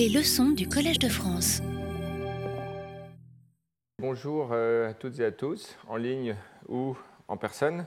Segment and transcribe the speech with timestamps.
[0.00, 1.60] Les leçons du Collège de France.
[3.98, 6.36] Bonjour euh, à toutes et à tous, en ligne
[6.70, 6.96] ou
[7.28, 7.84] en personne.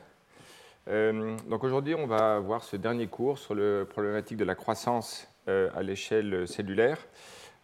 [0.90, 5.28] Euh, donc aujourd'hui, on va voir ce dernier cours sur la problématique de la croissance
[5.48, 7.00] euh, à l'échelle cellulaire,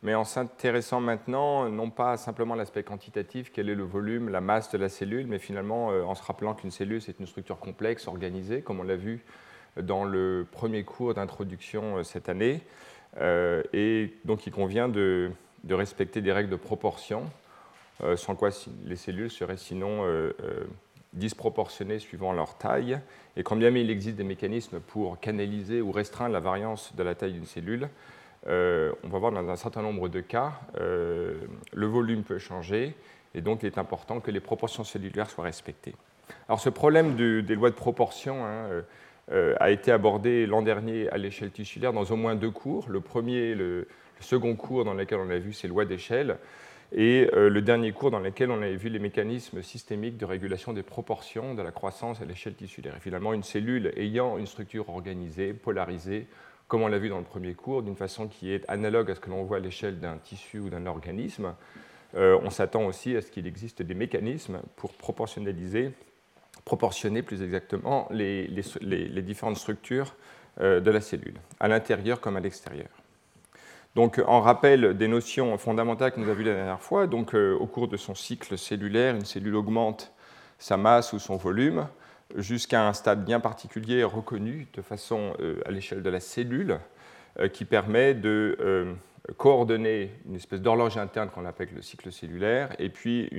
[0.01, 4.41] mais en s'intéressant maintenant non pas simplement à l'aspect quantitatif, quel est le volume, la
[4.41, 8.07] masse de la cellule, mais finalement en se rappelant qu'une cellule c'est une structure complexe,
[8.07, 9.23] organisée, comme on l'a vu
[9.79, 12.61] dans le premier cours d'introduction cette année,
[13.17, 15.31] et donc il convient de,
[15.69, 17.23] respecter des règles de proportion
[18.03, 18.49] euh, sans quoi
[18.85, 20.63] les cellules seraient sinon euh, euh,
[21.11, 22.99] disproportionnées suivant leur taille.
[23.35, 27.03] Et quand bien même il existe des mécanismes pour canaliser ou restreindre la variance de
[27.03, 27.89] la taille d'une cellule,
[28.45, 32.95] on va voir dans un certain nombre de cas, le volume peut changer
[33.33, 35.95] et donc il est important que les proportions cellulaires soient respectées.
[36.47, 38.83] Alors ce problème des lois de proportion hein,
[39.31, 42.87] a été abordé l'an dernier à l'échelle tissulaire dans au moins deux cours.
[42.89, 43.87] Le premier, le,
[44.19, 46.37] le second cours dans lequel on a vu ces lois d'échelle
[46.91, 50.73] et euh, le dernier cours dans lequel on avait vu les mécanismes systémiques de régulation
[50.73, 52.95] des proportions de la croissance à l'échelle tissulaire.
[52.97, 56.27] Et finalement, une cellule ayant une structure organisée, polarisée,
[56.67, 59.19] comme on l'a vu dans le premier cours, d'une façon qui est analogue à ce
[59.19, 61.53] que l'on voit à l'échelle d'un tissu ou d'un organisme,
[62.15, 65.91] euh, on s'attend aussi à ce qu'il existe des mécanismes pour proportionnaliser,
[66.69, 68.47] proportionner plus exactement les,
[69.23, 70.13] différentes structures
[70.61, 72.89] euh, de la cellule, à l'intérieur comme à l'extérieur.
[73.95, 77.55] Donc, en rappel des notions fondamentales que nous avons vues la dernière fois, donc, euh,
[77.55, 80.13] au cours de son cycle cellulaire, une cellule augmente
[80.59, 81.87] sa masse ou son volume
[82.35, 86.79] jusqu'à un stade bien particulier reconnu de façon euh, à l'échelle de la cellule
[87.53, 88.95] qui permet de
[89.37, 93.29] coordonner une espèce d'horloge interne qu'on appelle le cycle cellulaire et puis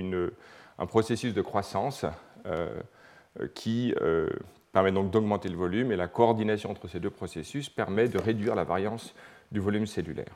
[0.78, 2.06] un processus de croissance
[3.55, 3.95] qui
[4.73, 8.55] permet donc d'augmenter le volume et la coordination entre ces deux processus permet de réduire
[8.55, 9.14] la variance
[9.53, 10.34] du volume cellulaire.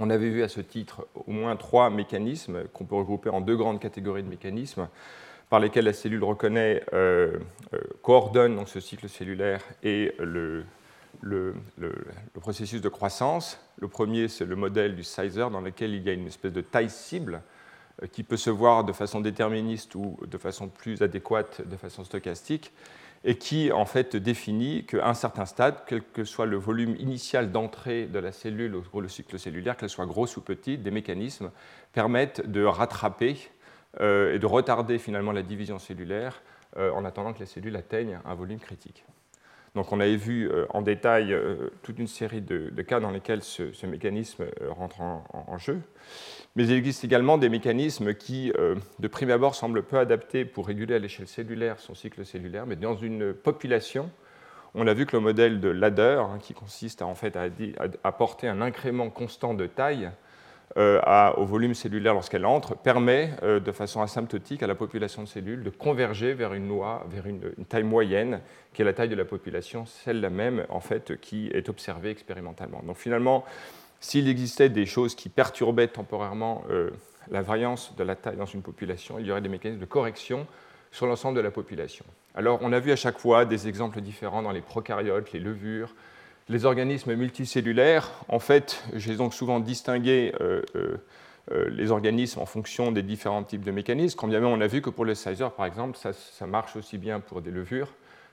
[0.00, 3.56] On avait vu à ce titre au moins trois mécanismes qu'on peut regrouper en deux
[3.56, 4.88] grandes catégories de mécanismes
[5.50, 7.38] par lesquels la cellule reconnaît, euh,
[7.72, 10.64] euh, coordonne donc, ce cycle cellulaire et le,
[11.22, 11.54] le,
[12.40, 13.58] processus de croissance.
[13.80, 16.60] Le premier, c'est le modèle du sizer dans lequel il y a une espèce de
[16.60, 17.57] taille cible euh,
[18.12, 22.72] qui peut se voir de façon déterministe ou de façon plus adéquate, de façon stochastique
[23.24, 27.50] et qui en fait définit qu'à un certain stade, quel que soit le volume initial
[27.50, 31.50] d'entrée de la cellule cours du cycle cellulaire, qu'elle soit grosse ou petite, des mécanismes
[31.92, 33.36] permettent de rattraper
[34.00, 36.42] euh, et de retarder finalement la division cellulaire
[36.76, 39.04] euh, en attendant que la cellule atteigne un volume critique.
[39.74, 41.36] Donc on avait vu euh, en détail
[41.82, 45.80] toute une série de, cas dans lesquels ce, mécanisme rentre en, jeu.
[46.56, 50.66] Mais il existe également des mécanismes qui, euh, de prime abord, semblent peu adaptés pour
[50.66, 54.10] réguler à l'échelle cellulaire son cycle cellulaire, mais dans une population,
[54.74, 57.48] on a vu que le modèle de ladder, hein, qui consiste à, en fait, à,
[58.04, 60.10] apporter un incrément constant de taille
[60.76, 61.00] euh,
[61.36, 65.62] au volume cellulaire lorsqu'elle entre, permet euh, de façon asymptotique à la population de cellules
[65.62, 68.40] de converger vers une loi, vers une, une, taille moyenne,
[68.74, 72.82] qui est la taille de la population, celle-là même en fait qui est observée expérimentalement.
[72.86, 73.44] Donc finalement,
[74.00, 76.90] s'il existait des choses qui perturbaient temporairement euh,
[77.30, 80.46] la variance de la taille dans une population, il y aurait des mécanismes de correction
[80.90, 82.04] sur l'ensemble de la population.
[82.34, 85.94] Alors, on a vu à chaque fois des exemples différents dans les prokaryotes, les levures,
[86.48, 88.10] les organismes multicellulaires.
[88.28, 93.64] En fait, j'ai donc souvent distingué euh, euh, les organismes en fonction des différents types
[93.64, 94.18] de mécanismes.
[94.18, 97.20] Quand même on a vu que pour le sizer, par exemple, ça marche aussi bien
[97.20, 97.92] pour des levures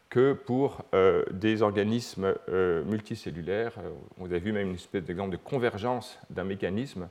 [0.10, 3.74] que pour euh, des organismes euh, multicellulaires.
[3.80, 7.10] Euh, vous avez vu même une espèce d'exemple de convergence d'un mécanisme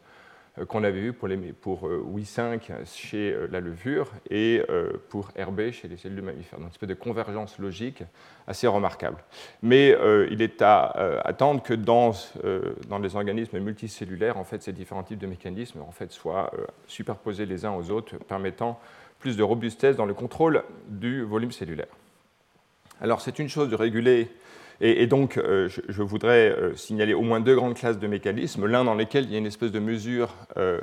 [0.69, 1.29] qu'on avait vu pour,
[1.61, 4.63] pour WI5 chez la levure et
[5.09, 6.59] pour RB chez les cellules mammifères.
[6.59, 8.05] Donc une espèce de convergence logique
[8.47, 9.17] assez remarquable.
[9.63, 9.97] Mais
[10.31, 10.85] il est à
[11.25, 12.13] attendre que dans,
[12.89, 16.53] dans les organismes multicellulaires, en fait, ces différents types de mécanismes en fait, soient
[16.87, 18.79] superposés les uns aux autres, permettant
[19.19, 21.89] plus de robustesse dans le contrôle du volume cellulaire.
[23.01, 24.31] Alors c'est une chose de réguler,
[24.81, 28.85] et, donc euh, je, voudrais euh, signaler au moins deux grandes classes de mécanismes, l'un
[28.85, 30.81] dans lequel il y a une espèce de mesure euh,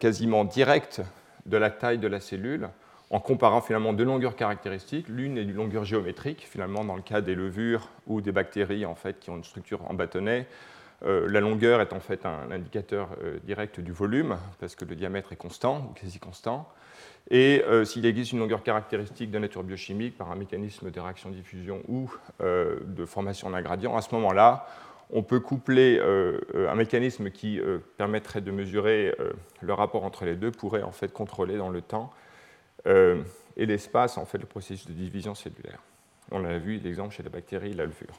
[0.00, 1.02] quasiment directe
[1.46, 2.68] de la taille de la cellule,
[3.10, 5.08] en comparant finalement deux longueurs caractéristiques.
[5.08, 8.94] L'une est d'une longueur géométrique, finalement dans le cas des levures ou des bactéries en
[8.94, 10.46] fait, qui ont une structure en bâtonnet.
[11.02, 13.10] la longueur est en fait un indicateur
[13.44, 16.68] direct du volume, parce que le diamètre est constant ou quasi constant.
[17.30, 21.82] Et euh, s'il existe une longueur caractéristique de nature biochimique par un mécanisme de réaction-diffusion
[21.86, 22.10] ou
[22.40, 24.66] euh, de formation d'un gradient, à ce moment-là,
[25.10, 26.38] on peut coupler euh,
[26.70, 27.60] un mécanisme qui
[27.96, 29.14] permettrait de mesurer
[29.60, 32.12] le rapport entre les deux, pourrait en fait contrôler dans le temps
[32.84, 35.80] et l'espace en fait le processus de division cellulaire.
[36.30, 38.14] On a vu l'exemple chez la bactérie et la levure.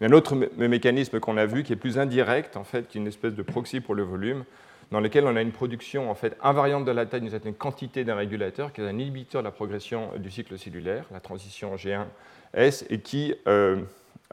[0.00, 3.00] Mais un autre mécanisme qu'on a vu qui est plus indirect, en fait, qui est
[3.00, 4.44] une espèce de proxy pour le volume,
[4.92, 8.04] dans lequel on a une production en fait invariante de la taille d'une certaine quantité
[8.04, 12.86] d'un régulateur, qui est un inhibiteur de la progression du cycle cellulaire, la transition G1S,
[12.88, 13.82] et qui, euh,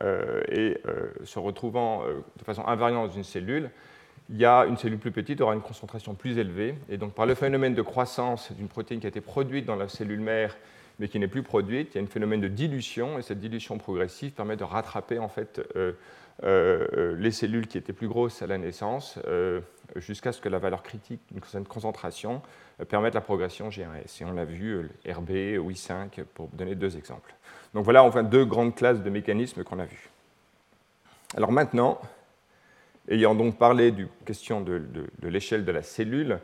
[0.03, 0.73] euh,
[1.23, 2.03] se retrouvant
[2.37, 3.71] de façon invariante dans une cellule,
[4.29, 6.75] il y a une cellule plus petite aura une concentration plus élevée.
[6.87, 9.87] Et donc, par le phénomène de croissance d'une protéine qui a été produite dans la
[9.87, 10.55] cellule mère,
[10.99, 13.17] mais qui n'est plus produite, il y a un phénomène de dilution.
[13.17, 15.93] Et cette dilution progressive permet de rattraper en fait, euh,
[16.43, 19.61] euh, les cellules qui étaient plus grosses à la naissance euh,
[19.95, 22.41] jusqu'à ce que la valeur critique d'une certaine concentration
[22.87, 24.21] permette la progression G1S.
[24.21, 27.33] Et on l'a vu, RB, I5, pour donner deux exemples.
[27.73, 30.09] Donc voilà, enfin, deux grandes classes de mécanismes qu'on a vus.
[31.35, 31.99] Alors maintenant,
[33.09, 34.83] Ayant donc parlé du question de,
[35.23, 36.39] l'échelle de la cellule,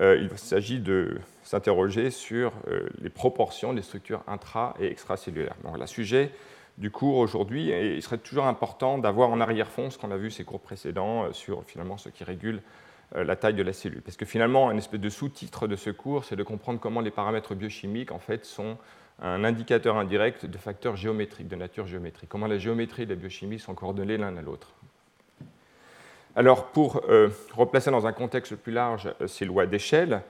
[0.00, 5.56] euh, il s'agit de s'interroger sur euh, les proportions des structures intra- et extracellulaires.
[5.64, 6.30] Donc, le sujet
[6.78, 10.30] du cours aujourd'hui, et il serait toujours important d'avoir en arrière-fond ce qu'on a vu
[10.30, 12.62] ces cours précédents euh, sur finalement ce qui régule
[13.14, 14.02] la taille de la cellule.
[14.02, 17.12] Parce que finalement, un espèce de sous-titre de ce cours, c'est de comprendre comment les
[17.12, 18.76] paramètres biochimiques en fait, sont
[19.22, 22.28] un indicateur indirect de facteurs géométriques, de nature géométrique.
[22.28, 24.72] Comment la géométrie et la biochimie sont coordonnées l'un à l'autre.
[26.36, 30.22] Alors, pour euh, replacer dans un contexte plus large euh, ces lois d'échelle,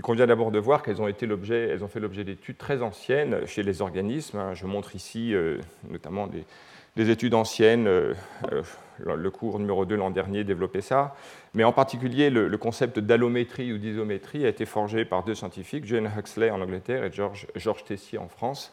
[0.00, 3.46] il convient d'abord de voir qu'elles ont, été elles ont fait l'objet d'études très anciennes
[3.46, 4.38] chez les organismes.
[4.38, 4.54] Hein.
[4.54, 5.58] Je montre ici euh,
[5.90, 7.86] notamment des, études anciennes.
[7.86, 11.14] le cours numéro 2 l'an dernier développait ça.
[11.54, 16.10] Mais en particulier, le, concept d'allométrie ou d'isométrie a été forgé par deux scientifiques, Jane
[16.16, 18.72] Huxley en Angleterre et George, George Tessier en France.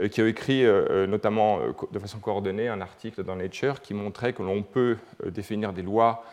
[0.00, 1.60] Euh, qui a écrit euh, euh, notamment
[1.90, 4.96] de façon coordonnée un article dans Nature qui montrait que l'on peut
[5.26, 6.24] définir des lois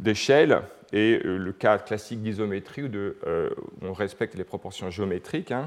[0.00, 0.62] d'échelle
[0.92, 2.90] et le cas classique d'isométrie où,
[3.82, 5.64] on respecte les proportions géométriques hein,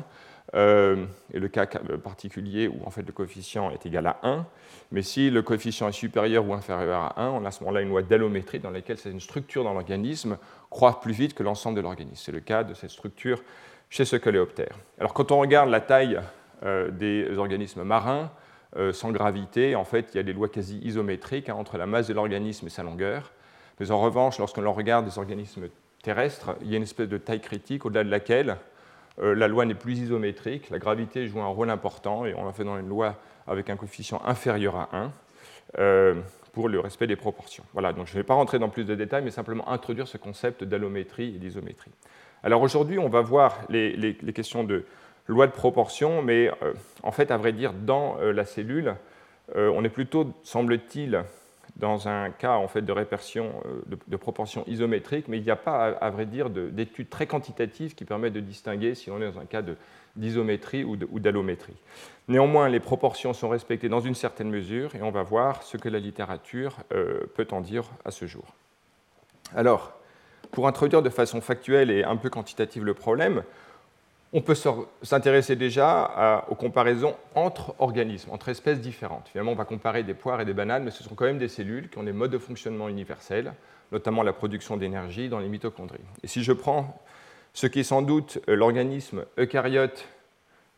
[0.53, 4.45] et le cas particulier où en fait le coefficient est égal à 1.
[4.91, 7.81] Mais si le coefficient est supérieur ou inférieur à 1, on a à ce moment-là
[7.81, 10.37] une loi d'allométrie dans laquelle c'est une structure dans l'organisme
[10.69, 12.23] croît plus vite que l'ensemble de l'organisme.
[12.25, 13.43] C'est le cas de cette structure
[13.89, 14.75] chez ce coléoptère.
[14.99, 16.19] Alors quand on regarde la taille
[16.63, 18.31] euh, des organismes marins
[18.75, 21.85] euh, sans gravité, en fait, il y a des lois quasi isométriques hein, entre la
[21.85, 23.31] masse de l'organisme et sa longueur.
[23.79, 25.67] Mais en revanche, lorsque l'on regarde des organismes
[26.03, 28.57] terrestres, il y a une espèce de taille critique au-delà de laquelle
[29.21, 32.53] euh, la loi n'est plus isométrique, la gravité joue un rôle important, et on l'a
[32.53, 33.15] fait dans une loi
[33.47, 35.11] avec un coefficient inférieur à 1
[36.53, 37.63] pour le respect des proportions.
[37.73, 40.17] Voilà, donc je ne vais pas rentrer dans plus de détails, mais simplement introduire ce
[40.17, 41.91] concept d'allométrie et d'isométrie.
[42.43, 44.85] Alors aujourd'hui, on va voir les questions de,
[45.29, 46.73] loi de proportion, mais euh,
[47.03, 48.95] en fait, à vrai dire, dans euh, la cellule,
[49.55, 51.23] euh, on est plutôt, semble-t-il,
[51.79, 53.51] dans un cas en fait, de répercussion
[53.87, 58.05] de, proportion isométrique, mais il n'y a pas, à, vrai dire, d'études très quantitatives qui
[58.05, 59.63] permettent de distinguer si on est dans un cas
[60.15, 61.75] d'isométrie ou d'allométrie.
[62.27, 65.89] Néanmoins, les proportions sont respectées dans une certaine mesure et on va voir ce que
[65.89, 68.45] la littérature peut en dire à ce jour.
[69.55, 69.93] Alors,
[70.51, 73.43] pour introduire de façon factuelle et un peu quantitative le problème,
[74.31, 74.55] on peut
[75.01, 79.27] s'intéresser déjà aux comparaisons entre organismes, entre espèces différentes.
[79.29, 81.47] Finalement, on va comparer des poires et des bananes, mais ce sont quand même des
[81.47, 83.53] cellules qui ont des modes de fonctionnement universels,
[83.91, 85.97] notamment la production d'énergie dans les mitochondries.
[86.23, 87.01] Et si je prends
[87.53, 90.05] ce qui est sans doute euh, l'organisme eucaryote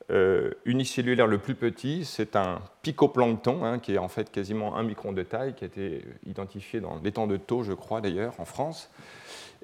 [0.10, 4.84] euh, unicellulaire le plus petit, c'est un picoplancton, hein, qui est en fait quasiment un
[4.84, 8.46] micron de taille, qui a été identifié dans l'étang de Thau, je crois d'ailleurs, en
[8.46, 8.90] France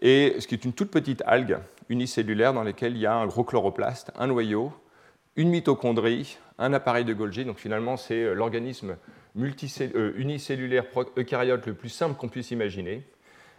[0.02, 1.58] et ce qui est une toute petite algue
[1.90, 4.72] unicellulaire dans laquelle il y a un gros chloroplaste, un noyau,
[5.36, 7.46] une mitochondrie, un appareil de Golgi.
[7.46, 8.98] Donc finalement, c'est euh, l'organisme
[9.38, 13.04] euh, unicellulaire eucaryote le plus simple qu'on puisse imaginer,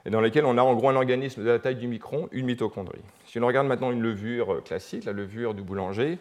[0.04, 2.46] et dans lequel on a en gros un organisme de la taille du micron, une
[2.46, 3.00] mitochondrie.
[3.26, 6.18] Si on regarde maintenant une levure euh, classique, la levure du boulanger,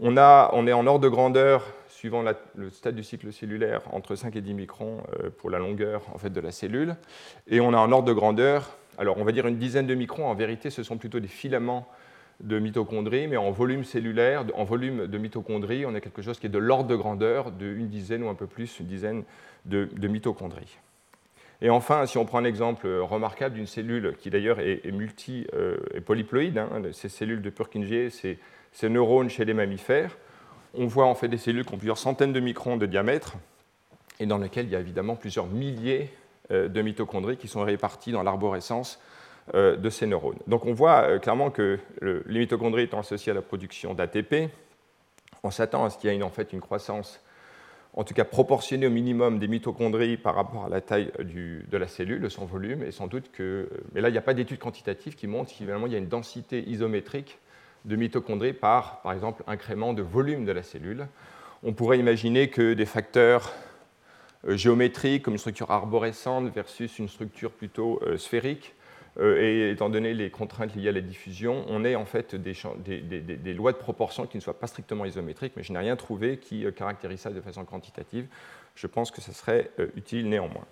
[0.00, 2.22] on, a, on est en ordre de grandeur, suivant
[2.54, 5.02] le stade du cycle cellulaire, entre 5 et 10 microns
[5.38, 6.94] pour la longueur en fait, de la cellule,
[7.48, 10.26] et on a un ordre de grandeur alors on va dire une dizaine de microns,
[10.26, 11.88] en vérité ce sont plutôt des filaments
[12.40, 16.46] de mitochondries, mais en volume cellulaire, en volume de mitochondries, on a quelque chose qui
[16.46, 19.24] est de l'ordre de grandeur d'une dizaine ou un peu plus, une dizaine
[19.64, 20.78] de, mitochondries.
[21.60, 25.78] Et enfin, si on prend un exemple remarquable d'une cellule qui d'ailleurs est, multi euh,
[26.06, 28.38] polyploïde, hein, ces cellules de Purkinje, ces,
[28.70, 30.16] ces neurones chez les mammifères,
[30.74, 33.36] on voit en fait des cellules qui ont plusieurs centaines de microns de diamètre
[34.20, 38.12] et dans lesquelles il y a évidemment plusieurs milliers euh, de mitochondries qui sont réparties
[38.12, 39.00] dans l'arborescence
[39.54, 40.36] euh, de ces neurones.
[40.46, 44.50] Donc on voit euh, clairement que les mitochondries étant associées à la production d'ATP,
[45.42, 47.22] on s'attend à ce qu'il y ait en fait une croissance,
[47.94, 51.88] en tout cas proportionnée au minimum des mitochondries par rapport à la taille de la
[51.88, 53.70] cellule, son volume, et sans doute que...
[53.94, 56.68] Mais là, il n'y a pas d'études quantitatives qui montrent qu'il y a une densité
[56.68, 57.38] isométrique
[57.86, 61.06] de mitochondries par, par exemple, incrément de volume de la cellule.
[61.62, 63.50] On pourrait imaginer que des facteurs
[64.46, 68.74] géométrique, comme une structure arborescente, versus une structure plutôt sphérique.
[69.20, 73.72] et étant donné les contraintes liées à la diffusion, on est en fait des, lois
[73.72, 77.20] de proportion qui ne soient pas strictement isométriques, mais je n'ai rien trouvé qui caractérise
[77.20, 78.26] ça de façon quantitative.
[78.76, 80.66] Je pense que ça serait utile néanmoins.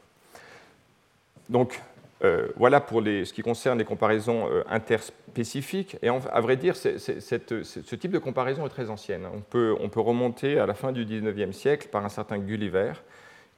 [1.48, 1.80] Donc,
[2.24, 5.96] euh, voilà pour ce qui concerne les comparaisons euh, interspécifiques.
[6.02, 9.26] Et à vrai dire, ce type de comparaison est très ancienne.
[9.32, 12.92] On peut, remonter à la fin du XIXe siècle par un certain Gulliver,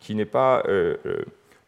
[0.01, 0.97] qui n'est pas euh,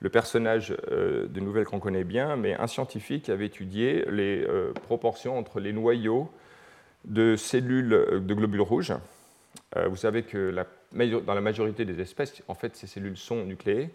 [0.01, 4.47] le personnage de nouvelles qu'on connaît bien, mais un scientifique qui avait étudié les
[4.85, 6.31] proportions entre les noyaux
[7.05, 8.95] de cellules de globules rouges.
[9.77, 10.55] vous savez que
[10.93, 13.91] dans la majorité des espèces, en fait, ces cellules sont nucléées.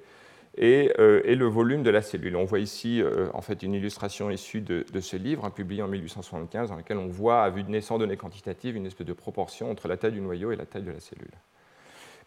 [0.61, 2.35] Euh, et, le volume de la cellule.
[2.35, 6.69] On voit ici euh, en fait une illustration issue de, ce livre, publié en 1875,
[6.69, 9.69] dans lequel on voit, à vue de nez sans données quantitatives, une espèce de proportion
[9.69, 11.31] entre la taille du noyau et la taille de la cellule.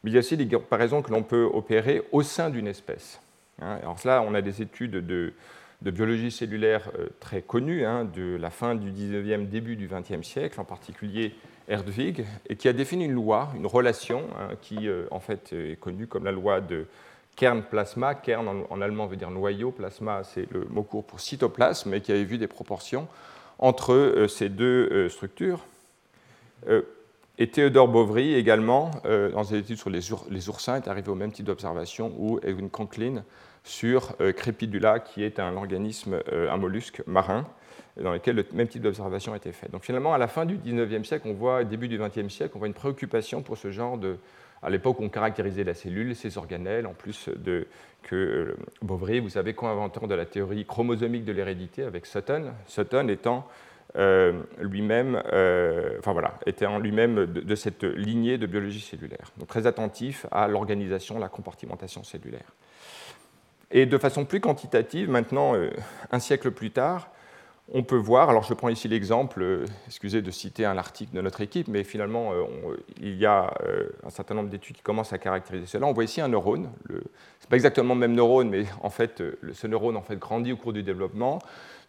[0.03, 3.21] Mais il y a aussi des comparaisons que l'on peut opérer au sein d'une espèce.
[3.61, 3.79] Hein.
[3.83, 5.33] Alors là, on a des études de,
[5.83, 10.61] biologie cellulaire euh, très connues, hein, de la fin du 19e, début du 20e siècle,
[10.61, 11.35] en particulier
[11.69, 16.07] Erdwig, et qui a défini une loi, une relation, hein, qui en fait est connue
[16.07, 16.87] comme la loi de
[17.37, 18.15] kern plasma.
[18.15, 22.11] Kern en, allemand veut dire noyau, plasma c'est le mot court pour cytoplasme, et qui
[22.11, 23.07] avait vu des proportions
[23.59, 25.65] entre euh, ces deux euh, structures.
[26.69, 26.83] Euh,
[27.39, 31.47] et Théodore Bovry également, dans ses études sur les, oursins, est arrivé au même type
[31.47, 33.25] d'observation, ou Edwin Conklin
[33.65, 37.47] sur Crepidula, qui est un organisme, un mollusque marin,
[38.03, 39.71] dans lequel le même type d'observation a été fait.
[39.71, 42.59] Donc finalement, à la fin du 19e siècle, on voit, début du 20e siècle, on
[42.59, 44.17] voit une préoccupation pour ce genre de,
[44.63, 47.67] à l'époque, on caractérisait la cellule, ses organelles, en plus de,
[48.03, 53.09] que euh, Bovry, vous savez, co-inventeur de la théorie chromosomique de l'hérédité avec Sutton, Sutton
[53.09, 53.43] étant euh,
[53.95, 59.33] lui-même, euh, enfin voilà, était en lui-même de, cette lignée de biologie cellulaire.
[59.39, 62.55] Donc très attentif à l'organisation, la compartimentation cellulaire.
[63.71, 65.55] Et de façon plus quantitative, maintenant,
[66.11, 67.11] un siècle plus tard,
[67.73, 71.21] on peut voir, alors je prends ici l'exemple, euh, excusez de citer un article de
[71.21, 72.45] notre équipe, mais finalement, euh,
[72.99, 75.87] il y a euh, un certain nombre d'études qui commencent à caractériser cela.
[75.87, 76.71] On voit ici un neurone.
[76.89, 77.01] Ce n'est
[77.51, 80.73] pas exactement le même neurone, mais en fait, ce neurone en fait, grandit au cours
[80.73, 81.41] du développement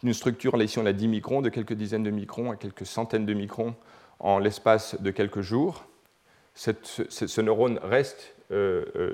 [0.03, 2.85] d'une structure, là ici on a 10 microns, de quelques dizaines de microns à quelques
[2.85, 3.75] centaines de microns
[4.19, 5.85] en l'espace de quelques jours.
[6.55, 8.35] ce, neurone reste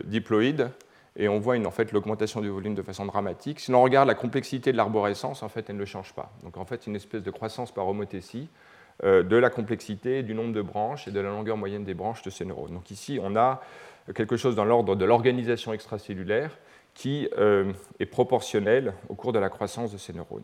[0.06, 0.72] diploïde
[1.18, 3.60] et on voit en fait, l'augmentation du volume de façon dramatique.
[3.60, 6.32] Si l'on regarde la complexité de l'arborescence, en fait, elle ne change pas.
[6.44, 8.50] Donc en fait, une espèce de croissance par homothétie
[9.04, 12.22] euh, de la complexité, du nombre de branches et de la longueur moyenne des branches
[12.22, 12.74] de ces neurones.
[12.74, 13.62] Donc ici, on a
[14.14, 16.58] quelque chose dans l'ordre de l'organisation extracellulaire
[16.94, 20.44] qui euh, est proportionnelle au cours de la croissance de ces neurones.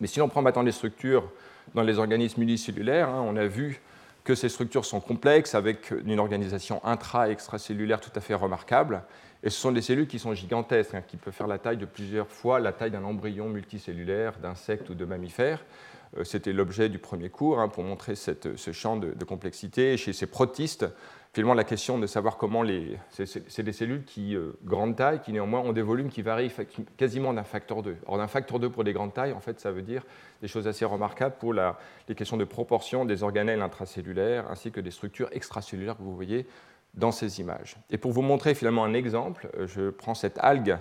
[0.00, 1.30] Mais si l'on prend maintenant les structures
[1.74, 3.80] dans les organismes unicellulaires, hein, on a vu
[4.24, 9.02] que ces structures sont complexes avec une organisation intra-extracellulaire tout à fait remarquable
[9.42, 11.86] et ce sont des cellules qui sont gigantesques, hein, qui peuvent faire la taille de
[11.86, 15.64] plusieurs fois la taille d'un embryon multicellulaire, d'insecte ou de mammifère.
[16.18, 19.96] Euh, c'était l'objet du premier cours hein, pour montrer ce champ de, complexité.
[19.96, 20.86] chez ces protistes,
[21.32, 22.98] finalement, la question de savoir comment les.
[23.10, 26.52] C'est des cellules qui, euh, grande taille, qui néanmoins ont des volumes qui varient
[26.96, 27.96] quasiment d'un facteur 2.
[28.06, 30.04] Or, d'un facteur 2 pour les grandes tailles, en fait, ça veut dire
[30.42, 34.90] des choses assez remarquables pour les questions de proportion des organelles intracellulaires ainsi que des
[34.90, 36.46] structures extracellulaires que vous voyez
[36.94, 37.76] dans ces images.
[37.90, 40.76] Et pour vous montrer finalement un exemple, euh, je prends cette algue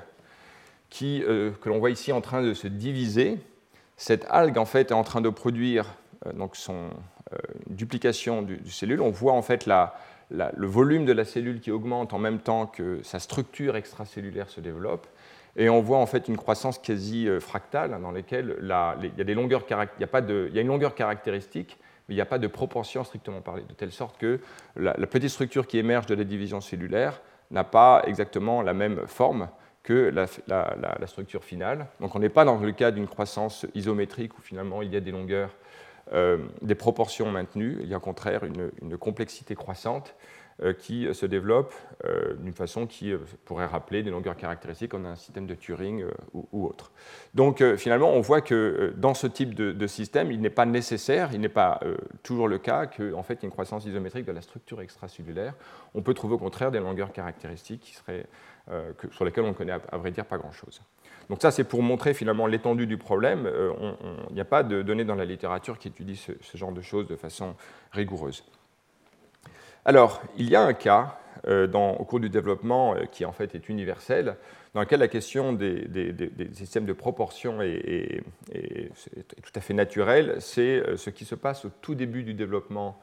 [0.89, 3.37] qui, euh, que l'on voit ici en train de se diviser.
[3.97, 5.85] Cette algue en fait est en train de produire
[6.25, 6.89] euh, donc son
[7.67, 9.01] duplication du, cellule.
[9.01, 9.67] On voit en fait
[10.31, 14.61] le volume de la cellule qui augmente en même temps que sa structure extracellulaire se
[14.61, 15.07] développe.
[15.55, 18.67] Et on voit en fait une croissance quasi fractale dans laquelle il,
[19.17, 19.63] y a des longueurs,
[19.97, 21.77] il, a pas de, il y a une longueur caractéristique
[22.09, 24.39] mais il n'y a pas de proportion strictement parlée, de telle sorte que
[24.75, 27.21] la, petite structure qui émerge de la division cellulaire
[27.51, 29.47] n'a pas exactement la même forme
[29.83, 31.85] que la, structure finale.
[31.99, 34.99] Donc on n'est pas dans le cas d'une croissance isométrique où finalement il y a
[34.99, 35.58] des longueurs, euh,
[36.61, 40.15] des proportions maintenues, il y a au contraire une complexité croissante
[40.61, 41.73] euh, qui se développe
[42.03, 46.03] euh, d'une façon qui euh, pourrait rappeler des longueurs caractéristiques comme un système de Turing
[46.33, 46.91] ou, autre.
[47.33, 51.39] Donc finalement, on voit que dans ce type de, système, il n'est pas nécessaire, il
[51.39, 51.79] n'est pas
[52.23, 55.53] toujours le cas qu'en en fait, y une croissance isométrique de la structure extracellulaire.
[55.93, 58.25] On peut trouver au contraire des longueurs caractéristiques qui seraient,
[59.11, 60.81] sur lesquelles on ne connaît à, vrai dire pas grand-chose.
[61.29, 63.49] Donc ça, c'est pour montrer finalement l'étendue du problème.
[64.29, 67.07] Il n'y a pas de données dans la littérature qui étudient ce genre de choses
[67.07, 67.55] de façon
[67.91, 68.43] rigoureuse.
[69.85, 73.55] Alors, il y a un cas euh, au cours du développement euh, qui en fait
[73.55, 74.35] est universel,
[74.73, 75.87] dans lequel la question des,
[76.53, 78.21] systèmes de proportion est,
[78.51, 80.35] tout à fait naturelle.
[80.39, 82.99] C'est euh, ce qui se passe au tout début du développement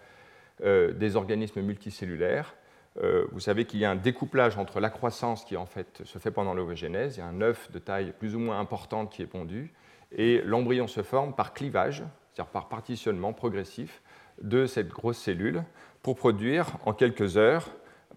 [0.63, 2.55] des organismes multicellulaires.
[3.33, 6.31] Vous savez qu'il y a un découplage entre la croissance qui en fait se fait
[6.31, 9.27] pendant l'ovogénèse, il y a un œuf de taille plus ou moins importante qui est
[9.27, 9.73] pondu,
[10.13, 14.03] et l'embryon se forme par clivage, c'est-à-dire par partitionnement progressif
[14.41, 15.63] de cette grosse cellule
[16.03, 17.71] pour produire en quelques heures,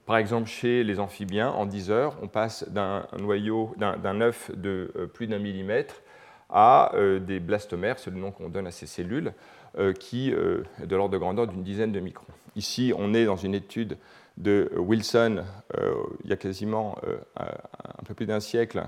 [0.06, 4.92] par exemple chez les amphibiens, en 10 heures, on passe d'un noyau, d'un œuf de
[4.96, 6.02] euh, plus d'un millimètre
[6.50, 9.34] à euh, des blastomères, c'est le nom qu'on donne à ces cellules,
[9.78, 12.26] euh, qui est de l'ordre de grandeur d'une dizaine de microns.
[12.56, 13.98] Ici, on est dans une étude
[14.40, 15.44] de Wilson,
[16.24, 16.98] il y a quasiment
[17.38, 18.82] un peu plus d'un siècle,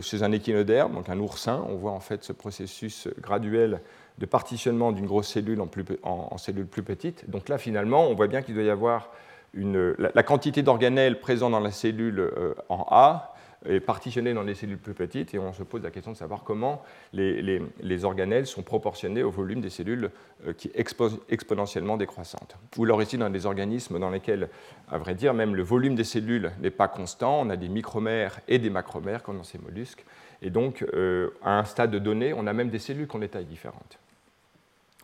[0.00, 1.64] chez un échinoderme, donc un oursin.
[1.68, 3.80] On voit en fait ce processus graduel
[4.18, 5.62] de partitionnement d'une grosse cellule
[6.02, 7.30] en, cellules plus petites.
[7.30, 9.10] Donc là, finalement, on voit bien qu'il doit y avoir
[9.54, 13.34] une, la, quantité d'organelles présents dans la cellule euh, en A
[13.66, 16.44] est partitionnée dans les cellules plus petites, et on se pose la question de savoir
[16.44, 20.10] comment les, organelles sont proportionnées au volume des cellules
[20.46, 22.56] euh, qui exposent exponentiellement décroissantes.
[22.76, 24.48] Ou alors ici, dans des organismes dans lesquels,
[24.90, 28.40] à vrai dire, même le volume des cellules n'est pas constant, on a des micromères
[28.46, 30.04] et des macromères, comme dans ces mollusques,
[30.40, 33.20] et donc, euh, à un stade de données, on a même des cellules qui ont
[33.20, 33.98] des tailles différentes.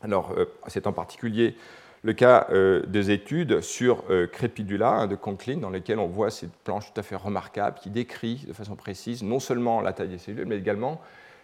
[0.02, 1.56] Alors, euh, c'est en particulier
[2.04, 6.30] le cas euh, des études sur euh, Crepidula hein, de Conklin, dans lesquelles on voit
[6.30, 10.08] cette planche tout à fait remarquable qui décrit de façon précise non seulement la taille
[10.08, 11.00] des cellules, mais également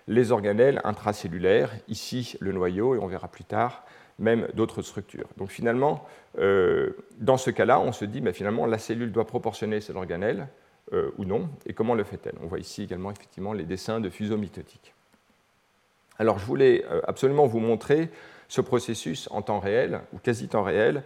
[0.06, 3.84] les organelles intracellulaires, ici le noyau, et on verra plus tard
[4.18, 5.28] même d'autres structures.
[5.38, 6.04] Donc finalement,
[6.36, 10.48] dans ce cas-là, on se dit, mais finalement, la cellule doit proportionner cette organelle
[10.92, 12.34] ou non, et comment le fait-elle?
[12.42, 14.92] On voit ici également effectivement les dessins de fuseaux mitotiques.
[16.18, 18.10] Alors je voulais absolument vous montrer
[18.50, 21.04] ce processus en temps réel, ou quasi temps réel,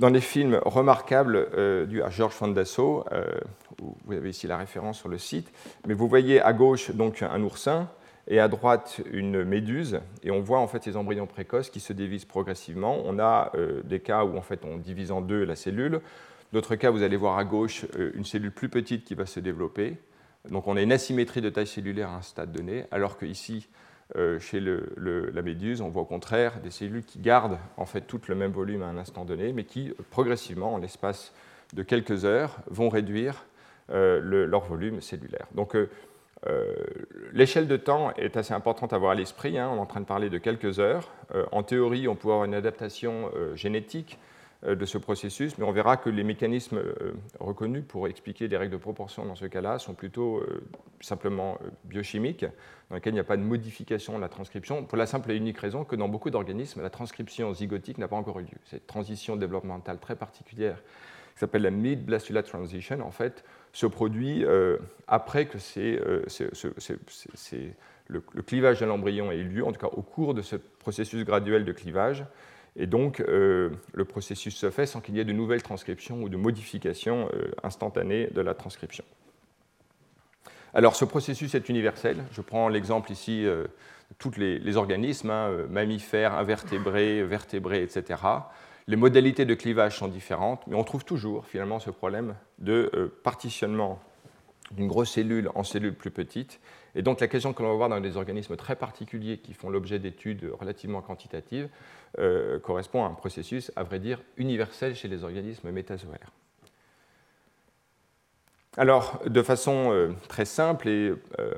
[0.00, 3.24] dans les films remarquables euh, du à Georges Fondasso, euh,
[4.04, 5.52] vous avez ici la référence sur le site,
[5.86, 7.88] mais vous voyez à gauche donc un oursin
[8.26, 11.92] et à droite une méduse, et on voit en fait ces embryons précoces qui se
[11.92, 13.00] divisent progressivement.
[13.04, 16.00] On a euh, des cas où en fait on divise en deux la cellule,
[16.52, 19.98] d'autres cas vous allez voir à gauche une cellule plus petite qui va se développer.
[20.50, 23.68] Donc on a une asymétrie de taille cellulaire à un stade donné, alors que ici
[24.16, 28.20] euh, chez la méduse, on voit au contraire des cellules qui gardent en fait tout
[28.28, 31.32] le même volume à un instant donné, mais qui progressivement, en l'espace
[31.72, 33.44] de quelques heures, vont réduire
[33.90, 35.46] euh, leur volume cellulaire.
[35.54, 35.86] Donc euh,
[37.32, 39.58] l'échelle de temps est assez importante à avoir à l'esprit.
[39.58, 39.70] Hein.
[39.72, 41.10] on est en train de parler de quelques heures.
[41.50, 44.18] en théorie, on peut avoir une adaptation génétique
[44.64, 48.72] de ce processus, mais on verra que les mécanismes euh, reconnus pour expliquer les règles
[48.72, 50.62] de proportion dans ce cas-là sont plutôt euh,
[51.00, 52.46] simplement biochimiques,
[52.88, 55.36] dans lesquels il n'y a pas de modification de la transcription, pour la simple et
[55.36, 58.58] unique raison que dans beaucoup d'organismes, la transcription zygotique n'a pas encore eu lieu.
[58.64, 60.76] Cette transition développementale très particulière,
[61.34, 64.44] qui s'appelle la mid-blastula transition, en fait, se produit
[65.08, 65.58] après que
[68.08, 70.54] le, le, clivage de l'embryon ait eu lieu, en tout cas au cours de ce
[70.54, 72.24] processus graduel de clivage,
[72.76, 76.28] et donc, euh, le processus se fait sans qu'il y ait de nouvelles transcriptions ou
[76.28, 79.04] de modifications euh, instantanées de la transcription.
[80.72, 82.24] Alors, ce processus est universel.
[82.32, 88.22] Je prends l'exemple ici euh, de tous les, organismes, hein, mammifères, invertébrés, vertébrés, etc.
[88.86, 94.00] Les modalités de clivage sont différentes, mais on trouve toujours finalement ce problème de partitionnement
[94.72, 96.58] d'une grosse cellule en cellules plus petites.
[96.94, 99.70] Et donc la question que l'on va voir dans des organismes très particuliers qui font
[99.70, 101.68] l'objet d'études relativement quantitatives
[102.18, 106.30] euh, correspond à un processus, à vrai dire, universel chez les organismes métazoaires.
[108.76, 111.54] Alors, de façon euh, très simple, et, euh,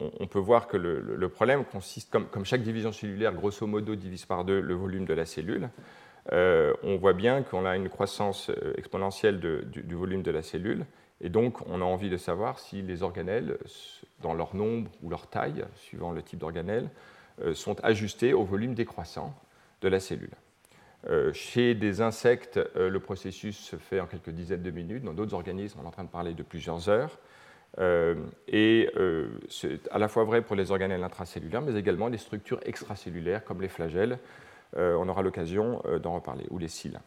[0.00, 4.46] on, peut voir que le, problème consiste, comme, chaque division cellulaire, grosso modo, divise par
[4.46, 5.68] deux le volume de la cellule,
[6.32, 10.86] on voit bien qu'on a une croissance exponentielle du, volume de la cellule,
[11.20, 13.58] et donc, on a envie de savoir si les organelles,
[14.22, 16.88] dans leur nombre ou leur taille, suivant le type d'organelle,
[17.54, 19.34] sont ajustés au volume décroissant
[19.82, 20.30] de la cellule.
[21.08, 25.04] Euh, chez des insectes, euh, le processus se fait en quelques dizaines de minutes.
[25.04, 27.18] Dans d'autres organismes, on est en train de parler de plusieurs heures.
[28.48, 28.88] et
[29.50, 33.60] c'est à la fois vrai pour les organelles intracellulaires, mais également les structures extracellulaires comme
[33.60, 34.18] les flagelles.
[34.74, 36.98] on aura l'occasion d'en reparler, ou les cils.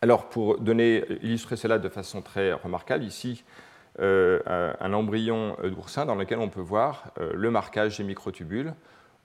[0.00, 3.67] Alors, pour donner, illustrer cela de façon très remarquable, ici, euh,
[4.00, 8.74] un embryon d'oursin dans lequel on peut voir euh, le marquage des microtubules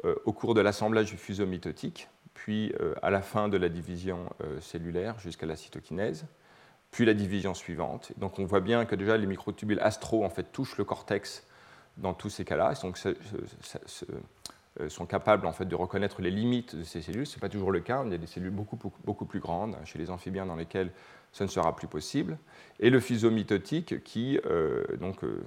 [0.06, 4.28] euh, au cours de l'assemblage du fuseau mitotique, puis à la fin de la division
[4.60, 6.26] cellulaire jusqu'à la cytokinèse,
[6.90, 8.12] puis la division suivante.
[8.18, 11.46] Donc on voit bien que déjà les microtubules astro en fait, touchent le cortex
[11.98, 12.74] dans tous ces cas-là.
[13.06, 13.14] Euh,
[14.88, 17.28] sont capables en fait, de reconnaître les limites de ces cellules.
[17.28, 18.04] Ce n'est pas toujours le cas.
[18.06, 20.92] Il y a des cellules beaucoup, plus grandes chez les amphibiens dans lesquelles
[21.32, 22.38] ce ne sera plus possible.
[22.80, 25.44] Et le fuseau mitotique qui euh, donc, euh,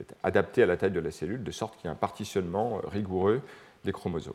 [0.00, 2.80] est adapté à la taille de la cellule, de sorte qu'il y a un partitionnement
[2.84, 3.42] rigoureux
[3.84, 4.34] des chromosomes.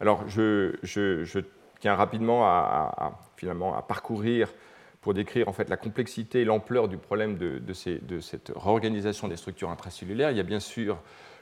[0.00, 1.44] Alors, je,
[1.78, 4.52] tient rapidement à, finalement, parcourir
[5.00, 9.70] pour décrire en fait la complexité et l'ampleur du problème de, cette réorganisation des structures
[9.70, 10.30] intracellulaires.
[10.30, 10.98] Il y a bien sûr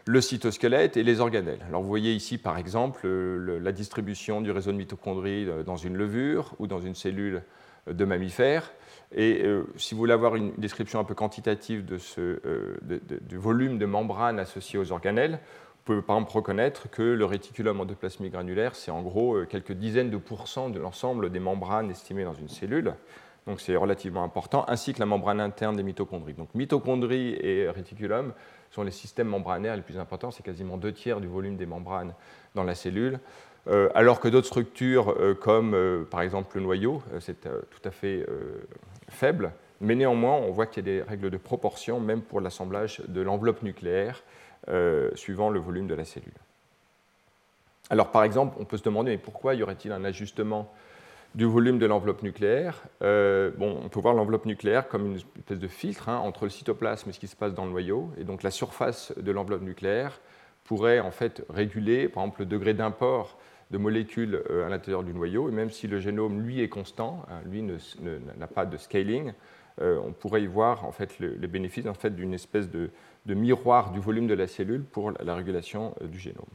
[0.09, 1.61] le cytosquelette et les organelles.
[1.69, 5.99] Alors vous voyez ici par exemple la distribution du réseau de mitochondries euh, dans une
[5.99, 7.43] levure ou dans une cellule
[7.87, 8.73] de mammifère.
[9.15, 12.79] Et euh, si vous voulez avoir une description un peu quantitative de ce, euh,
[13.21, 17.79] du volume de membrane associé aux organelles, vous pouvez par exemple reconnaître que le réticulum
[17.79, 22.35] endoplasmique granulaire, c'est en gros quelques dizaines de pourcents de l'ensemble des membranes estimées dans
[22.35, 22.95] une cellule
[23.49, 26.35] donc c'est relativement important, ainsi que la membrane interne des mitochondries.
[26.35, 28.35] Donc mitochondries et réticulum
[28.71, 32.15] sont les systèmes membranaires les plus importants, c'est quasiment deux tiers du volume des membranes
[32.55, 33.19] dans la cellule,
[33.69, 37.91] euh, alors que d'autres structures euh, comme euh, par exemple le noyau, c'est tout à
[37.91, 38.25] fait
[39.09, 43.03] faible, mais néanmoins on voit qu'il y a des règles de proportion même pour l'assemblage
[43.09, 44.23] de l'enveloppe nucléaire
[45.15, 46.33] suivant le volume de la cellule.
[47.91, 50.71] Alors par exemple, on peut se demander mais pourquoi y aurait-il un ajustement
[51.39, 52.83] du volume de l'enveloppe nucléaire.
[53.01, 56.51] Euh, bon, on peut voir l'enveloppe nucléaire comme une espèce de filtre hein, entre le
[56.51, 58.11] cytoplasme et ce qui se passe dans le noyau.
[58.19, 60.21] Et donc la surface de l'enveloppe nucléaire
[60.65, 63.39] pourrait en fait réguler, par exemple, le degré d'import
[63.71, 65.49] de molécules euh, à l'intérieur du noyau.
[65.49, 69.33] Et même si le génome, lui, est constant, hein, lui n'a pas de scaling,
[69.81, 72.91] euh, on pourrait y voir en fait le, bénéfice en fait, d'une espèce de,
[73.27, 76.47] miroir du volume de la cellule pour la régulation du génome.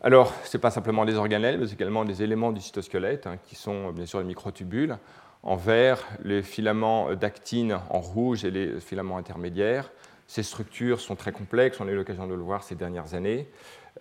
[0.00, 3.56] Alors, ce n'est pas simplement des organelles, mais également des éléments du cytosquelette, hein, qui
[3.56, 4.96] sont bien sûr les microtubules.
[5.42, 9.90] En vert, les filaments d'actine en rouge et les filaments intermédiaires.
[10.28, 13.48] Ces structures sont très complexes, on a eu l'occasion de le voir ces dernières années.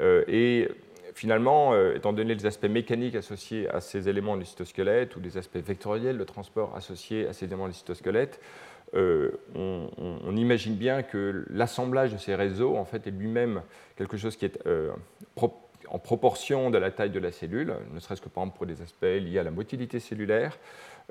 [0.02, 0.70] Euh, et
[1.16, 5.38] finalement, euh, étant donné les aspects mécaniques associés à ces éléments du cytosquelette ou des
[5.38, 8.40] aspects vectoriels de transport associés à ces éléments du cytosquelette,
[8.94, 13.62] euh, on, imagine bien que l'assemblage de ces réseaux en fait, est lui-même
[13.98, 14.60] quelque chose qui est
[15.36, 18.66] propre en proportion de la taille de la cellule, ne serait-ce que par exemple pour
[18.66, 20.58] des aspects liés à la motilité cellulaire.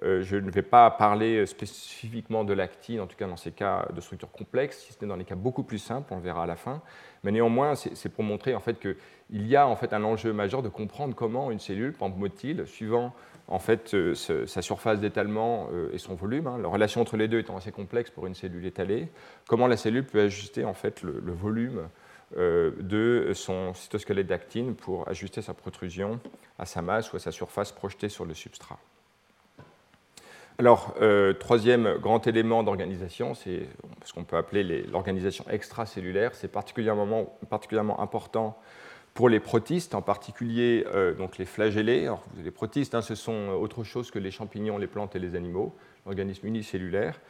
[0.02, 3.88] Euh, je ne vais pas parler spécifiquement de l'actine, en tout cas dans ces cas
[3.94, 6.42] de structures complexes, si ce n'est dans les cas beaucoup plus simples, on le verra
[6.42, 6.82] à la fin.
[7.24, 10.62] Mais néanmoins, c'est pour montrer en fait qu'il y a en fait un enjeu majeur
[10.62, 13.14] de comprendre comment une cellule, par exemple motile, suivant
[13.48, 17.28] en fait euh, sa surface d'étalement euh, et son volume, hein, la relation entre les
[17.28, 19.08] deux étant assez complexe pour une cellule étalée,
[19.48, 21.88] comment la cellule peut ajuster en fait le, volume
[22.34, 26.18] de son cytosquelette d'actine pour ajuster sa protrusion
[26.58, 28.78] à sa masse ou à sa surface projetée sur le substrat.
[30.58, 33.68] Alors, euh, troisième grand élément d'organisation, c'est
[34.04, 36.34] ce qu'on peut appeler l'organisation extracellulaire.
[36.34, 37.36] C'est particulièrement,
[38.00, 38.58] important
[39.12, 42.10] pour les protistes, en particulier euh, donc les flagellés.
[42.42, 45.76] Les protistes, hein, ce sont autre chose que les champignons, les plantes et les animaux,
[46.06, 47.20] l'organisme unicellulaire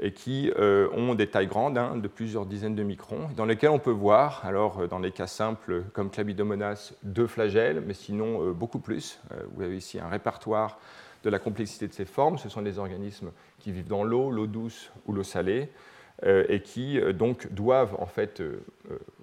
[0.00, 3.70] et qui euh, ont des tailles grandes, hein, de plusieurs dizaines de microns, dans lesquelles
[3.70, 8.42] on peut voir, alors euh, dans les cas simples comme Clabidomonas, deux flagelles, mais sinon
[8.42, 9.20] euh, beaucoup plus.
[9.52, 10.78] vous avez ici un répertoire
[11.24, 12.38] de la complexité de ces formes.
[12.38, 15.68] Ce sont des organismes qui vivent dans l'eau, l'eau douce ou l'eau salée,
[16.24, 18.42] et qui donc doivent en fait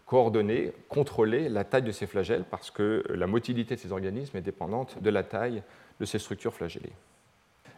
[0.05, 4.41] coordonner, contrôler la taille de ces flagelles, parce que la motilité de ces organismes est
[4.41, 5.61] dépendante de la taille
[5.99, 6.93] de ces structures flagellées.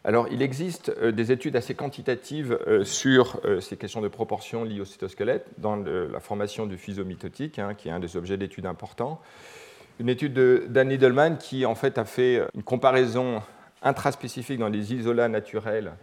[0.03, 4.63] Alors, il existe euh, des études assez quantitatives euh, sur euh, ces questions de proportion
[4.63, 8.37] liées au cytosquelette dans la formation du fuseau mitotique, hein, qui est un des objets
[8.37, 9.21] d'étude importants.
[9.99, 13.43] Une étude de Dan qui, en fait, a fait une comparaison
[13.83, 15.93] intraspécifique dans les isolats naturels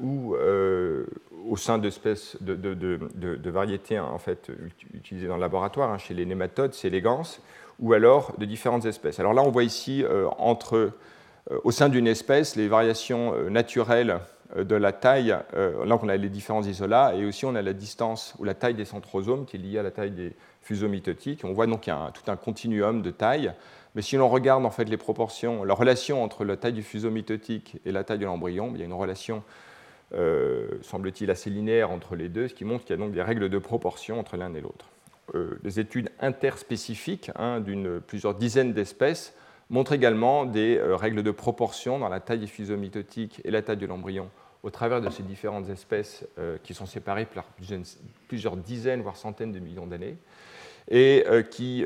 [0.00, 4.50] ou au sein d'espèces de, variétés en fait,
[4.94, 7.42] utilisées dans le laboratoire, hein, chez les nématodes, c'est l'élégance,
[7.78, 9.20] ou alors de différentes espèces.
[9.20, 10.04] Alors là, on voit ici
[10.38, 10.92] entre
[11.62, 14.20] au sein d'une espèce, les variations euh, naturelles
[14.56, 17.72] euh, de la taille, là on a les différents isolats, et aussi on a la
[17.72, 21.44] distance ou la taille des centrosomes qui est liée à la taille des fuseaux mitotiques.
[21.44, 23.52] On voit donc qu'il y a tout un continuum de taille,
[23.94, 27.10] mais si l'on regarde en fait les proportions, la relation entre la taille du fuseau
[27.10, 29.42] mitotique et la taille de l'embryon, il y a une relation,
[30.82, 33.48] semble-t-il, assez linéaire entre les deux, ce qui montre qu'il y a donc des règles
[33.48, 34.86] de proportion entre l'un et l'autre.
[35.62, 39.34] des études interspécifiques hein, d'une plusieurs dizaines d'espèces
[39.70, 43.62] montre également des euh, règles de proportion dans la taille des fuseaux mitotiques et la
[43.62, 44.30] taille de l'embryon
[44.62, 47.44] au travers de ces différentes espèces euh, qui sont séparées par
[48.28, 50.16] plusieurs dizaines, voire centaines de millions d'années,
[50.90, 51.84] et euh, qui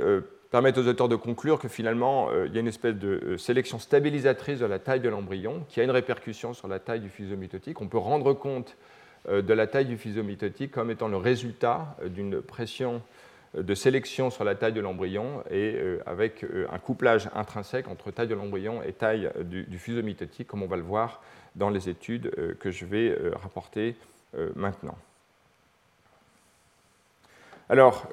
[0.53, 4.61] permettent aux auteurs de conclure que finalement, il y a une espèce de sélection stabilisatrice
[4.61, 7.81] de la taille de l'embryon qui a une répercussion sur la taille du fuseau mitotique.
[7.83, 8.77] On peut rendre compte
[9.31, 13.03] de la taille du fuseau mitotique comme étant le résultat d'une pression
[13.55, 18.11] de sélection sur la taille de l'embryon et euh, avec euh, un couplage intrinsèque entre
[18.11, 21.23] taille de l'embryon et taille du, fuseau mitotique, comme on va le voir
[21.57, 23.97] dans les études euh, que je vais rapporter
[24.55, 24.99] maintenant.
[27.71, 28.07] Alors,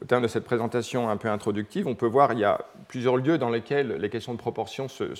[0.00, 3.16] au terme de cette présentation un peu introductive, on peut voir qu'il y a plusieurs
[3.16, 5.14] lieux dans lesquels les questions de proportion se,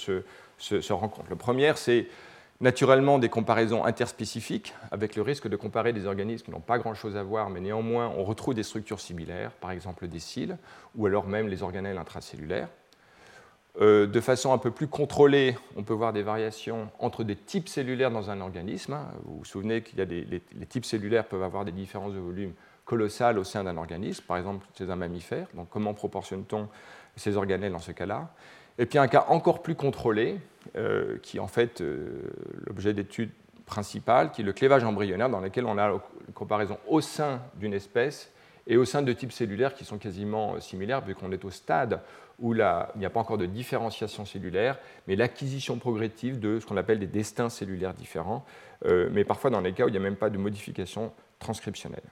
[0.59, 1.29] se rencontrent.
[1.29, 2.07] Le premier, c'est
[2.63, 7.17] naturellement des comparaisons interspécifiques, avec le risque de comparer des organismes qui n'ont pas grand-chose
[7.17, 10.57] à voir, mais néanmoins on retrouve des structures similaires, par exemple des cils,
[10.95, 12.69] ou alors même les organelles intracellulaires.
[13.81, 17.69] Euh, de façon un peu plus contrôlée, on peut voir des variations entre des types
[17.69, 18.97] cellulaires dans un organisme.
[19.25, 22.53] Vous vous souvenez qu'il les, types cellulaires peuvent avoir des différences de volume
[22.85, 25.47] colossales au sein d'un organisme, par exemple chez un mammifère.
[25.55, 26.69] Donc comment proportionne-t-on
[27.17, 28.31] ces organelles dans ce cas-là?
[28.79, 30.39] Et puis un cas encore plus contrôlé,
[30.77, 32.23] euh, qui est en fait euh,
[32.67, 33.31] l'objet d'étude
[33.67, 37.75] principale, qui est le clévage embryonnaire, dans lequel on a une comparaison au sein d'une
[37.75, 38.31] espèce
[38.67, 42.01] et au sein de types cellulaires qui sont quasiment similaires, vu qu'on est au stade
[42.43, 46.77] où il n'y a pas encore de différenciation cellulaire, mais l'acquisition progressive de ce qu'on
[46.77, 48.45] appelle des destins cellulaires différents,
[48.85, 52.03] euh, mais parfois dans les cas où il n'y a même pas de modification transcriptionnelle.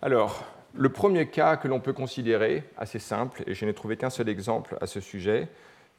[0.00, 4.10] Alors, le premier cas que l'on peut considérer, assez simple, et je n'ai trouvé qu'un
[4.10, 5.48] seul exemple à ce sujet,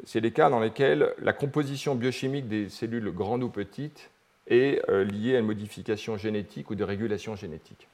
[0.05, 4.09] c'est les cas dans lesquels la composition biochimique des cellules grandes ou petites
[4.47, 7.87] est euh, liée à une modification génétique ou de régulation génétique.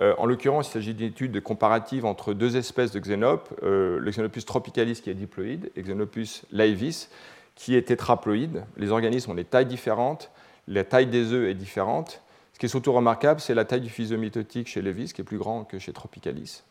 [0.00, 4.10] Euh, en l'occurrence, il s'agit d'une étude comparative entre deux espèces de xénopes, euh, le
[4.10, 7.08] Xenopus tropicalis qui est diploïde et Xenopus laevis
[7.54, 8.64] qui est tétraploïde.
[8.76, 10.30] Les organismes ont des tailles différentes,
[10.68, 12.22] la taille des œufs est différente.
[12.54, 15.24] Ce qui est surtout remarquable, c'est la taille du fuseau mitotique chez Levis, qui est
[15.24, 16.62] plus grand que chez Tropicalis.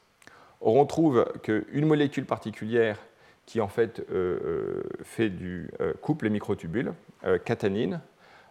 [0.61, 2.97] Or, on trouve qu'une molécule particulière
[3.51, 5.69] qui en fait euh, fait du
[6.01, 6.93] couple les microtubules,
[7.43, 7.99] catanine,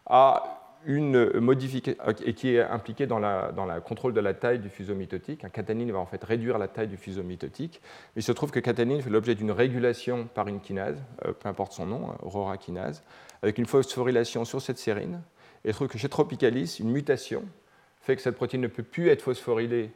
[0.04, 4.58] a une modification et qui est impliquée dans le dans la contrôle de la taille
[4.58, 5.42] du fuseau mitotique.
[5.42, 7.80] Un catanine va en fait réduire la taille du fuseau mitotique.
[8.14, 11.72] Il se trouve que catanine fait l'objet d'une régulation par une kinase, euh, peu importe
[11.72, 13.02] son nom, aurora kinase,
[13.42, 15.22] avec une phosphorylation sur cette sérine.
[15.64, 17.42] Et il se trouve que chez Tropicalis, une mutation
[18.02, 19.92] fait que cette protéine ne peut plus être phosphorylée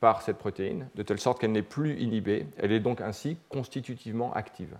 [0.00, 2.46] par cette protéine, de telle sorte qu'elle n'est plus inhibée.
[2.58, 4.76] Elle est donc ainsi constitutivement active.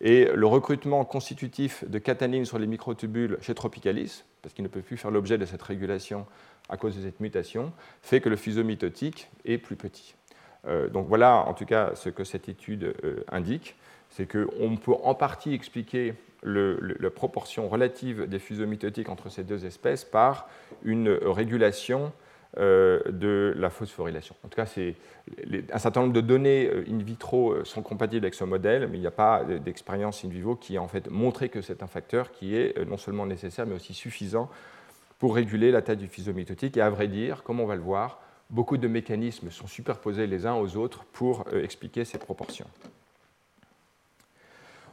[0.00, 4.82] Et le recrutement constitutif de catanine sur les microtubules chez Tropicalis, parce qu'il ne peut
[4.82, 6.26] plus faire l'objet de cette régulation
[6.68, 10.14] à cause de cette mutation, fait que le fuseau mitotique est plus petit.
[10.66, 13.76] Euh, donc voilà en tout cas ce que cette étude euh, indique,
[14.10, 19.66] c'est qu'on peut en partie expliquer la proportion relative des fuseaux mitotiques entre ces deux
[19.66, 20.48] espèces par
[20.84, 22.12] une régulation
[22.56, 24.34] de la phosphorylation.
[24.44, 24.66] En tout cas,
[25.72, 28.98] un certain nombre de données euh, in vitro euh, sont compatibles avec ce modèle, mais
[28.98, 31.86] il n'y a pas d'expérience in vivo qui a en fait montré que c'est un
[31.86, 34.50] facteur qui est non seulement nécessaire, mais aussi suffisant
[35.18, 36.76] pour réguler la taille du fuseau mitotique.
[36.76, 40.46] Et à vrai dire, comme on va le voir, beaucoup de mécanismes sont superposés les
[40.46, 42.66] uns aux autres pour expliquer ces proportions.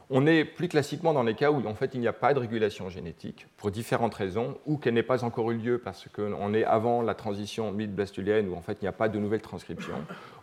[0.08, 2.38] On est plus classiquement dans les cas où en fait il n'y a pas de
[2.38, 6.62] régulation génétique pour différentes raisons, ou qu'elle n'ait pas encore eu lieu parce qu'on est
[6.62, 9.94] avant la transition mid-blastulienne où en fait il n'y a pas de nouvelle transcription,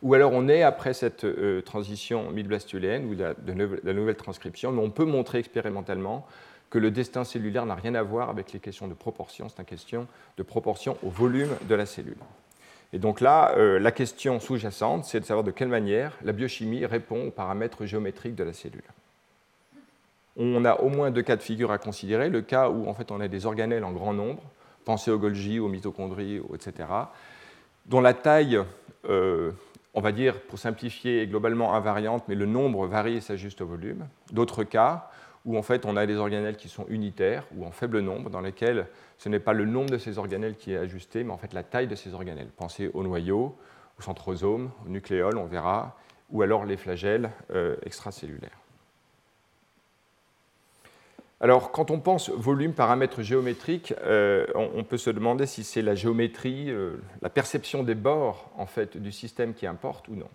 [0.02, 4.74] ou alors on est après cette euh, transition mid-blastulienne ou la, de, la nouvelle transcription,
[4.74, 6.28] mais on peut montrer expérimentalement
[6.70, 9.66] que le destin cellulaire n'a rien à voir avec les questions de proportion, c'est une
[9.66, 12.18] question de proportion au volume de la cellule.
[12.92, 16.86] Et donc là, euh, la question sous-jacente, c'est de savoir de quelle manière la biochimie
[16.86, 18.84] répond aux paramètres géométriques de la cellule
[20.38, 22.30] on a au moins deux cas de figure à considérer.
[22.30, 24.44] Le cas où en fait, on a des organelles en grand nombre,
[24.86, 26.90] pensez aux Golgi, aux mitochondries, etc.,
[27.86, 28.60] dont la taille,
[29.10, 29.52] euh,
[29.94, 33.68] on va dire, pour simplifier, est globalement invariante, mais le nombre varie et s'ajuste au
[33.68, 34.08] volume.
[34.32, 35.10] D'autres cas
[35.46, 38.40] où en fait, on a des organelles qui sont unitaires ou en faible nombre, dans
[38.40, 41.54] lesquels ce n'est pas le nombre de ces organelles qui est ajusté, mais en fait
[41.54, 42.48] la taille de ces organelles.
[42.56, 43.58] Pensez au noyau,
[44.00, 45.98] au centrosome, au nucléole, on verra,
[46.30, 48.58] ou alors les flagelles euh, extracellulaires.
[51.44, 55.94] Alors, quand on pense volume, paramètre géométrique, euh, on, peut se demander si c'est la
[55.94, 60.30] géométrie, euh, la perception des bords en fait, du système qui importe ou non.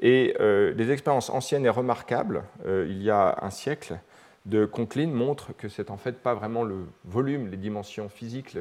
[0.00, 3.98] Et euh, des expériences anciennes et remarquables, il y a un siècle,
[4.44, 8.54] de Conklin montrent que c'est en fait pas vraiment le volume, les dimensions physiques,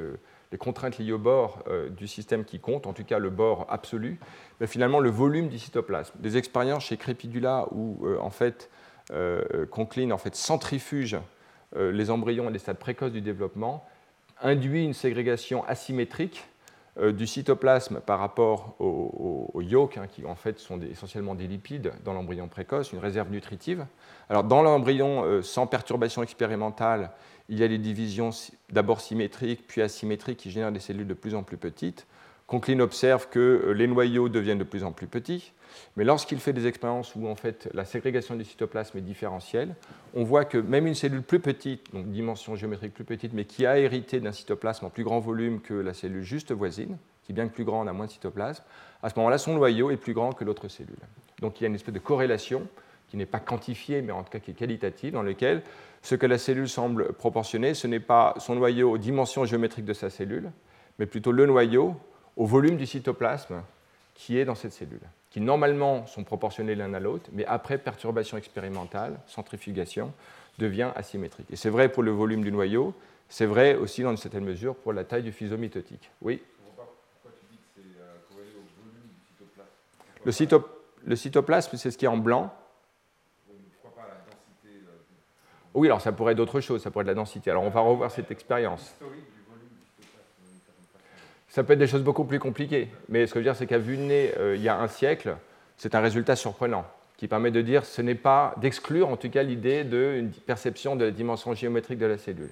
[0.52, 1.64] les contraintes liées au bord
[1.98, 4.20] du système qui comptent, en tout cas le bord absolu,
[4.62, 6.14] mais finalement le volume du cytoplasme.
[6.20, 8.70] Des expériences chez Crepidula où en fait
[9.72, 11.20] Conklin en fait centrifuge euh,
[11.76, 13.86] les embryons à des stades précoces du développement,
[14.42, 16.44] induit une ségrégation asymétrique
[17.00, 21.94] euh, du cytoplasme par rapport au, yolk, hein, qui en fait sont essentiellement des lipides
[22.04, 23.86] dans l'embryon précoce, une réserve nutritive.
[24.30, 27.12] Alors dans l'embryon euh, sans perturbation expérimentale,
[27.48, 28.32] il y a des divisions
[28.70, 32.08] d'abord symétriques puis asymétriques qui génèrent des cellules de plus en plus petites.
[32.52, 35.54] Conklin observe que les noyaux deviennent de plus en plus petits.
[35.96, 39.74] Mais lorsqu'il fait des expériences où en fait la ségrégation du cytoplasme est différentielle,
[40.14, 43.66] on voit que même une cellule plus petite, donc dimension géométrique plus petite, mais qui
[43.66, 47.48] a hérité d'un cytoplasme en plus grand volume que la cellule juste voisine, qui bien
[47.48, 48.66] plus grand, on a moins de cytoplasme,
[49.02, 51.00] à ce moment-là, son noyau est plus grand que l'autre cellule.
[51.40, 52.68] Donc il y a une espèce de corrélation
[53.08, 55.62] qui n'est pas quantifiée, mais en tout cas qui est qualitative, dans laquelle
[56.02, 59.94] ce que la cellule semble proportionner, ce n'est pas son noyau aux dimensions géométriques de
[59.94, 60.52] sa cellule,
[61.00, 61.96] mais plutôt le noyau
[62.42, 63.62] au volume du cytoplasme
[64.16, 68.36] qui est dans cette cellule, qui normalement sont proportionnés l'un à l'autre, mais après perturbation
[68.36, 70.12] expérimentale, centrifugation,
[70.58, 71.46] devient asymétrique.
[71.52, 72.96] Et c'est vrai pour le volume du noyau,
[73.30, 76.10] c'est vrai aussi dans une certaine mesure pour la taille du fuseau mitotique.
[76.24, 76.42] Oui
[80.26, 80.32] Le,
[81.06, 82.52] le cytoplasme, c'est ce qui est en blanc.
[85.76, 87.52] Oui, alors ça pourrait être d'autres choses, ça pourrait être la densité.
[87.52, 88.96] Alors on va revoir cette expérience.
[91.52, 93.68] Ça peut être des choses beaucoup plus compliquées, mais ce que je veux dire, c'est
[93.68, 95.36] qu'à vue de nez, euh, il y a un siècle,
[95.76, 96.86] c'est un résultat surprenant
[97.18, 101.04] qui permet de dire ce n'est pas d'exclure en tout cas l'idée d'une perception de
[101.04, 102.52] la dimension géométrique de la cellule.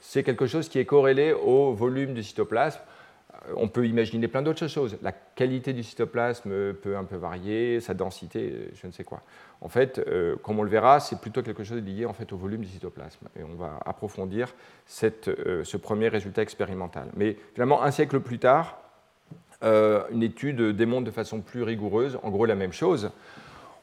[0.00, 2.80] C'est quelque chose qui est corrélé au volume du cytoplasme
[3.56, 4.98] on peut imaginer plein d'autres choses.
[5.02, 9.22] La qualité du cytoplasme peut un peu varier, sa densité, je ne sais quoi.
[9.60, 12.36] En fait, euh, comme on le verra, c'est plutôt quelque chose lié en fait, au
[12.36, 13.26] volume du cytoplasme.
[13.38, 14.54] Et on va approfondir
[15.02, 17.08] euh, ce premier résultat expérimental.
[17.16, 18.78] Mais finalement, un siècle plus tard,
[19.64, 23.10] euh, une étude démontre de façon plus rigoureuse, en gros, la même chose.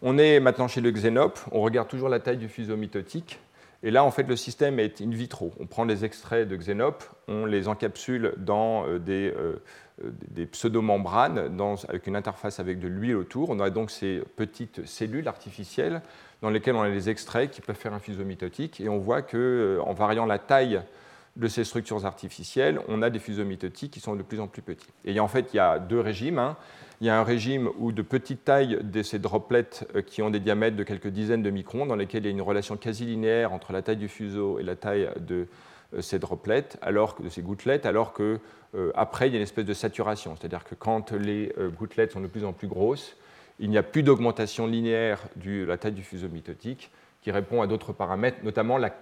[0.02, 3.40] On est maintenant chez le xénope, on regarde toujours la taille du fuseau mitotique,
[3.84, 5.54] et là, en fait, le système est in vitro.
[5.60, 9.62] On prend les extraits de Xenop, on les encapsule dans euh, des, euh,
[10.02, 11.58] des pseudomembranes
[11.88, 13.50] avec une interface avec de l'huile autour.
[13.50, 16.02] On a donc ces petites cellules artificielles
[16.42, 18.82] dans lesquelles on a les extraits qui peuvent faire un fuseau mitotique.
[18.82, 20.82] Et on voit euh, variant la taille
[21.36, 24.62] de ces structures artificielles, on a des fuseaux mitotiques qui sont de plus en plus
[24.62, 24.88] petits.
[25.04, 26.40] Et en fait, il y a deux régimes.
[26.40, 26.56] Hein.
[27.02, 30.30] Il y a un régime où de petite taille de ces droplets euh, qui ont
[30.30, 33.06] des diamètres de quelques dizaines de microns, dans lesquels il y a une relation quasi
[33.06, 35.48] linéaire entre la taille du fuseau et la taille de
[35.94, 38.40] euh, ces droplets, alors que, de ces gouttelettes, alors que
[38.76, 42.22] euh, après il y a une espèce de saturation, c'est-à-dire que quand les gouttelettes sont
[42.22, 43.18] de plus en plus grosses,
[43.60, 47.68] il n'y a plus d'augmentation linéaire de la taille du fuseau mitotique qui répond à
[47.68, 48.94] d'autres paramètres, notamment la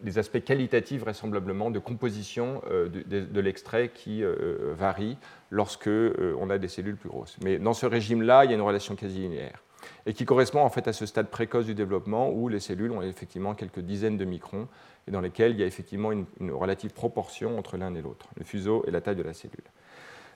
[0.00, 5.16] des aspects qualitatifs vraisemblablement de composition euh, de, l'extrait qui euh, euh, varient
[5.50, 7.36] lorsque on a des cellules plus grosses.
[7.42, 9.62] Mais dans ce régime-là, il y a une relation quasi linéaire
[10.06, 13.02] et qui correspond en fait à ce stade précoce du développement où les cellules ont
[13.02, 14.68] effectivement quelques dizaines de microns
[15.08, 18.44] et dans lesquels il y a effectivement une, relative proportion entre l'un et l'autre, le
[18.44, 19.64] fuseau et la taille de la cellule.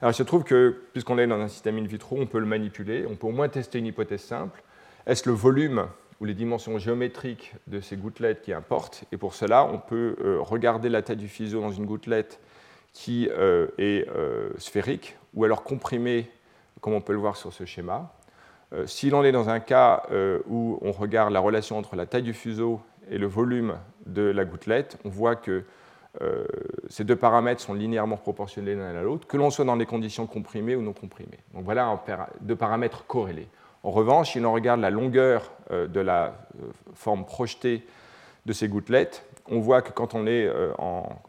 [0.03, 2.47] Alors il se trouve que, puisqu'on est dans un système in vitro, on peut le
[2.47, 4.62] manipuler, on peut au moins tester une hypothèse simple.
[5.07, 5.87] Est-ce le volume
[6.20, 9.05] ou les dimensions géométriques de ces gouttelettes qui importent.
[9.12, 12.40] Et pour cela, on peut euh, regarder la taille du fuseau dans une gouttelette
[12.92, 16.31] qui euh, est euh, sphérique ou alors comprimée,
[16.81, 18.12] comme on peut le voir sur ce schéma.
[18.87, 20.05] si l'on est dans un cas
[20.48, 23.76] où on regarde la relation entre la taille du fuseau et le volume
[24.07, 25.64] de la gouttelette, on voit que
[26.88, 30.26] ces deux paramètres sont linéairement proportionnés l'un à l'autre, que l'on soit dans des conditions
[30.26, 31.40] comprimées ou non comprimées.
[31.52, 32.02] Donc voilà
[32.40, 33.48] deux paramètres corrélés.
[33.87, 37.87] En revanche, si l'on regarde la longueur euh, de la euh, forme projetée
[38.44, 40.72] de ces gouttelettes, on voit que quand on est euh,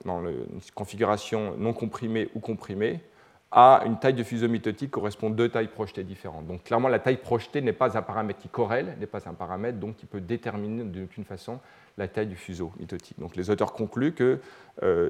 [0.06, 3.00] dans une configuration non comprimée ou comprimée,
[3.52, 6.48] à une taille de fuseau mitotique correspond deux tailles projetées différentes.
[6.48, 9.78] Donc clairement, la taille projetée n'est pas un paramètre qui corrèle, n'est pas un paramètre
[9.78, 11.60] donc qui peut déterminer d'aucune façon
[12.00, 13.20] la taille du fuseau mitotique.
[13.20, 14.40] Donc les auteurs concluent que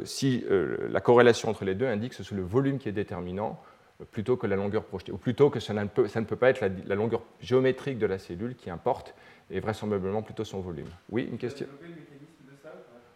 [0.04, 3.60] si la corrélation entre les deux indique que c'est le volume qui est déterminant,
[4.06, 6.50] plutôt que la longueur projetée, ou plutôt que ça ne peut, ça ne peut pas
[6.50, 9.16] être la, longueur géométrique de la cellule qui importe,
[9.50, 10.90] et vraisemblablement plutôt son volume.
[11.10, 11.66] Oui, une question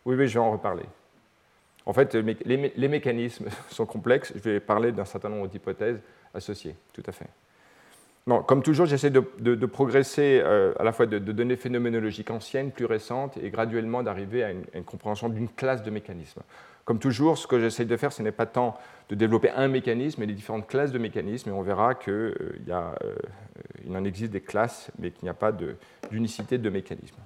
[0.06, 0.86] Oui, oui, je vais en reparler.
[1.86, 4.32] En fait, les, mécanismes sont complexes.
[4.36, 6.00] Je vais parler d'un certain nombre d'hypothèses
[6.34, 7.28] associées, tout à fait.
[8.28, 12.86] Non, comme toujours, j'essaie de, progresser euh, à la fois de, données phénoménologiques anciennes, plus
[12.86, 16.42] récentes, et graduellement d'arriver à une compréhension d'une classe de mécanismes.
[16.86, 18.78] Comme toujours, ce que j'essaie de faire, ce n'est pas tant
[19.10, 22.58] de développer un mécanisme, mais les différentes classes de mécanismes, et on verra qu'il euh,
[22.70, 23.16] euh,
[23.94, 25.52] en existe des classes, mais qu'il n'y a pas
[26.10, 27.18] d'unicité de, mécanismes.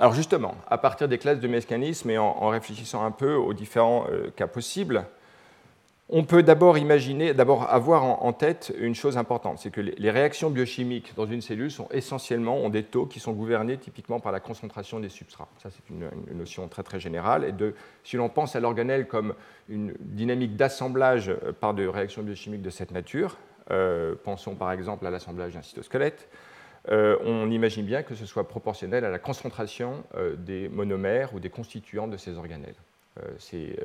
[0.00, 4.06] Alors justement, à partir des classes de mécanismes et en, réfléchissant un peu aux différents
[4.10, 5.06] euh, cas possibles,
[6.08, 10.50] on peut d'abord imaginer, d'abord avoir en tête une chose importante, c'est que les réactions
[10.50, 14.40] biochimiques dans une cellule sont essentiellement ont des taux qui sont gouvernés typiquement par la
[14.40, 15.48] concentration des substrats.
[15.62, 17.44] Ça, c'est une, notion très très générale.
[17.44, 17.54] Et
[18.04, 19.34] si l'on pense à l'organelle comme
[19.68, 23.38] une dynamique d'assemblage euh, par des réactions biochimiques de cette nature,
[23.70, 26.28] euh, pensons par exemple à l'assemblage d'un cytosquelette,
[26.90, 30.02] euh, on imagine bien que ce soit proportionnel à la concentration
[30.36, 32.74] des monomères ou des constituants de ces organelles.
[33.38, 33.76] c'est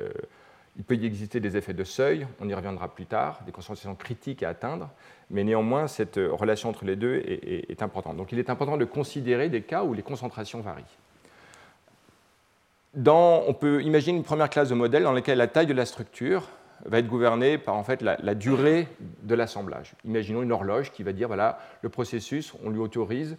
[0.78, 3.96] il peut y exister des effets de seuil, on y reviendra plus tard, des concentrations
[3.96, 4.88] critiques à atteindre,
[5.28, 8.16] mais néanmoins, cette relation entre les deux est, importante.
[8.16, 10.84] Donc il est important de considérer des cas où les concentrations varient.
[13.04, 16.48] on peut imaginer une première classe de modèles dans laquelle la taille de la structure
[16.84, 18.86] va être gouverné par en fait, la, la durée
[19.24, 19.94] de l'assemblage.
[20.04, 23.36] Imaginons une horloge qui va dire, voilà, le processus, on lui autorise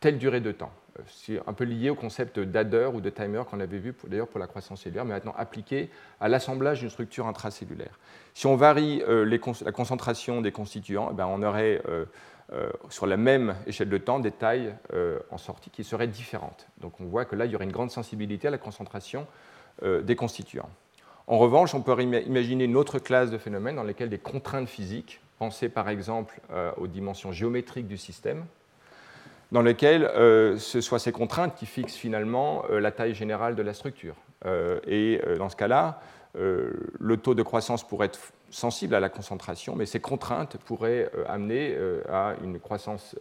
[0.00, 0.72] telle durée de temps.
[0.98, 4.28] Euh, c'est un peu lié au concept d'adder ou de timer qu'on avait vu d'ailleurs
[4.28, 5.90] pour la croissance cellulaire, mais maintenant appliqué
[6.20, 7.98] à l'assemblage d'une structure intracellulaire.
[8.34, 12.04] Si on varie euh, la concentration des constituants, eh ben, on aurait euh,
[12.88, 14.74] sur la même échelle de temps des tailles
[15.30, 16.66] en sortie qui seraient différentes.
[16.80, 19.26] Donc on voit que là, il y aurait une grande sensibilité à la concentration
[19.82, 20.70] des constituants.
[21.26, 25.20] En revanche, on peut imaginer une autre classe de phénomènes dans lesquels des contraintes physiques,
[25.38, 26.40] pensez par exemple
[26.78, 28.46] aux dimensions géométriques du système,
[29.52, 33.62] dans lequel euh, ce soit ces contraintes qui fixent finalement euh, la taille générale de
[33.62, 34.14] la structure.
[34.44, 36.00] Euh, et dans ce cas-là,
[36.34, 38.20] le taux de croissance pourrait être
[38.50, 41.76] sensible à la concentration, mais ces contraintes pourraient amener
[42.08, 43.16] à une croissance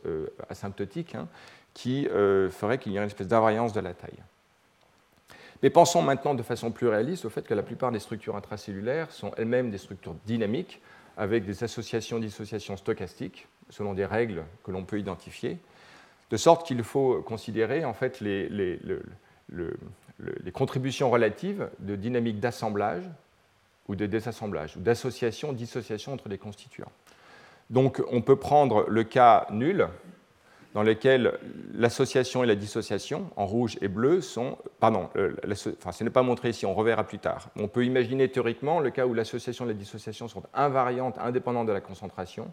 [0.50, 1.28] asymptotique hein,
[1.74, 2.08] qui
[2.52, 4.22] ferait qu'il y ait une espèce d'invariance de la taille.
[5.64, 9.12] Mais pensons maintenant de façon plus réaliste au fait que la plupart des structures intracellulaires
[9.12, 10.80] sont elles-mêmes des structures dynamiques
[11.16, 15.58] avec des associations-dissociations stochastiques selon des règles que l'on peut identifier
[16.30, 18.80] de sorte qu'il faut considérer en fait les,
[20.54, 23.04] contributions relatives de dynamique d'assemblage
[23.88, 26.92] ou de désassemblage, ou d'association, dissociation entre les constituants.
[27.70, 29.88] Donc on peut prendre le cas nul,
[30.74, 31.40] dans lequel
[31.74, 34.58] l'association et la dissociation, en rouge et bleu, sont.
[34.80, 35.10] Pardon,
[35.80, 37.50] enfin, ce n'est pas montré ici, on reverra plus tard.
[37.56, 41.72] On peut imaginer théoriquement le cas où l'association et la dissociation sont invariantes, indépendantes de
[41.72, 42.52] la concentration.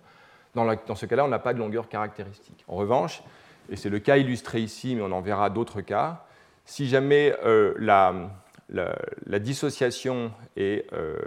[0.54, 2.64] Dans ce cas-là, on n'a pas de longueur caractéristique.
[2.68, 3.22] En revanche,
[3.68, 6.24] et c'est le cas illustré ici, mais on en verra d'autres cas,
[6.64, 11.18] si jamais euh, la, dissociation est euh,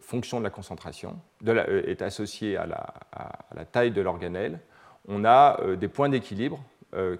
[0.00, 4.60] fonction de la concentration, euh, est associée à la, taille de l'organelle,
[5.06, 6.64] on a des points d'équilibre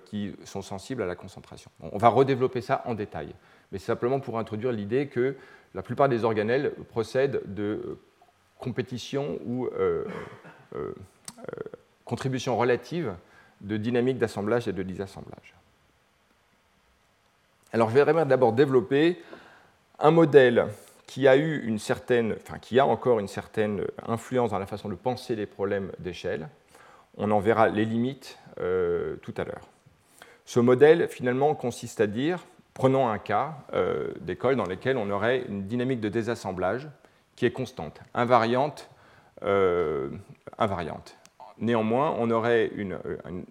[0.07, 1.71] qui sont sensibles à la concentration.
[1.81, 3.35] On va redévelopper ça en détail,
[3.71, 5.37] mais c'est simplement pour introduire l'idée que
[5.75, 7.99] la plupart des organelles procèdent de
[8.59, 9.69] compétition ou
[12.05, 13.15] contribution relative
[13.65, 15.55] de dynamique d'assemblage et de désassemblage.
[17.73, 19.21] Alors je vais d'abord développer
[19.99, 20.69] un modèle
[21.07, 24.89] qui a eu une certaine, enfin qui a encore une certaine influence dans la façon
[24.89, 26.49] de penser les problèmes d'échelle.
[27.17, 29.69] On en verra les limites euh, tout à l'heure.
[30.45, 32.45] Ce modèle finalement consiste à dire,
[32.75, 36.89] prenons un cas euh, d'école dans lequel on aurait une dynamique de désassemblage
[37.37, 38.89] qui est constante, invariante,
[39.43, 40.11] euh,
[40.59, 41.17] invariante.
[41.59, 42.99] Néanmoins, on aurait une,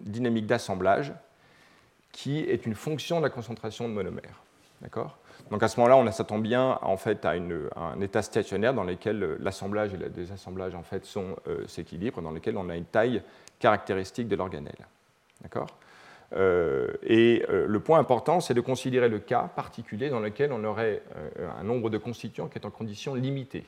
[0.00, 1.12] dynamique d'assemblage
[2.12, 4.42] qui est une fonction de la concentration de monomères.
[4.82, 5.18] D'accord?
[5.50, 9.36] Donc à ce moment-là, on s'attend bien en fait, à, un état stationnaire dans lequel
[9.40, 13.22] l'assemblage et le désassemblage en fait, sont euh, s'équilibrent, dans lequel on a une taille
[13.58, 14.86] caractéristique de l'organelle.
[15.42, 15.68] D'accord?
[16.34, 20.64] Euh, et euh, le point important, c'est de considérer le cas particulier dans lequel on
[20.64, 21.02] aurait
[21.58, 23.64] un nombre de constituants qui est en condition limitée,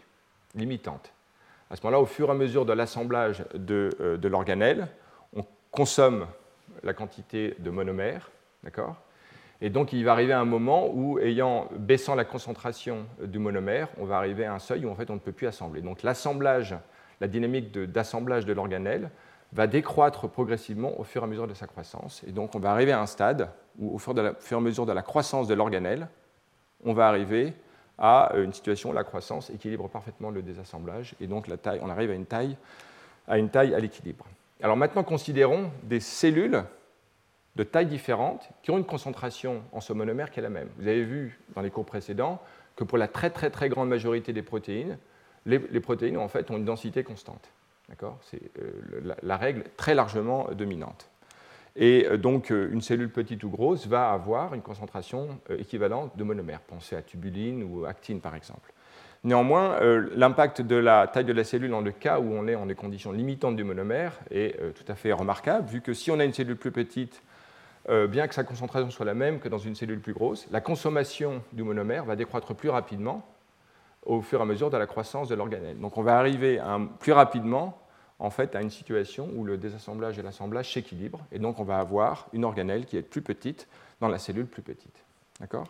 [0.55, 1.13] limitante.
[1.71, 4.89] À ce moment-là, au fur et à mesure de l'assemblage de, euh, l'organelle,
[5.35, 6.27] on consomme
[6.83, 8.31] la quantité de monomères,
[8.63, 8.97] d'accord?
[9.61, 14.05] Et donc, il va arriver un moment où, ayant baissant la concentration du monomère, on
[14.05, 15.81] va arriver à un seuil où en fait on ne peut plus assembler.
[15.81, 16.77] Donc, l'assemblage,
[17.21, 19.11] la dynamique d'assemblage de, l'organelle
[19.53, 22.23] va décroître progressivement au fur et à mesure de sa croissance.
[22.27, 23.49] Et donc, on va arriver à un stade
[23.79, 26.09] où, au fur, et à mesure de la croissance de l'organelle,
[26.85, 27.55] on va arriver
[27.99, 31.89] à une situation où la croissance équilibre parfaitement le désassemblage, et donc la taille, on
[31.89, 32.57] arrive à une taille
[33.27, 34.27] à, à l'équilibre.
[34.63, 36.65] Alors maintenant, considérons des cellules
[37.57, 40.69] de tailles différentes qui ont une concentration en ce monomère qui est la même.
[40.79, 42.41] Vous avez vu dans les cours précédents
[42.77, 44.99] que pour la très très très grande majorité des protéines,
[45.47, 47.51] les, protéines en fait ont une densité constante.
[48.23, 51.09] C'est euh, la, règle très largement dominante.
[51.77, 56.17] Et euh, donc, euh, une cellule petite ou grosse va avoir une concentration euh, équivalente
[56.17, 56.61] de monomères.
[56.61, 58.73] Pensez à tubuline ou actine, par exemple.
[59.25, 59.81] Néanmoins,
[60.15, 62.77] l'impact de la taille de la cellule dans le cas où on est en des
[62.77, 66.35] conditions limitantes du monomère est tout à fait remarquable, vu que si on a une
[66.35, 67.23] cellule plus petite,
[67.89, 71.43] bien que sa concentration soit la même que dans une cellule plus grosse, la consommation
[71.53, 73.27] du monomère va décroître plus rapidement
[74.05, 75.81] au fur et à mesure de la croissance de l'organelle.
[75.81, 76.61] Donc on va arriver
[77.01, 77.81] plus rapidement
[78.19, 81.79] en fait à une situation où le désassemblage et l'assemblage s'équilibrent, et donc on va
[81.79, 83.69] avoir une organelle qui est plus petite
[84.01, 85.03] dans la cellule plus petite.
[85.41, 85.67] D'accord?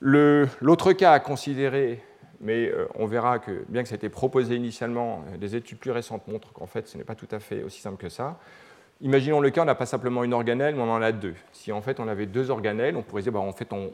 [0.00, 2.02] L'autre cas à considérer,
[2.40, 5.78] mais euh, on verra que, bien que ça ait été proposé initialement, euh, des études
[5.78, 8.38] plus récentes montrent qu'en fait ce n'est pas tout à fait aussi simple que ça.
[9.02, 11.34] Imaginons le cas, on n'a pas simplement une organelle, mais on en a deux.
[11.52, 13.90] Si en fait on avait deux organelles, on pourrait dire bah, en fait on,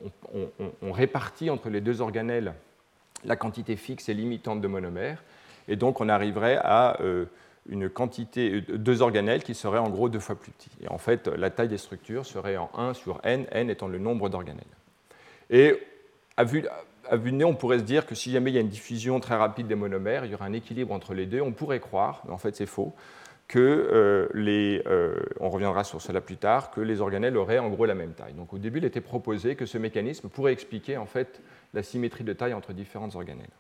[0.82, 2.54] on répartit entre les deux organelles
[3.24, 5.22] la quantité fixe et limitante de monomères,
[5.68, 7.26] et donc on arriverait à euh,
[7.68, 10.70] une quantité, euh, deux organelles qui seraient en gros deux fois plus petits.
[10.82, 13.98] Et en fait, la taille des structures serait en 1 sur n, n étant le
[13.98, 14.64] nombre d'organelles.
[15.50, 15.74] Et
[16.36, 18.68] à vue, de nez, on pourrait se dire que si jamais il y a une
[18.68, 21.40] diffusion très rapide des monomères, il y aura un équilibre entre les deux.
[21.40, 22.94] On pourrait croire, mais en fait c'est faux,
[23.48, 24.82] que euh, les,
[25.38, 28.34] on reviendra sur cela plus tard, que les organelles auraient en gros la même taille.
[28.34, 31.40] Donc au début, il était proposé que ce mécanisme pourrait expliquer en fait
[31.74, 33.50] la symétrie de taille entre différentes organelles.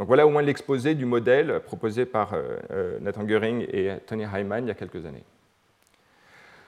[0.00, 4.64] Donc voilà au moins l'exposé du modèle proposé par euh, Nathan Goering et Tony Hyman
[4.64, 5.24] il y a quelques années.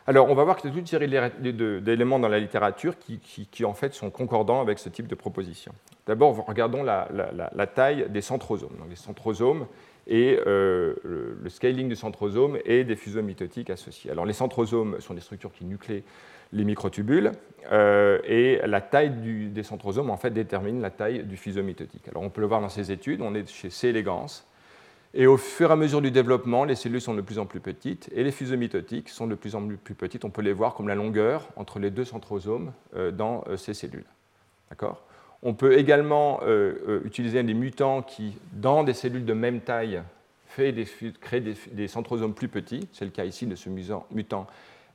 [0.06, 1.08] Alors, on va voir qu'il y a toute une série
[1.80, 5.72] d'éléments dans la littérature qui, en fait, sont concordants avec ce type de proposition.
[6.06, 8.76] D'abord, regardons la, taille des centrosomes.
[8.90, 9.66] les centrosomes
[10.06, 14.10] et euh, le, scaling du centrosome et des fuseaux mitotiques associés.
[14.10, 16.02] Alors, les centrosomes sont des structures qui nucléent
[16.52, 17.32] les microtubules
[17.70, 19.10] euh, et la taille
[19.50, 22.08] des centrosomes, en fait, détermine la taille du fuseau mitotique.
[22.08, 23.20] Alors, on peut le voir dans ces études.
[23.20, 23.88] On est chez C.
[23.88, 24.26] elegans
[25.14, 27.60] et au fur et à mesure du développement, les cellules sont de plus en plus
[27.60, 30.24] petites et les fuseaux mitotiques sont de plus en plus petites.
[30.24, 33.74] On peut les voir comme la longueur entre les deux centrosomes euh, dans euh, ces
[33.74, 34.06] cellules.
[35.42, 36.40] On peut également
[37.04, 40.00] utiliser des mutants qui, dans des cellules de même taille,
[40.54, 42.88] créent des, centrosomes plus petits.
[42.92, 44.46] C'est le cas ici de ce mutant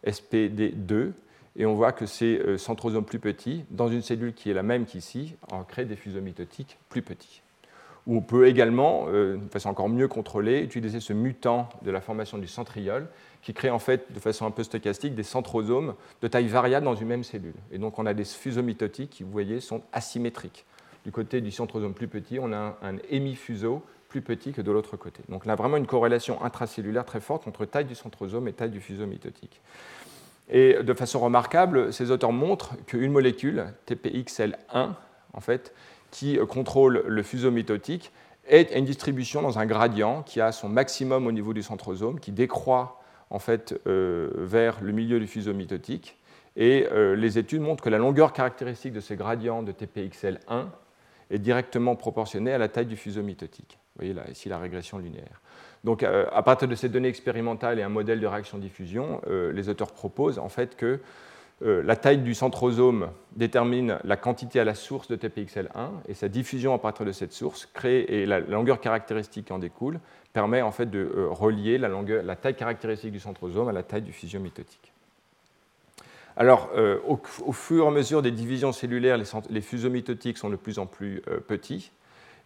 [0.05, 1.11] SPD2.
[1.57, 4.85] Et on voit que ces centrosomes plus petits, dans une cellule qui est la même
[4.85, 5.35] qu'ici,
[5.67, 7.41] créent des fuseaux mitotiques plus petits
[8.07, 12.37] on peut également, euh, de façon encore mieux contrôlée, utiliser ce mutant de la formation
[12.37, 13.07] du centriole
[13.41, 16.95] qui crée en fait de façon un peu stochastique des centrosomes de taille variable dans
[16.95, 17.53] une même cellule.
[17.71, 20.65] Et donc on a des fusomitotiques qui, vous voyez, sont asymétriques.
[21.03, 24.95] Du côté du centrosome plus petit, on a un, hémifuseau plus petit que de l'autre
[24.95, 25.21] côté.
[25.27, 28.71] Donc on a vraiment une corrélation intracellulaire très forte entre taille du centrosome et taille
[28.71, 29.61] du fusomitotique.
[30.49, 34.93] Et de façon remarquable, ces auteurs montrent qu'une molécule, TPXL1,
[35.33, 35.73] en fait,
[36.11, 38.11] qui contrôle le fuseau mitotique
[38.47, 42.31] est une distribution dans un gradient qui a son maximum au niveau du centrosome, qui
[42.31, 46.17] décroît en fait euh, vers le milieu du fuseau mitotique.
[46.55, 50.65] Et euh, les études montrent que la longueur caractéristique de ces gradients de TPXL1
[51.29, 53.77] est directement proportionnée à la taille du fuseau mitotique.
[53.95, 55.41] Vous voyez là, ici la régression linéaire.
[55.87, 59.21] Donc, euh, à partir de ces données expérimentales et un modèle de réaction-diffusion,
[59.53, 60.99] les auteurs proposent en fait que
[61.63, 66.27] euh, la taille du centrosome détermine la quantité à la source de TPXL1 et sa
[66.27, 69.99] diffusion à partir de cette source crée, et la longueur caractéristique qui en découle
[70.33, 74.13] permet en fait de euh, relier la, taille caractéristique du centrosome à la taille du
[74.13, 74.93] fusion mitotique.
[76.35, 80.55] Alors, euh, au, fur et à mesure des divisions cellulaires, les, les fusomitotiques sont de
[80.55, 81.91] plus en plus petits.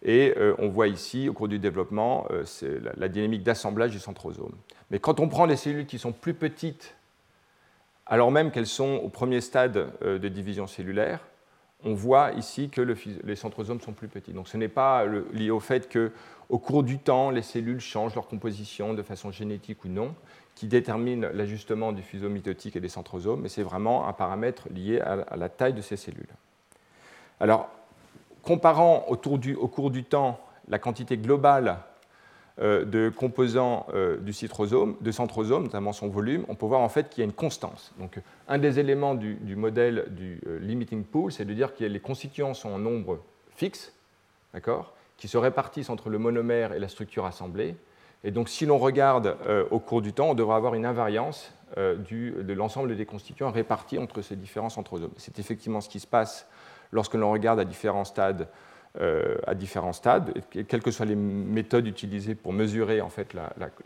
[0.04, 2.26] Et on voit ici, au cours du développement,
[2.62, 4.54] la, la, dynamique d'assemblage du centrosome.
[4.90, 6.96] Mais quand on prend les cellules qui sont plus petites
[8.06, 11.20] alors même qu'elles sont au premier stade euh, de division cellulaire,
[11.84, 14.32] on voit ici que les centrosomes sont plus petits.
[14.32, 18.28] Donc ce n'est pas lié au fait qu'au cours du temps, les cellules changent leur
[18.28, 20.14] composition de façon génétique ou non,
[20.54, 25.00] qui détermine l'ajustement du fuseau mitotique et des centrosomes, mais c'est vraiment un paramètre lié
[25.00, 26.28] à la taille de ces cellules.
[27.40, 27.68] Alors,
[28.42, 31.78] comparant au cours du temps la quantité globale
[32.60, 36.90] euh, de composants euh, du citrosome, de centrosome, notamment son volume, on peut voir en
[36.90, 37.94] fait qu'il y a une constance.
[37.98, 42.00] Donc, un des éléments du, modèle du euh, limiting pool, c'est de dire que les
[42.00, 43.20] constituants sont en nombre
[43.56, 43.94] fixe,
[44.52, 47.74] d'accord, qui se répartissent entre le monomère et la structure assemblée.
[48.22, 49.36] Et donc, si l'on regarde
[49.72, 54.22] au cours du temps, on devrait avoir une invariance de l'ensemble des constituants répartis entre
[54.22, 55.10] ces différents centrosomes.
[55.16, 56.46] C'est effectivement ce qui se passe
[56.92, 58.48] lorsque l'on regarde à différents stades
[59.00, 63.34] euh, à différents stades, quelles que soient les méthodes utilisées pour mesurer en fait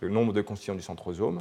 [0.00, 1.38] le nombre de constituants du centrosome.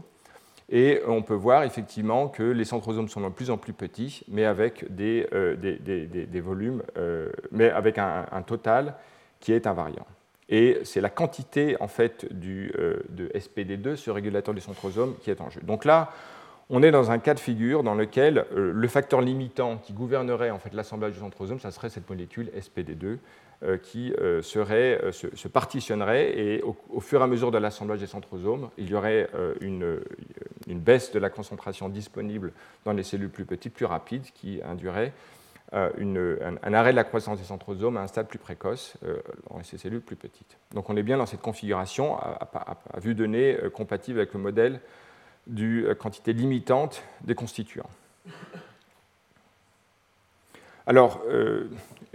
[0.70, 4.45] Et on peut voir effectivement que les centrosomes sont de plus en plus petits, mais
[4.45, 5.55] avec des, euh,
[6.43, 8.93] volumes, euh, mais avec un, total
[9.39, 10.05] qui est invariant.
[10.47, 15.49] Et c'est la quantité en fait de SPD2, ce régulateur du centrosome, qui est en
[15.49, 15.61] jeu.
[15.63, 16.11] Donc là,
[16.70, 20.59] on est dans un cas de figure dans lequel le facteur limitant qui gouvernerait en
[20.59, 23.18] fait l'assemblage du centrosome, ça serait cette molécule SPD2
[23.63, 28.05] euh, qui euh, euh, se, partitionnerait et au, fur et à mesure de l'assemblage des
[28.05, 29.30] centrosomes, il y aurait
[29.61, 30.01] une,
[30.68, 32.51] baisse de la concentration disponible
[32.84, 35.13] dans les cellules plus petites, plus rapide, qui induirait
[35.72, 38.97] un, arrêt de la croissance des centrosomes à un stade plus précoce
[39.49, 40.57] dans ces cellules plus petites.
[40.74, 42.49] Donc on est bien dans cette configuration à,
[42.99, 44.82] vue de nez compatible avec le modèle
[45.48, 47.89] du quantité limitante des constituants.
[50.88, 51.22] Alors,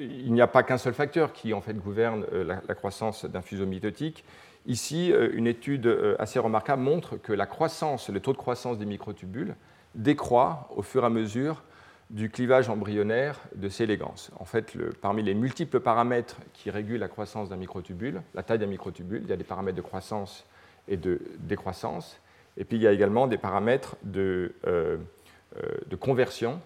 [0.00, 3.42] il n'y a pas qu'un seul facteur qui en fait gouverne euh, la, croissance d'un
[3.42, 4.24] fuseau mitotique.
[4.66, 9.54] Ici, euh, une étude euh, assez remarquable montre que le taux de croissance des microtubules
[9.94, 11.62] décroît au fur et à mesure
[12.08, 14.30] du clivage embryonnaire de ces légances.
[14.38, 18.66] En fait, parmi les multiples paramètres qui régulent la croissance d'un microtubule, la taille d'un
[18.66, 20.44] microtubule, il y a des paramètres de croissance
[20.88, 22.18] et de décroissance,
[22.56, 26.60] et puis il y a également des paramètres de, de conversion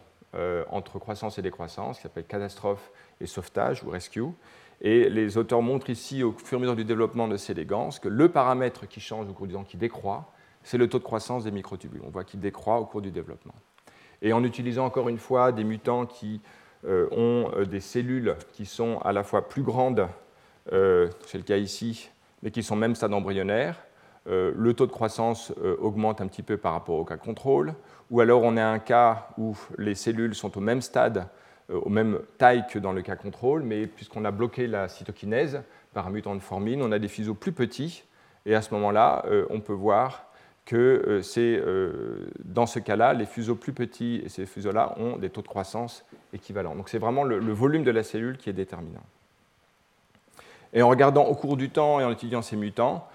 [0.71, 4.25] entre croissance et décroissance, qui s'appelle catastrophe et sauvetage ou rescue.
[4.81, 7.99] Et les auteurs montrent ici, au fur et à mesure du développement de ces légances,
[7.99, 10.33] que le paramètre qui change au cours du temps, qui décroît,
[10.63, 12.03] c'est le taux de croissance des microtubules.
[12.05, 13.55] On voit qu'il décroît au cours du développement.
[14.23, 16.41] Et en utilisant encore une fois des mutants qui
[16.87, 20.09] euh, ont euh, des cellules qui sont à la fois plus grandes,
[20.73, 22.11] euh, c'est le cas ici,
[22.43, 23.79] mais qui sont même stade embryonnaire,
[24.27, 27.75] le taux de croissance augmente un petit peu par rapport au cas contrôle,
[28.11, 31.27] ou alors on a un cas où les cellules sont au même stade,
[31.71, 35.63] aux mêmes tailles que dans le cas contrôle, mais puisqu'on a bloqué la cytokinèse
[35.93, 38.05] par un mutant de formine, on a des fuseaux plus petits,
[38.47, 40.25] et à ce moment-là, on peut voir
[40.65, 45.17] que euh, c'est euh, dans ce cas-là, les fuseaux plus petits et ces fuseaux-là ont
[45.17, 46.75] des taux de croissance équivalents.
[46.75, 49.03] Donc c'est vraiment le, volume de la cellule qui est déterminant.
[50.73, 53.07] Et en regardant au cours du temps et en étudiant ces mutants,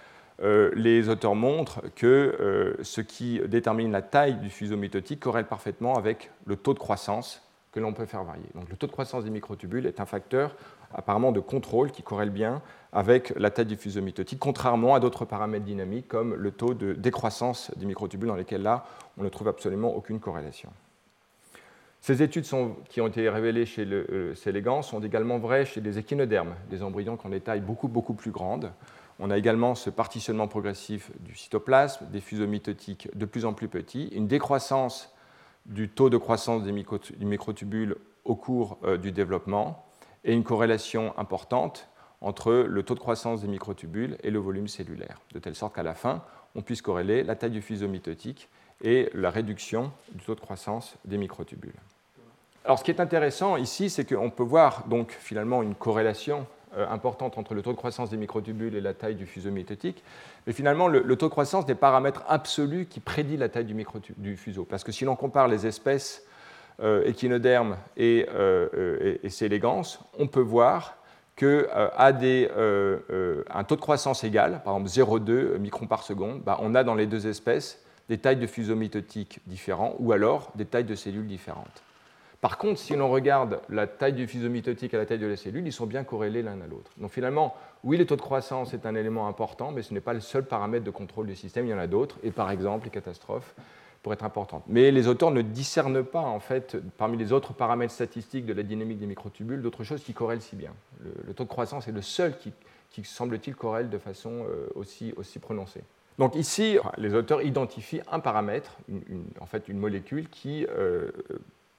[0.41, 5.95] euh, les auteurs montrent que ce qui détermine la taille du fuseau mitotique corrèle parfaitement
[5.95, 8.49] avec le taux de croissance que l'on peut faire varier.
[8.55, 10.55] Donc le taux de croissance des microtubules est un facteur
[10.93, 12.61] apparemment de contrôle qui corrèle bien
[12.91, 16.93] avec la taille du fuseau mitotique, contrairement à d'autres paramètres dynamiques comme le taux de
[16.93, 18.85] décroissance des microtubules dans lesquels là,
[19.17, 20.69] on ne trouve absolument aucune corrélation.
[22.01, 22.45] Ces études
[22.89, 27.17] qui ont été révélées chez le, euh, sont également vraies chez les échinodermes, des embryons
[27.17, 28.71] qui ont des tailles beaucoup, beaucoup plus grandes.
[29.19, 33.67] On a également ce partitionnement progressif du cytoplasme, des fuseaux mitotiques de plus en plus
[33.67, 35.13] petits, une décroissance
[35.65, 39.85] du taux de croissance des microtubules au cours euh, du développement
[40.23, 41.89] et une corrélation importante
[42.21, 45.83] entre le taux de croissance des microtubules et le volume cellulaire, de telle sorte qu'à
[45.83, 46.23] la fin,
[46.55, 48.49] on puisse corréler la taille du fuseau mitotique
[48.81, 51.75] et la réduction du taux de croissance des microtubules.
[52.65, 56.45] Alors, ce qui est intéressant ici, c'est qu'on peut voir donc finalement une corrélation
[56.89, 60.03] importante entre le taux de croissance des microtubules et la taille du fuseau mitotique,
[60.47, 64.37] mais finalement, le, taux de croissance n'est pas paramètre absolu qui prédit la taille du,
[64.37, 66.25] fuseau, parce que si l'on compare les espèces
[66.81, 69.61] euh, échinodermes et, euh, et
[70.17, 70.99] on peut voir
[71.35, 76.75] qu'à euh, un taux de croissance égal, par exemple 0,2 microns par seconde, bah, on
[76.75, 80.83] a dans les deux espèces des tailles de fuseaux mitotiques différents ou alors des tailles
[80.83, 81.83] de cellules différentes.
[82.41, 85.35] Par contre, si l'on regarde la taille du fuseau mitotique à la taille de la
[85.35, 86.91] cellule, ils sont bien corrélés l'un à l'autre.
[86.97, 90.13] Donc finalement, oui, le taux de croissance est un élément important, mais ce n'est pas
[90.13, 92.85] le seul paramètre de contrôle du système, il y en a d'autres, et par exemple
[92.85, 93.53] les catastrophes
[94.03, 94.63] pour être importantes.
[94.67, 98.63] Mais les auteurs ne discernent pas, en fait, parmi les autres paramètres statistiques de la
[98.63, 100.71] dynamique des microtubules, d'autres choses qui corrèlent si bien.
[101.03, 105.39] Le, taux de croissance est le seul qui, semble-t-il, corrèle de façon euh, aussi, aussi
[105.39, 105.83] prononcée.
[106.17, 108.77] Donc ici, les auteurs identifient un paramètre,
[109.39, 111.11] en fait une molécule qui euh,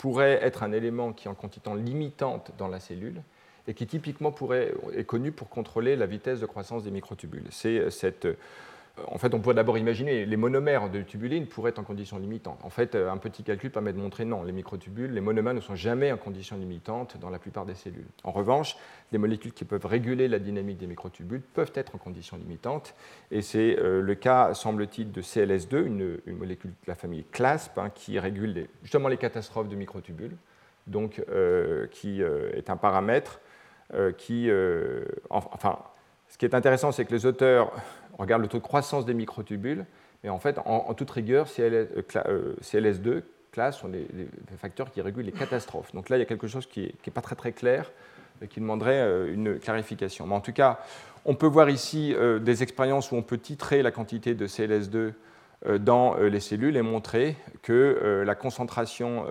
[0.01, 3.21] pourrait être un élément qui est en quantité limitante dans la cellule
[3.69, 7.45] et qui typiquement pourrait, est connu pour contrôler la vitesse de croissance des microtubules.
[7.51, 8.27] C'est cette
[9.07, 12.61] en fait, on pourrait d'abord imaginer les monomères de tubuline pourraient être en conditions limitantes.
[12.63, 15.75] En fait, un petit calcul permet de montrer non, les microtubules, les monomères ne sont
[15.75, 18.07] jamais en conditions limitantes dans la plupart des cellules.
[18.25, 18.77] En revanche,
[19.13, 22.95] des molécules qui peuvent réguler la dynamique des microtubules peuvent être en conditions limitantes,
[23.31, 27.91] et c'est euh, le cas, semble-t-il, de CLS2, une, molécule de la famille CLASP, hein,
[27.95, 30.37] qui régule justement les catastrophes de microtubules,
[30.87, 33.41] donc euh, qui euh, est un paramètre
[34.19, 34.49] qui,
[35.31, 35.79] enfin,
[36.29, 37.73] ce qui est intéressant, c'est que les auteurs
[38.21, 39.87] on regarde le taux de croissance des microtubules,
[40.23, 44.07] mais en fait, en, toute rigueur, CLS2, euh, classe sont des,
[44.59, 45.95] facteurs qui régulent les catastrophes.
[45.95, 47.91] Donc là, il y a quelque chose qui n'est pas très très clair,
[48.43, 50.27] et qui demanderait euh, une clarification.
[50.27, 50.81] Mais en tout cas,
[51.25, 55.13] on peut voir ici euh, des expériences où on peut titrer la quantité de CLS2
[55.79, 59.27] dans les cellules et montrer que la concentration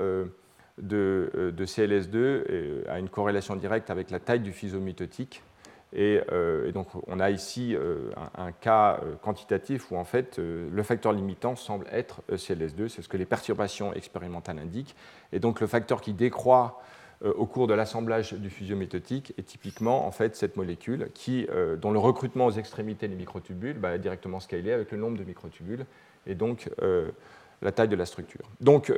[0.78, 4.80] de, CLS2 a une corrélation directe avec la taille du fuseau
[5.98, 10.84] euh, et, donc, on a ici euh, un, cas euh, quantitatif où, en fait, le
[10.84, 12.88] facteur limitant semble être CLS2.
[12.88, 14.96] C'est ce que les perturbations expérimentales indiquent.
[15.34, 16.82] Et donc, le facteur qui décroît
[17.22, 21.10] au cours de l'assemblage du fusion métotique est typiquement, en fait, cette molécule
[21.82, 25.26] dont le recrutement aux extrémités des microtubules bah, est directement scalé avec le nombre de
[25.26, 25.86] microtubules
[26.28, 26.70] et donc
[27.62, 28.46] la taille de la structure.
[28.62, 28.90] Donc,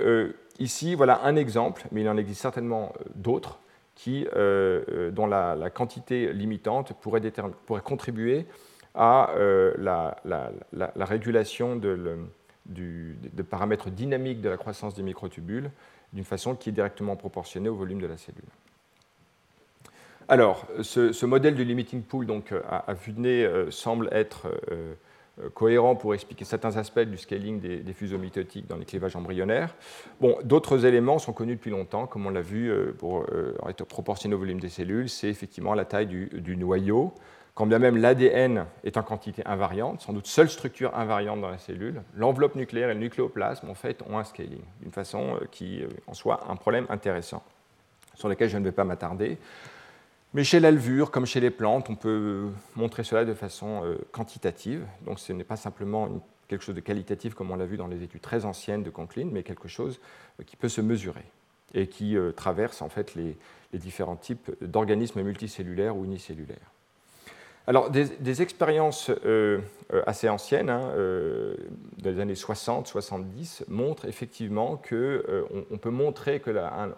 [0.60, 3.60] ici, voilà un exemple, mais il en existe certainement d'autres
[4.02, 7.22] qui, euh, euh, dont la, quantité limitante pourrait,
[7.84, 8.48] contribuer
[8.96, 12.18] à euh, la, la, régulation de,
[13.48, 15.70] paramètres dynamiques de la croissance des microtubules
[16.14, 18.42] d'une façon qui est directement proportionnée au volume de la cellule.
[20.28, 24.48] Alors, ce, modèle du limiting pool donc, à, vue de nez semble être
[25.54, 29.76] cohérent pour expliquer certains aspects du scaling des, fuseaux mitotiques dans les clivages embryonnaires.
[30.20, 33.86] Bon, D'autres éléments sont connus depuis longtemps, comme on l'a vu euh, pour euh, être
[33.86, 37.14] proportionné au volume des cellules, c'est effectivement la taille du, noyau,
[37.56, 41.58] quand bien même l'ADN est en quantité invariante, sans doute seule structure invariante dans la
[41.58, 45.84] cellule, l'enveloppe nucléaire et le nucléoplasme en fait ont un scaling, d'une façon euh, qui
[46.08, 47.44] en soit un problème intéressant,
[48.16, 49.38] sur lequel je ne vais pas m'attarder.
[50.34, 54.86] Mais chez l'alvure, comme chez les plantes, on peut montrer cela de façon quantitative.
[55.06, 56.08] Donc ce n'est pas simplement
[56.48, 59.28] quelque chose de qualitatif comme on l'a vu dans les études très anciennes de Conklin,
[59.32, 60.00] mais quelque chose
[60.46, 61.26] qui peut se mesurer
[61.74, 63.36] et qui traverse en fait les,
[63.74, 66.72] différents types d'organismes multicellulaires ou unicellulaires.
[67.68, 69.60] Alors, des, expériences euh,
[69.94, 71.56] euh, assez anciennes, hein, euh,
[71.98, 76.52] des années 60-70, montrent effectivement qu'on on peut montrer que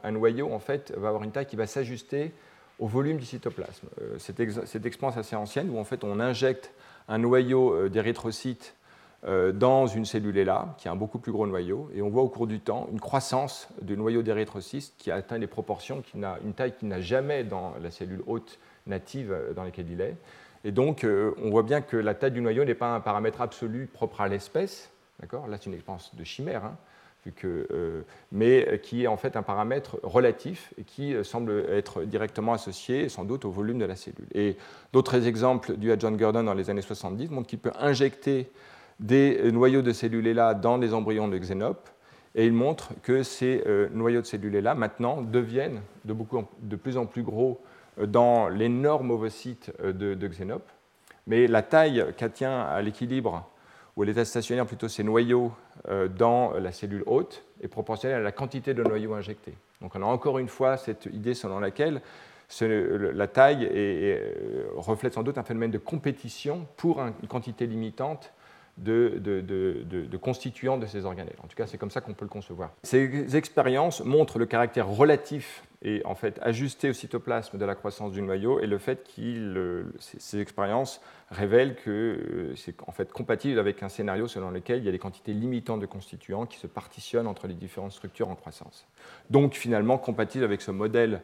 [0.10, 2.32] noyau en fait, va avoir une taille qui va s'ajuster
[2.80, 3.88] au volume du cytoplasme.
[4.18, 6.72] Cette, cette, expérience assez ancienne où en fait, on injecte
[7.08, 8.76] un noyau d'érythrocytes
[9.26, 12.24] euh, dans une cellule là, qui a un beaucoup plus gros noyau, et on voit
[12.24, 16.18] au cours du temps une croissance du noyau d'érythrocyte qui a atteint des proportions, qui
[16.18, 20.02] n'a une taille qui n'a jamais dans la cellule haute native euh, dans laquelle il
[20.02, 20.18] est.
[20.66, 23.40] Et donc, euh, on voit bien que la taille du noyau n'est pas un paramètre
[23.40, 25.48] absolu propre à l'espèce, d'accord?
[25.48, 26.76] Là, c'est une expérience de chimère, hein,
[27.32, 33.10] que, mais qui est en fait un paramètre relatif et qui semble être directement associé
[33.10, 34.28] sans doute au volume de la cellule.
[34.34, 34.58] Et
[34.92, 38.52] d'autres exemples dus à John Gurdon dans les années 70 montrent qu'il peut injecter
[39.00, 41.90] des noyaux de cellules là dans les embryons de xénopes,
[42.36, 46.76] et il montre que ces euh, noyaux de cellules là maintenant deviennent de, beaucoup, de
[46.76, 47.62] plus en plus gros
[48.00, 50.72] euh, dans l'énorme ovocyte euh, de, de xénopes,
[51.28, 53.50] mais la taille qu'atteint à l'équilibre
[54.00, 55.52] à l'état stationnaire plutôt ces noyaux
[56.18, 59.54] dans la cellule haute est proportionnelle à la quantité de noyaux injectés.
[59.82, 62.02] Donc on a encore une fois cette idée selon laquelle
[62.60, 63.70] la taille
[64.76, 68.34] reflète sans doute un phénomène de compétition pour une quantité limitante
[68.78, 71.36] de, constituants de ces organelles.
[71.44, 72.72] En tout cas, c'est comme ça qu'on peut le concevoir.
[72.84, 78.14] Ces expériences montrent le caractère relatif et en fait ajusté au cytoplasme de la croissance
[78.14, 83.60] du noyau et le fait que ces expériences révèlent que euh, c'est en fait compatible
[83.60, 86.68] avec un scénario selon lequel il y a des quantités limitantes de constituants qui se
[86.68, 88.88] partitionnent entre les différentes structures en croissance.
[89.30, 91.22] Donc finalement compatible avec ce modèle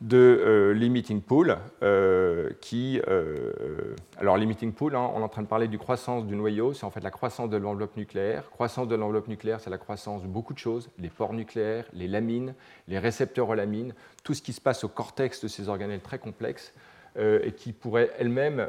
[0.00, 5.42] de euh, limiting pool, euh, qui, euh, alors limiting pool, hein, on est en train
[5.42, 8.48] de parler du croissance du noyau, c'est en fait la croissance de l'enveloppe nucléaire.
[8.50, 12.06] Croissance de l'enveloppe nucléaire, c'est la croissance de beaucoup de choses, les pores nucléaires, les
[12.06, 12.54] lamines,
[12.86, 13.92] les récepteurs aux lamines,
[14.22, 16.72] tout ce qui se passe au cortex de ces organelles très complexes
[17.20, 18.68] et qui pourraient elles-mêmes,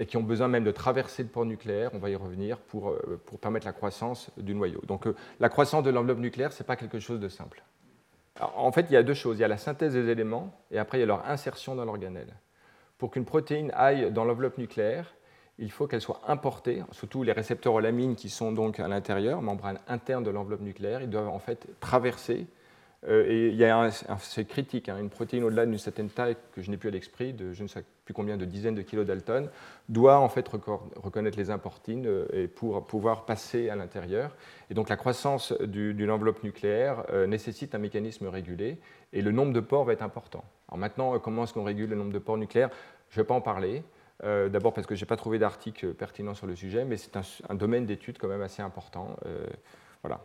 [0.00, 2.92] et qui ont besoin même de traverser le port nucléaire, on va y revenir, pour,
[3.24, 4.80] pour permettre la croissance du noyau.
[4.88, 5.06] Donc
[5.38, 7.62] la croissance de l'enveloppe nucléaire, ce n'est pas quelque chose de simple
[8.40, 9.38] en fait, il y a deux choses.
[9.38, 11.84] Il y a la synthèse des éléments et après, il y a leur insertion dans
[11.84, 12.34] l'organelle.
[12.98, 15.14] Pour qu'une protéine aille dans l'enveloppe nucléaire,
[15.58, 19.78] il faut qu'elle soit importée, surtout les récepteurs lamines qui sont donc à l'intérieur, membrane
[19.86, 22.46] interne de l'enveloppe nucléaire, ils doivent en fait traverser
[23.06, 26.70] et il y a c'est critique, hein, une protéine au-delà d'une certaine taille que je
[26.70, 29.48] n'ai plus à l'esprit, de je ne sais plus combien de dizaines de kilos d'Alton,
[29.88, 34.34] doit en fait reconnaître les importines euh, et pour pouvoir passer à l'intérieur.
[34.70, 38.78] Et donc la croissance d'une enveloppe nucléaire euh, nécessite un mécanisme régulé
[39.12, 40.44] et le nombre de pores va être important.
[40.68, 42.70] Alors maintenant, comment est-ce qu'on régule le nombre de pores nucléaires?
[43.10, 43.82] Je ne vais pas en parler.
[44.22, 47.22] D'abord parce que je n'ai pas trouvé d'article pertinent sur le sujet, mais c'est un,
[47.50, 49.16] un, domaine d'étude quand même assez important.
[50.02, 50.22] voilà.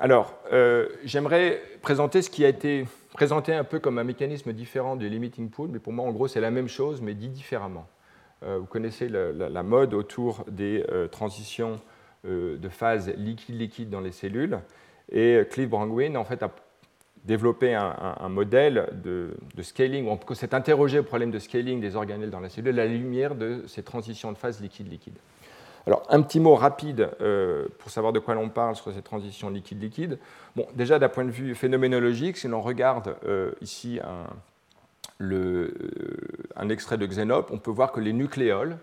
[0.00, 4.96] Alors, euh, j'aimerais présenter ce qui a été présenté un peu comme un mécanisme différent
[4.96, 7.86] du limiting pool, mais pour moi, en gros, c'est la même chose, mais dit différemment.
[8.42, 11.80] Euh, vous connaissez la, mode autour des euh, transitions
[12.24, 14.58] de phase liquide-liquide dans les cellules,
[15.12, 16.50] et Cliff Brangwyn, en fait, a
[17.26, 22.40] développé un, modèle de, scaling, ou s'est interrogé au problème de scaling des organelles dans
[22.40, 25.18] la cellule à la lumière de ces transitions de phase liquide-liquide.
[25.86, 29.50] Alors, un petit mot rapide euh, pour savoir de quoi l'on parle sur cette transition
[29.50, 30.18] liquide-liquide.
[30.74, 34.00] Déjà, d'un point de vue phénoménologique, si l'on regarde euh, ici
[35.20, 35.68] euh,
[36.56, 38.78] un, extrait de Xénope, on peut voir que les nucléoles,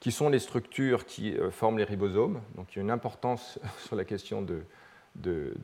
[0.00, 3.96] qui sont les structures qui forment les ribosomes, donc il y a une importance sur
[3.96, 4.62] la question de,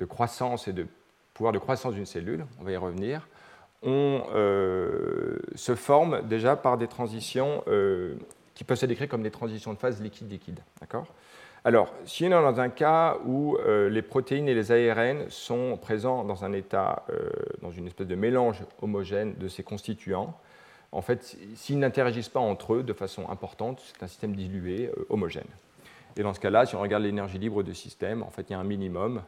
[0.06, 0.86] croissance et de
[1.34, 3.28] pouvoir de croissance d'une cellule, on va y revenir,
[3.84, 7.62] se forment déjà par des transitions
[8.54, 10.60] qui peuvent se décrire comme des transitions de phase liquide-liquide.
[11.64, 15.78] Alors, si on est dans un cas où euh, les protéines et les ARN sont
[15.80, 17.30] présents dans un état, euh,
[17.62, 20.38] dans une espèce de mélange homogène de ces constituants,
[20.92, 25.06] en fait, s'ils n'interagissent pas entre eux de façon importante, c'est un système dilué euh,
[25.08, 25.48] homogène.
[26.16, 28.54] Et dans ce cas-là, si on regarde l'énergie libre du système, en fait, il y
[28.54, 29.22] a un minimum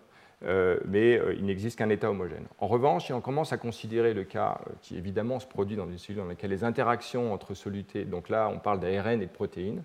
[0.45, 2.45] euh, mais euh, il n'existe qu'un état homogène.
[2.59, 5.89] En revanche, si on commence à considérer le cas euh, qui évidemment se produit dans
[5.89, 9.31] une cellule dans laquelle les interactions entre solutés, donc là on parle d'ARN et de
[9.31, 9.83] protéines,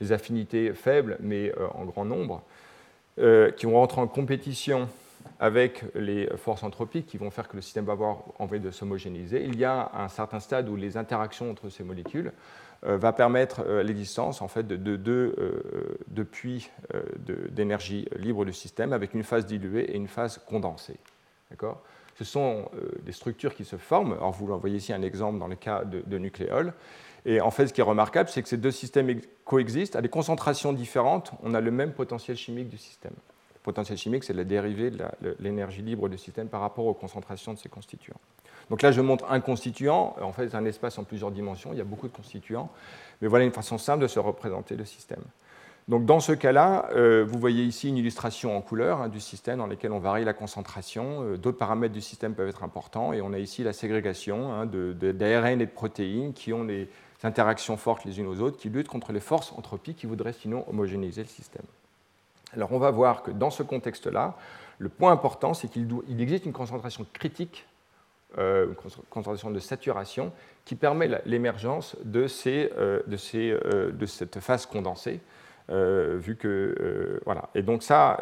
[0.00, 2.42] des affinités faibles mais en grand nombre,
[3.16, 4.88] qui vont rentrer en compétition
[5.38, 9.44] avec les forces anthropiques qui vont faire que le système va avoir envie de s'homogénéiser,
[9.44, 12.32] il y a un certain stade où les interactions entre ces molécules
[12.84, 14.96] va permettre euh, l'existence en fait, de deux
[16.08, 16.70] de, puits
[17.50, 20.98] d'énergie libre du système avec une phase diluée et une phase condensée.
[22.16, 22.70] Ce sont
[23.02, 24.12] des structures qui se forment.
[24.14, 26.18] Alors, vous voyez ici un exemple dans le cas de, de.
[27.26, 30.08] Et en fait, ce qui est remarquable, c'est que ces deux systèmes coexistent à des
[30.08, 31.32] concentrations différentes.
[31.42, 33.14] On a le même potentiel chimique du système.
[33.54, 37.54] Le potentiel chimique, c'est la dérivée de l'énergie libre du système par rapport aux concentrations
[37.54, 38.20] de ses constituants.
[38.70, 40.16] Donc là, je montre un constituant.
[40.20, 41.70] En fait, c'est un espace en plusieurs dimensions.
[41.72, 42.70] Il y a beaucoup de constituants.
[43.20, 45.22] Mais voilà une façon simple de se représenter le système.
[45.86, 49.58] Donc dans ce cas-là, euh, vous voyez ici une illustration en couleur hein, du système
[49.58, 51.22] dans lequel on varie la concentration.
[51.22, 53.12] Euh, d'autres paramètres du système peuvent être importants.
[53.12, 56.88] Et on a ici la ségrégation hein, d'ARN et de protéines qui ont des
[57.22, 60.64] interactions fortes les unes aux autres, qui luttent contre les forces anthropiques qui voudraient sinon
[60.68, 61.64] homogénéiser le système.
[62.54, 64.36] Alors on va voir que dans ce contexte-là,
[64.78, 65.88] le point important, c'est qu'il
[66.18, 67.66] existe une concentration critique,
[68.38, 68.74] euh,
[69.10, 70.32] concentration de saturation,
[70.64, 75.20] qui permet l'émergence de, euh, euh, de, cette phase condensée.
[75.68, 77.48] vu que voilà.
[77.54, 78.18] Et donc ça,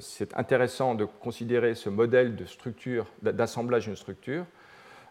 [0.00, 4.44] c'est intéressant de considérer ce modèle de structure, d'assemblage d'une structure,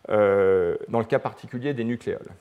[0.07, 2.31] dans le cas particulier des nucléoles.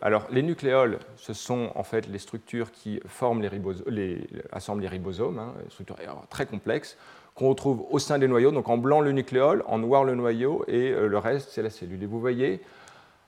[0.00, 3.50] Alors, les nucléoles, ce sont en fait les structures qui forment les,
[3.88, 5.96] les assemblent les ribosomes, hein, structures
[6.30, 6.96] très complexes,
[7.34, 8.50] qu'on retrouve au sein des noyaux.
[8.50, 11.70] Donc, en blanc, le nucléole, en noir, le noyau, et euh, le reste, c'est la
[11.70, 12.02] cellule.
[12.02, 12.60] Et vous voyez,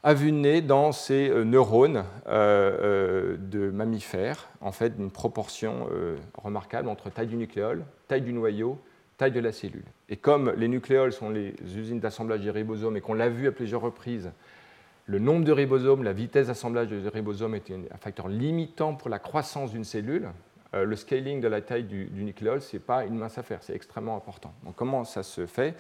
[0.03, 5.89] à vue de dans ces euh, neurones de mammifères, en fait, d'une proportion
[6.43, 8.79] remarquable entre taille du nucléole, taille du noyau,
[9.17, 9.85] taille de la cellule.
[10.09, 13.53] Et comme les nucléoles sont les usines d'assemblage des ribosomes et qu'on l'a vu à
[13.53, 14.31] plusieurs reprises,
[15.07, 19.19] le nombre de ribosomes, la vitesse d'assemblage des ribosomes est un facteur limitant pour la
[19.19, 20.29] croissance d'une cellule.
[20.75, 23.75] Euh, le scaling de la taille du, nucléole, ce n'est pas une mince affaire, c'est
[23.75, 24.53] extrêmement important.
[24.65, 25.75] Donc comment ça se fait?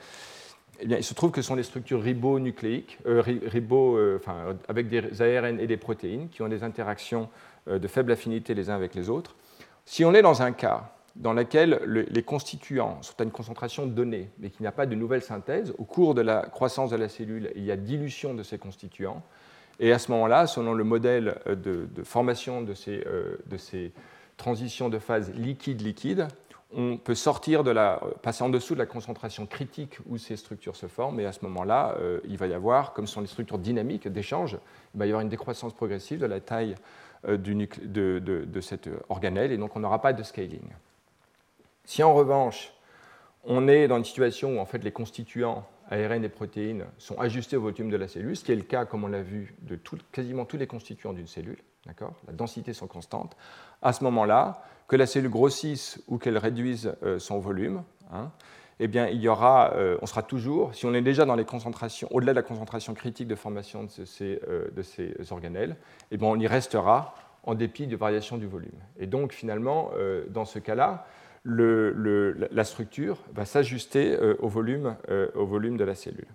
[0.81, 4.21] Eh bien, il se trouve que ce sont des structures ribonucléiques, euh, ribo, euh,
[4.69, 7.29] avec des ARN et des protéines qui ont des interactions
[7.67, 9.37] de faible affinité les uns avec les autres.
[9.87, 14.29] Si on est dans un cas dans laquelle les constituants sont à une concentration donnée,
[14.39, 17.09] mais qu'il n'y a pas de nouvelle synthèse, au cours de la croissance de la
[17.09, 19.23] cellule, il y a dilution de ces constituants.
[19.81, 23.93] Et à ce moment-là, selon le modèle de, formation euh, de ces,
[24.37, 26.29] transitions de phase liquide-liquide,
[26.77, 30.75] on peut sortir de la, passer en dessous de la concentration critique où ces structures
[30.75, 33.29] se forment, et à ce moment-là, euh, il va y avoir, comme ce sont les
[33.29, 34.59] structures dynamiques d'échange,
[34.95, 36.75] il va y avoir une décroissance progressive de la taille
[37.29, 40.69] euh, de, de, de cette organelle, et donc on n'aura pas de scaling.
[41.85, 42.73] Si en revanche,
[43.45, 47.57] on est dans une situation où en fait, les constituants ARN et protéines sont ajustés
[47.57, 49.79] au volume de la cellule, ce qui est le cas, comme on l'a vu, de
[50.13, 53.37] quasiment tous les constituants d'une cellule, la densité sont constantes,
[53.83, 57.83] à ce moment-là, que la cellule grossisse ou qu'elle réduise euh, son volume,
[58.13, 58.31] hein,
[58.81, 61.45] eh bien, il y aura, euh, on sera toujours, si on est déjà dans les
[61.45, 65.77] concentrations, au-delà de la concentration critique de formation de ces, euh, organelles,
[66.11, 67.15] eh on y restera
[67.45, 68.81] en dépit de variation du volume.
[68.99, 69.91] Et donc, finalement,
[70.31, 71.07] dans ce cas-là,
[71.45, 76.27] la structure va s'ajuster euh, au, volume, euh, au volume de la cellule.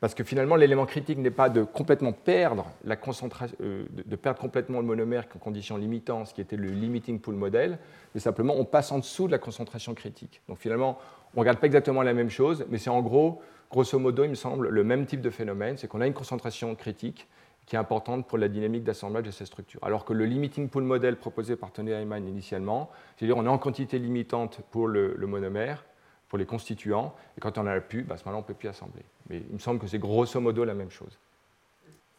[0.00, 4.40] Parce que finalement, l'élément critique n'est pas de complètement perdre la concentration, euh, de perdre
[4.40, 7.78] complètement le monomère en conditions limitantes, ce qui était le limiting pool model,
[8.14, 10.40] mais simplement on passe en dessous de la concentration critique.
[10.48, 10.98] Donc finalement,
[11.34, 14.30] on ne regarde pas exactement la même chose, mais c'est en gros, grosso modo, il
[14.30, 17.28] me semble, le même type de phénomène, c'est qu'on a une concentration critique
[17.70, 19.78] qui est importante pour la dynamique d'assemblage de ces structures.
[19.84, 23.58] Alors que le limiting pool model proposé par Tony Hyman initialement, c'est-à-dire on est en
[23.58, 25.84] quantité limitante pour le, monomère,
[26.28, 28.46] pour les constituants, et quand on n'en a plus, bah, à ce moment-là, on ne
[28.48, 29.04] peut plus assembler.
[29.28, 31.16] Mais il me semble que c'est grosso modo la même chose.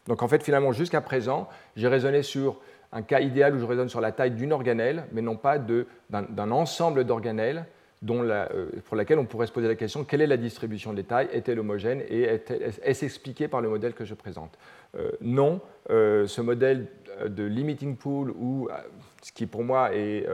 [0.06, 2.58] Donc en fait, finalement, jusqu'à présent, j'ai raisonné sur
[2.90, 6.50] un cas idéal où je raisonne sur la taille d'une organelle, mais non pas d'un
[6.50, 7.66] ensemble d'organelles
[8.10, 11.28] euh, pour laquelle on pourrait se poser la question quelle est la distribution des tailles?
[11.32, 14.58] Est-elle homogène et est-ce expliqué par le modèle que je présente?
[14.96, 16.86] Euh, Non, euh, ce modèle
[17.26, 18.68] de limiting pool, ou
[19.22, 20.26] ce qui pour moi est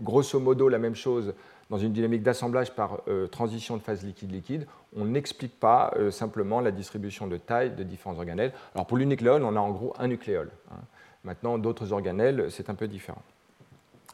[0.00, 1.34] grosso modo la même chose
[1.70, 3.00] dans une dynamique d'assemblage par
[3.30, 8.52] transition de phase liquide-liquide, on n'explique pas simplement la distribution de taille de différents organelles.
[8.74, 10.50] Alors pour l'unucléole, on a en gros un nucléole.
[10.70, 10.80] Hein.
[11.24, 13.22] Maintenant, d'autres organelles, c'est un peu différent.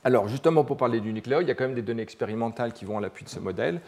[0.07, 2.85] Alors, justement, pour parler du nucléoïde, il y a quand même des données expérimentales qui
[2.85, 3.81] vont à l'appui de ce modèle.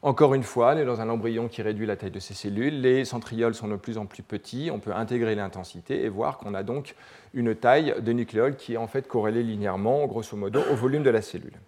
[0.00, 2.80] Encore une fois, on est dans un embryon qui réduit la taille de ses cellules.
[2.80, 4.70] Les centrioles sont de plus en plus petits.
[4.72, 6.94] On peut intégrer l'intensité et voir qu'on a donc
[7.34, 11.10] une taille de nucléole qui est en fait corrélée linéairement, grosso modo, au volume de
[11.10, 11.60] la cellule.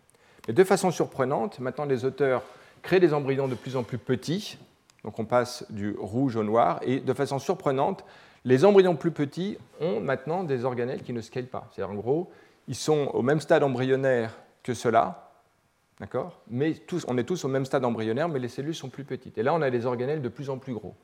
[0.48, 2.42] Mais de façon surprenante, maintenant les auteurs
[2.80, 4.57] créent des embryons de plus en plus petits.
[5.05, 6.80] Donc on passe du rouge au noir.
[6.84, 8.07] Et de façon surprenante,
[8.46, 11.68] les embryons plus petits ont maintenant des organelles qui ne scalent pas.
[11.70, 12.30] C'est-à-dire en gros,
[12.71, 15.33] ils sont au même stade embryonnaire que ceux-là,
[15.99, 16.41] d'accord?
[16.49, 19.37] Mais tous, on est tous au même stade embryonnaire, mais les cellules sont plus petites.
[19.39, 20.95] Et là, on a des organelles de plus en plus gros.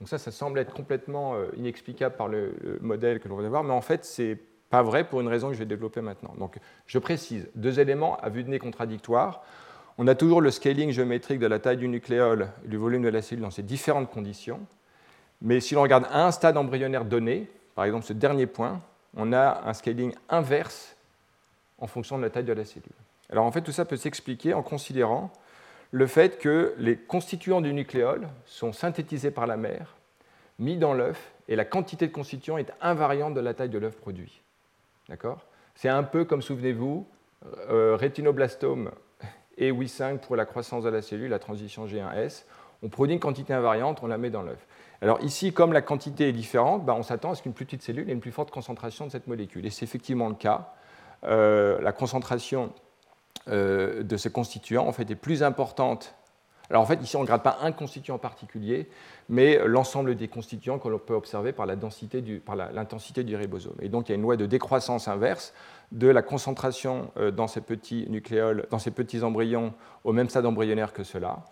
[0.00, 3.62] Donc ça, ça semble être complètement euh, inexplicable par le, modèle que l'on va voir,
[3.62, 4.38] mais en fait, c'est
[4.70, 6.32] pas vrai pour une raison que je vais développer maintenant.
[6.38, 9.44] Donc, je précise deux éléments à vue de nez contradictoires.
[9.98, 13.10] On a toujours le scaling géométrique de la taille du nucléole et du volume de
[13.10, 14.60] la cellule dans ces différentes conditions.
[15.42, 18.80] Mais si l'on regarde un stade embryonnaire donné, par exemple ce dernier point,
[19.14, 20.96] on a un scaling inverse
[21.82, 22.94] en fonction de la taille de la cellule.
[23.28, 25.30] Alors en fait, tout ça peut s'expliquer en considérant
[25.90, 29.96] le fait que les constituants du nucléole sont synthétisés par la mère,
[30.58, 33.96] mis dans l'œuf, et la quantité de constituants est invariante de la taille de l'œuf
[33.96, 34.42] produit.
[35.08, 35.44] D'accord?
[35.74, 37.06] C'est un peu comme, souvenez-vous,
[37.68, 38.92] euh, rétinoblastome
[39.58, 42.44] et Oui5 pour la croissance de la cellule, la transition G1S.
[42.84, 44.66] On produit une quantité invariante, on la met dans l'œuf.
[45.00, 47.82] Alors ici, comme la quantité est différente, ben, on s'attend à ce qu'une plus petite
[47.82, 49.66] cellule ait une plus forte concentration de cette molécule.
[49.66, 50.74] Et c'est effectivement le cas.
[51.24, 52.72] Euh, la concentration
[53.48, 56.14] euh, de ce constituant en fait, est plus importante.
[56.70, 58.88] Alors en fait, ici, on ne regarde pas un constituant particulier,
[59.28, 62.42] mais l'ensemble des constituants que l'on peut observer par l'intensité du,
[63.24, 63.74] du, ribosome.
[63.80, 65.52] Et donc, il y a une loi de décroissance inverse
[65.92, 70.46] de la concentration euh, dans ces petits nucléoles, dans ces petits embryons au même stade
[70.46, 71.44] embryonnaire que cela.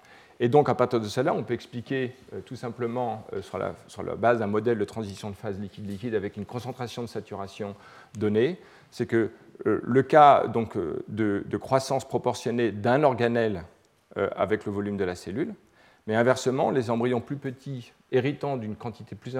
[0.42, 3.74] Et donc, à partir de cela, on peut expliquer euh, tout simplement euh, sur, la,
[4.16, 7.76] base d'un modèle de transition de phase liquide-liquide avec une concentration de saturation
[8.18, 8.58] donnée,
[8.90, 9.30] c'est que
[9.66, 10.78] euh, le cas donc,
[11.08, 13.64] de, croissance proportionnée d'un organelle
[14.34, 15.54] avec le volume de la cellule,
[16.08, 19.36] mais inversement, les embryons plus petits héritant d'une quantité plus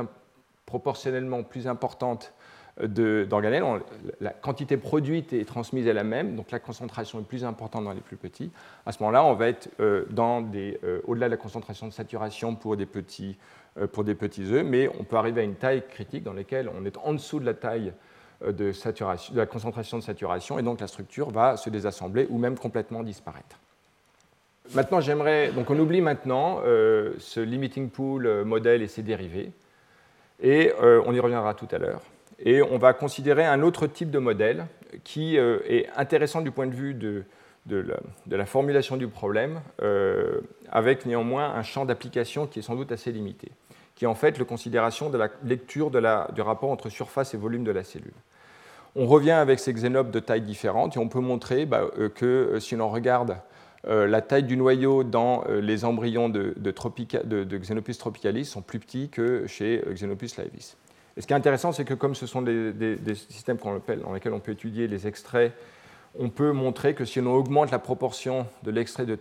[0.65, 2.33] proportionnellement plus importante
[2.87, 3.65] d'organelles,
[4.21, 7.93] la quantité produite et transmise est la même, donc la concentration est plus importante dans
[7.93, 8.51] les plus petits.
[8.87, 12.77] À ce moment-là, on va être euh, euh, au-delà de la concentration de saturation pour
[12.77, 13.37] des, petits,
[13.79, 16.71] euh, pour des petits œufs, mais on peut arriver à une taille critique dans laquelle
[16.79, 17.93] on est en dessous de la taille
[18.47, 22.39] de, saturation, de la concentration de saturation, et donc la structure va se désassembler ou
[22.39, 23.59] même complètement disparaître.
[24.75, 25.51] Maintenant, j'aimerais.
[25.51, 29.51] Donc, on oublie maintenant ce limiting pool modèle et ses dérivés,
[30.41, 32.03] et on y reviendra tout à l'heure
[32.45, 34.67] et on va considérer un autre type de modèle
[35.05, 37.25] qui euh, est intéressant du point de vue de,
[38.31, 43.13] la, formulation du problème, euh, avec néanmoins un champ d'application qui est sans doute assez
[43.13, 43.51] limité,
[43.95, 47.65] qui est en fait la considération de la lecture du rapport entre surface et volume
[47.65, 48.15] de la cellule.
[48.97, 52.59] On revient avec ces xénopes de tailles différentes et on peut montrer bah, euh, que
[52.59, 53.37] si l'on regarde
[53.83, 59.47] la taille du noyau dans les embryons de, de, Xenopus tropicalis sont plus petits que
[59.47, 60.77] chez Xenopus laevis.
[61.21, 64.41] Et ce qui est intéressant, c'est que comme ce sont des, systèmes dans lesquels on
[64.41, 65.53] peut étudier les extraits,
[66.19, 69.19] on peut montrer que si on augmente la proportion de l'extrait de,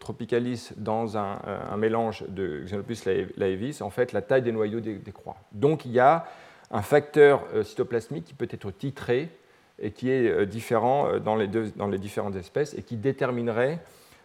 [0.00, 1.38] Tropicalis dans un,
[1.78, 5.36] mélange de Xenopus laevis, en fait, la taille des noyaux décroît.
[5.52, 6.26] Donc il y a
[6.70, 9.30] un facteur euh, cytoplasmique qui peut être titré
[9.78, 13.78] et qui est euh, différent euh, dans les différentes espèces et qui déterminerait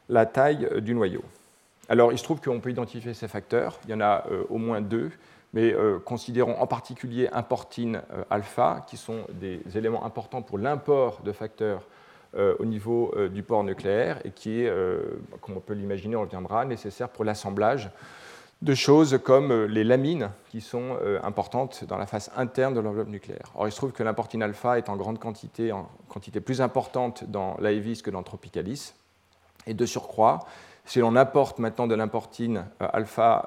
[0.09, 1.23] la taille du noyau.
[1.87, 4.81] Alors il se trouve qu'on peut identifier ces facteurs, il y en a au moins
[4.81, 5.11] deux
[5.53, 11.21] mais euh, considérons en particulier importine euh, alpha, qui sont des éléments importants pour l'import
[11.23, 11.83] de facteurs
[12.35, 14.73] euh, au niveau du port nucléaire et qui est,
[15.41, 17.91] comme on peut l'imaginer, on reviendra, nécessaire pour l'assemblage
[18.63, 23.51] de choses comme les lamines qui sont importantes dans la face interne de l'enveloppe nucléaire.
[23.55, 27.25] Or, il se trouve que l'importine alpha est en grande quantité, en quantité plus importante
[27.25, 28.93] dans l'AEVIS que dans Tropicalis.
[29.67, 30.39] Et de surcroît,
[30.85, 33.45] si l'on apporte maintenant de l'importine alpha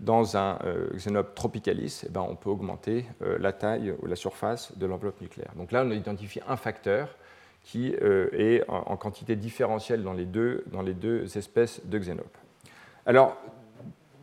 [0.00, 4.16] dans un euh, xénope tropicalis, eh ben, on peut augmenter euh, la taille ou la
[4.16, 5.52] surface de l'enveloppe nucléaire.
[5.56, 7.16] Donc là, on a identifié un facteur
[7.62, 12.38] qui euh, est en, quantité différentielle dans les, deux, dans les deux espèces de xénopes.
[13.04, 13.36] Alors,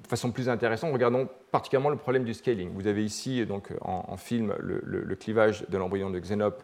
[0.01, 2.71] de façon plus intéressante, regardons particulièrement le problème du scaling.
[2.73, 6.63] Vous avez ici donc, en, film le, clivage de l'embryon de xénope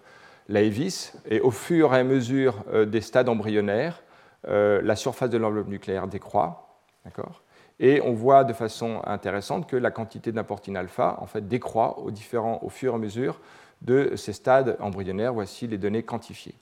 [0.50, 4.02] laevis, et au fur et à mesure des stades embryonnaires,
[4.48, 6.80] la surface de l'enveloppe nucléaire décroît.
[7.06, 7.44] D'accord?
[7.80, 12.70] Et on voit de façon intéressante que la quantité d'importine alpha en fait, décroît au,
[12.70, 13.40] fur et à mesure
[13.82, 15.34] de ces stades embryonnaires.
[15.34, 16.56] Voici les données quantifiées.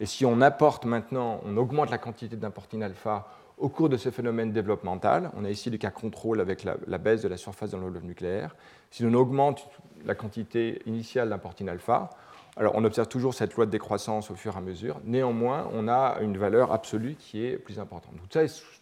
[0.00, 4.10] Et si on apporte maintenant, on augmente la quantité d'importine alpha au cours de ce
[4.10, 7.76] phénomène développemental, on a ici le cas contrôle avec la, baisse de la surface de
[7.76, 8.56] l'enveloppe nucléaire.
[8.90, 9.68] Si on augmente
[10.04, 12.10] la quantité initiale d'importine alpha,
[12.56, 15.00] alors on observe toujours cette loi de décroissance au fur et à mesure.
[15.04, 18.14] Néanmoins, on a une valeur absolue qui est plus importante.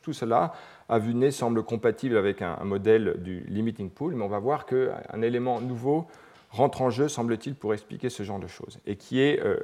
[0.03, 0.53] tout cela
[0.89, 4.67] à vue nez semble compatible avec un, modèle du limiting pool, mais on va voir
[4.67, 6.07] qu'un élément nouveau
[6.51, 9.57] rentre en jeu, semble-t-il, pour expliquer ce genre de choses, et qui est euh,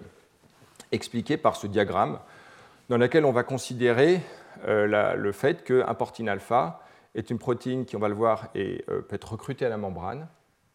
[0.90, 2.18] expliqué par ce diagramme,
[2.88, 4.22] dans lequel on va considérer
[4.66, 6.80] euh, le fait qu'un portine alpha
[7.14, 10.28] est une protéine qui, on va le voir, euh, peut être recrutée à la membrane,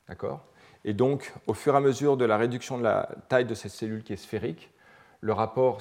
[0.07, 0.45] d'accord?
[0.85, 3.71] Et donc, au fur et à mesure de la réduction de la taille de cette
[3.71, 4.69] cellule qui est sphérique,
[5.21, 5.79] le rapport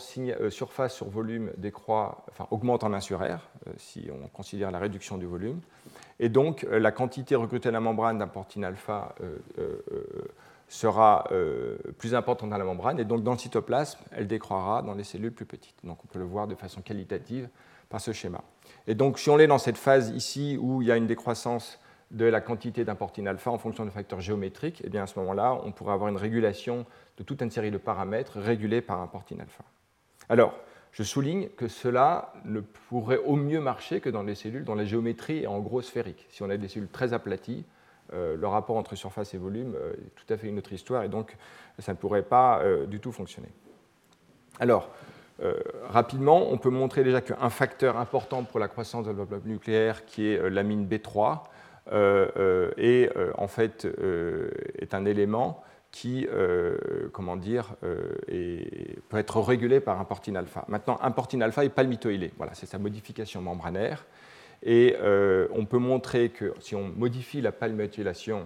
[0.50, 3.40] surface sur volume décroît, enfin, augmente en 1 sur R,
[3.76, 5.60] si on considère la réduction du volume.
[6.20, 9.16] Et donc, la quantité recrutée à la membrane d'un portine alpha
[10.68, 11.28] sera
[11.98, 15.32] plus importante dans la membrane, et donc dans le cytoplasme, elle décroîtra dans les cellules
[15.32, 15.74] plus petites.
[15.82, 17.48] Donc, on peut le voir de façon qualitative
[17.88, 18.42] par ce schéma.
[18.86, 21.80] Et donc, si on est dans cette phase ici où il y a une décroissance
[22.12, 25.18] de la quantité d'importine alpha en fonction de facteurs géométriques, et eh bien à ce
[25.18, 26.86] moment-là, on pourrait avoir une régulation
[27.18, 29.64] de toute une série de paramètres régulés par un portine alpha.
[30.28, 30.54] Alors,
[30.92, 34.84] je souligne que cela ne pourrait au mieux marcher que dans les cellules dont la
[34.84, 36.26] géométrie est en gros sphérique.
[36.28, 37.64] Si on a des cellules très aplaties,
[38.12, 41.02] euh, le rapport entre surface et volume euh, est tout à fait une autre histoire,
[41.02, 41.34] et donc
[41.78, 43.48] ça ne pourrait pas euh, du tout fonctionner.
[44.60, 44.90] Alors,
[45.88, 50.28] rapidement, on peut montrer déjà qu'un facteur important pour la croissance de l'enveloppe nucléaire, qui
[50.28, 51.40] est l'amine B3,
[51.90, 53.86] est en fait
[54.78, 56.26] est un élément qui
[57.12, 57.74] comment dire,
[58.28, 60.64] peut être régulé par un portine alpha.
[60.68, 62.32] Maintenant, un portine alpha est palmitoylé.
[62.38, 64.06] Voilà, c'est sa modification membranaire.
[64.62, 64.96] Et
[65.54, 68.44] on peut montrer que si on modifie la palmitoylation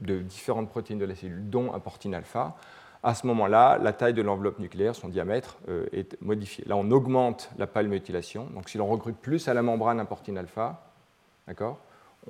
[0.00, 2.56] de différentes protéines de la cellule, dont un portine alpha,
[3.02, 6.64] à ce moment-là, la taille de l'enveloppe nucléaire, son diamètre, euh, est modifié.
[6.66, 8.46] Là, on augmente la palméthylation.
[8.54, 10.82] Donc, si l'on recrute plus à la membrane un portine alpha,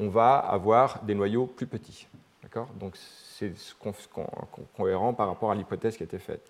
[0.01, 2.09] on va avoir des noyaux plus petits.
[2.81, 3.53] Donc, c'est
[4.77, 6.43] cohérent par rapport à l'hypothèse qui a été faite.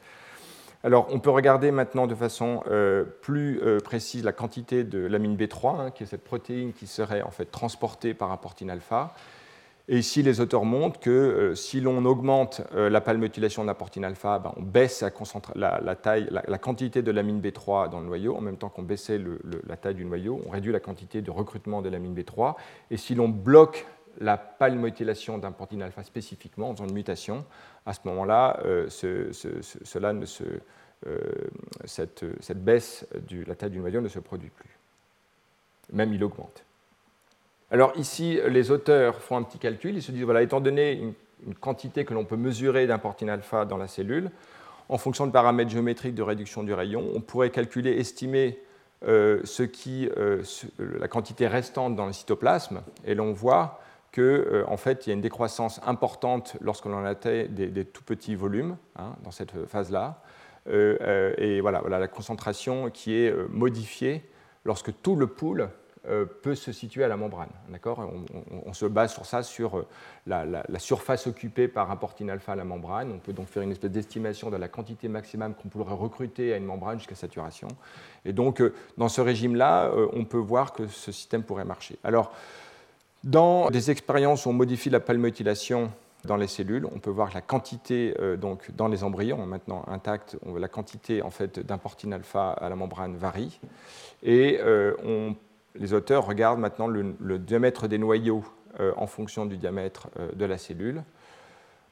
[0.82, 5.36] Alors, on peut regarder maintenant de façon euh, plus euh, précise la quantité de l'amine
[5.36, 9.14] B3, hein, qui est cette protéine qui serait en fait transportée par un portine alpha.
[9.92, 14.38] Et ici, les auteurs montrent que euh, si l'on augmente euh, la palmetylation d'importine alpha,
[14.38, 15.04] ben, on baisse
[15.56, 19.20] la, taille, la, quantité de l'amine B3 dans le noyau, en même temps qu'on baissait
[19.66, 22.54] la taille du noyau, on réduit la quantité de recrutement de l'amine B3.
[22.92, 23.84] Et si l'on bloque
[24.20, 27.44] la palmetylation d'importine alpha spécifiquement en faisant une mutation,
[27.84, 30.14] à ce moment-là, euh, cela
[31.84, 34.78] cette, cette, baisse de la taille du noyau ne se produit plus.
[35.92, 36.62] Même il augmente.
[37.72, 39.94] Alors ici, les auteurs font un petit calcul.
[39.94, 41.14] Ils se disent, voilà, étant donné une,
[41.60, 44.30] quantité que l'on peut mesurer d'importine alpha dans la cellule,
[44.90, 48.58] en fonction de paramètres géométriques de réduction du rayon, on pourrait calculer, estimer
[49.06, 50.42] euh, ce qui, euh,
[50.78, 53.80] la quantité restante dans le cytoplasme, et l'on voit
[54.12, 58.02] qu'en euh, en fait, il y a une décroissance importante lorsque l'on atteint des, tout
[58.02, 60.22] petits volumes hein, dans cette phase-là,
[60.68, 64.22] et voilà, voilà, la concentration qui est modifiée
[64.66, 65.70] lorsque tout le pool
[66.42, 67.50] peut se situer à la membrane.
[67.68, 68.10] D'accord?
[68.66, 69.86] On, se base sur ça, sur euh,
[70.26, 73.12] la, surface occupée par un portine alpha à la membrane.
[73.12, 76.56] On peut donc faire une espèce d'estimation de la quantité maximale qu'on pourrait recruter à
[76.56, 77.68] une membrane jusqu'à saturation.
[78.24, 81.98] Et donc, euh, dans ce régime-là, on peut voir que ce système pourrait marcher.
[82.04, 82.32] Alors,
[83.24, 85.92] dans des expériences où on modifie la palmetylation
[86.24, 90.36] dans les cellules, on peut voir que la quantité, donc dans les embryons maintenant intacts,
[90.58, 93.60] la quantité en fait d'importine alpha à la membrane varie.
[94.22, 94.58] Et
[95.04, 95.34] on
[95.74, 98.44] les auteurs regardent maintenant le, diamètre des noyaux
[98.80, 101.02] euh, en fonction du diamètre euh, de la cellule.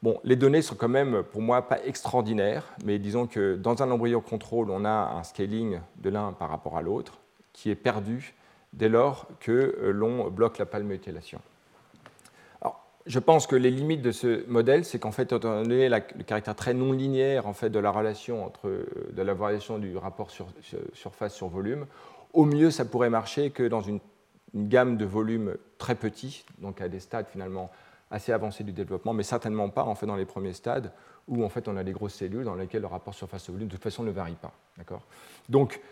[0.03, 3.91] Bon, les données sont quand même, pour moi, pas extraordinaires, mais disons que dans un
[3.91, 7.19] embryon contrôle, on a un scaling de l'un par rapport à l'autre
[7.53, 8.35] qui est perdu
[8.73, 11.41] dès lors que euh, l'on bloque la palméthylation.
[12.61, 16.23] Alors, je pense que les limites de ce modèle, c'est qu'en fait, étant donné le
[16.25, 18.71] caractère très non linéaire en fait, de la relation entre
[19.17, 20.47] la variation du rapport sur,
[20.93, 21.87] surface sur volume,
[22.33, 24.01] au mieux, ça pourrait marcher que dans une,
[24.55, 27.71] gamme de volumes très petits, donc à des stades finalement
[28.11, 30.91] assez avancés du développement, mais certainement pas en fait dans les premiers stades
[31.29, 33.83] où en fait on a des grosses cellules dans lesquelles le rapport surface-volume de toute
[33.83, 34.55] façon ne varie pas.
[35.51, 35.83] Donc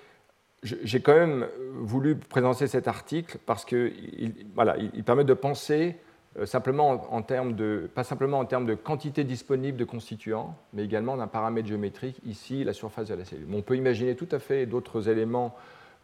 [0.63, 5.97] j'ai quand même voulu présenter cet article parce qu'il voilà, il permet de penser
[6.39, 10.85] euh, simplement en, termes de, pas simplement en termes de quantité disponible de constituants, mais
[10.85, 13.47] également d'un paramètre géométrique, ici la surface de la cellule.
[13.53, 15.55] on peut imaginer tout à fait d'autres éléments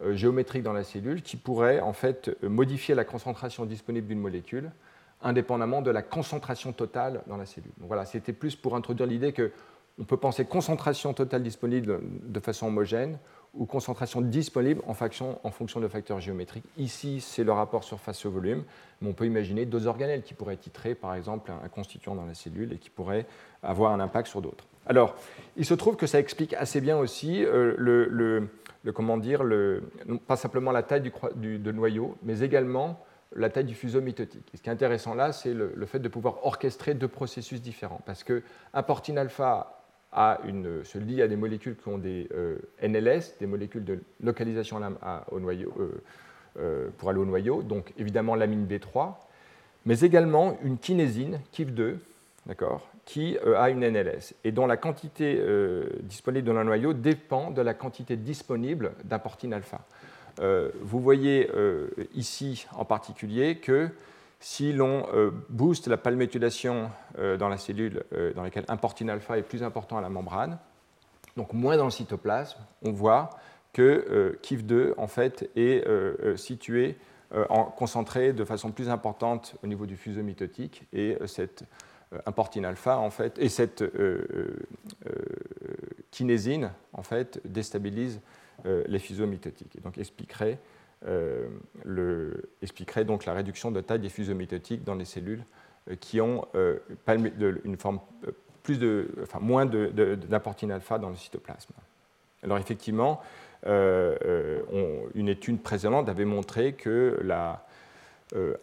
[0.01, 4.19] euh, géométrique dans la cellule qui pourrait en fait euh, modifier la concentration disponible d'une
[4.19, 4.71] molécule
[5.23, 7.71] indépendamment de la concentration totale dans la cellule.
[7.77, 9.51] Donc voilà, c'était plus pour introduire l'idée que
[9.99, 13.19] on peut penser concentration totale disponible de façon homogène
[13.53, 14.95] ou concentration disponible en,
[15.43, 16.65] en fonction de facteurs géométriques.
[16.77, 18.63] Ici, c'est le rapport surface-volume,
[19.01, 22.33] mais on peut imaginer deux organelles qui pourraient titrer, par exemple, un constituant dans la
[22.33, 23.27] cellule et qui pourraient
[23.61, 24.65] avoir un impact sur d'autres.
[24.87, 25.15] Alors,
[25.55, 28.49] il se trouve que ça explique assez bien aussi euh, le
[28.91, 29.83] comment dire, le,
[30.27, 33.03] pas simplement la taille du, noyau, mais également
[33.35, 34.51] la taille du fuseau mitotique.
[34.53, 38.01] ce qui est intéressant là, c'est le, fait de pouvoir orchestrer deux processus différents.
[38.05, 39.79] Parce qu'un portine alpha
[40.13, 44.79] se lie à des molécules qui ont des euh, NLS, des molécules de localisation
[45.31, 46.01] au noyau, euh,
[46.59, 49.15] euh, pour aller au noyau, donc évidemment l'amine B3,
[49.85, 51.95] mais également une kinésine, KIF2,
[53.05, 55.41] qui a une NLS et dont la quantité
[56.01, 59.79] disponible dans le noyau dépend de la quantité disponible d'importine alpha.
[60.39, 61.49] vous voyez
[62.13, 63.89] ici en particulier que
[64.39, 65.05] si l'on
[65.49, 68.03] booste la palméthylation dans la cellule
[68.35, 70.57] dans laquelle importine alpha est plus important à la membrane,
[71.37, 73.29] donc moins dans le cytoplasme, on voit
[73.71, 75.83] que KIF2 en fait, est
[76.37, 76.97] situé
[77.49, 81.65] en, concentré de façon plus importante au niveau du fuseau mitotique et cette
[82.25, 83.83] importine alpha en fait, et cette
[86.11, 88.19] kinésine en fait, déstabilise
[88.65, 90.59] les fuseaux mitotiques et donc expliquerait,
[93.05, 95.43] donc la réduction de taille des fuseaux mitotiques dans les cellules
[95.99, 96.47] qui ont
[97.07, 97.99] une forme
[98.63, 101.73] plus de, enfin, moins d'importine alpha dans le cytoplasme.
[102.43, 103.21] Alors effectivement,
[103.67, 107.65] euh, euh, une étude précédente avait montré que la
[108.35, 108.55] euh,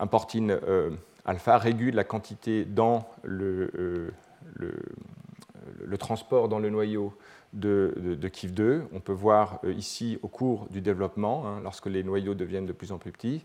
[1.24, 4.12] alpha régule la quantité dans le,
[4.54, 7.16] le, transport dans le noyau
[7.52, 8.82] de, de, KIF2.
[8.92, 12.92] On peut voir ici au cours du développement, hein, lorsque les noyaux deviennent de plus
[12.92, 13.44] en plus petits,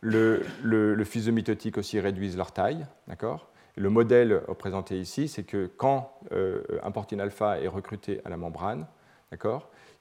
[0.00, 0.96] le, le,
[1.32, 2.86] mitotique aussi réduise leur taille.
[3.08, 3.48] D'accord?
[3.76, 8.86] Le modèle représenté ici, c'est que quand euh, importine alpha est recruté à la membrane,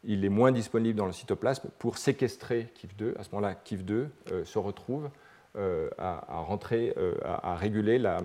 [0.04, 3.18] il est moins disponible dans le cytoplasme pour séquestrer KIF2.
[3.18, 5.10] À ce moment-là, KIF2 euh, se retrouve
[5.58, 8.22] euh, à, rentrer, à, réguler la,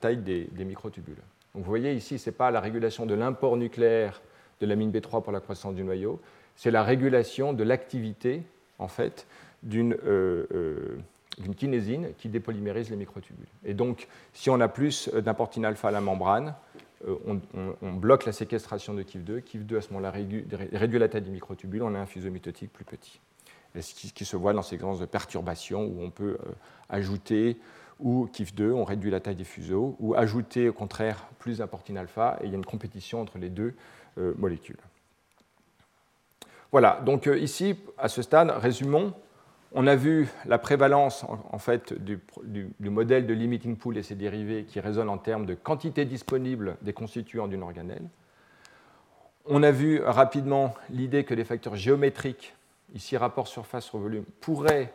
[0.00, 1.16] taille des, microtubules.
[1.54, 4.20] Donc vous voyez ici, ce n'est pas la régulation de l'import nucléaire
[4.60, 6.20] de l'amine B3 pour la croissance du noyau,
[6.56, 8.42] c'est la régulation de l'activité
[8.78, 9.26] en fait,
[9.62, 9.96] d'une
[11.38, 13.46] d'une kinésine qui dépolymérise les microtubules.
[13.64, 16.54] Et donc, si on a plus d'importine alpha à la membrane,
[17.06, 17.16] euh,
[17.82, 19.40] on, bloque la séquestration de KIF2.
[19.42, 20.44] KIF2, à ce moment-là, réduit,
[20.98, 23.20] la taille des microtubules, on a un fuseau mitotique plus petit.
[23.82, 26.52] Ce qui, se voit dans ces séquences de perturbation où on peut euh,
[26.88, 27.58] ajouter
[28.00, 32.38] ou KIF2, on réduit la taille des fuseaux, ou ajouter au contraire plus d'importine alpha,
[32.40, 33.74] et il y a une compétition entre les deux
[34.18, 34.78] euh, molécules.
[36.70, 39.14] Voilà, donc ici, à ce stade, résumons
[39.72, 42.20] on a vu la prévalence en, fait du,
[42.80, 46.92] modèle de limiting pool et ses dérivés qui résonnent en termes de quantité disponible des
[46.92, 48.08] constituants d'une organelle.
[49.44, 52.54] On a vu rapidement l'idée que les facteurs géométriques,
[52.94, 54.92] ici rapport surface sur volume, pourraient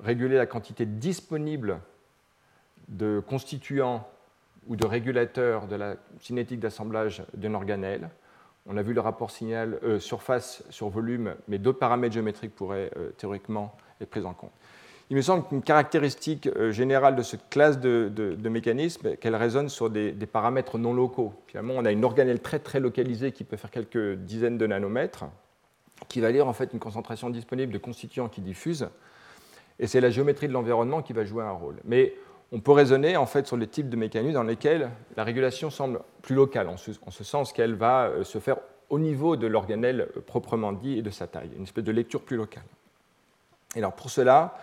[0.00, 1.80] réguler la quantité disponible
[2.88, 4.08] de constituants
[4.68, 8.10] ou de régulateurs de la cinétique d'assemblage d'une organelle.
[8.66, 12.90] On a vu le rapport signal euh, surface sur volume, mais d'autres paramètres géométriques pourraient
[12.96, 14.52] euh, théoriquement est prise en compte.
[15.10, 19.88] Il me semble qu'une caractéristique euh, générale de cette classe de, mécanismes, qu'elle résonne sur
[19.88, 21.32] des, paramètres non locaux.
[21.46, 25.24] Finalement, on a une organelle très très localisée qui peut faire quelques dizaines de nanomètres,
[26.08, 28.88] qui va lire en fait une concentration disponible de constituants qui diffusent,
[29.80, 31.76] et c'est la géométrie de l'environnement qui va jouer un rôle.
[31.84, 32.14] Mais
[32.52, 36.00] on peut raisonner en fait sur les types de mécanismes dans lesquels la régulation semble
[36.22, 38.56] plus locale, en ce, en ce sens qu'elle va euh, se faire
[38.90, 42.22] au niveau de l'organelle euh, proprement dit et de sa taille, une espèce de lecture
[42.22, 42.64] plus locale.
[43.74, 44.56] Et alors pour cela,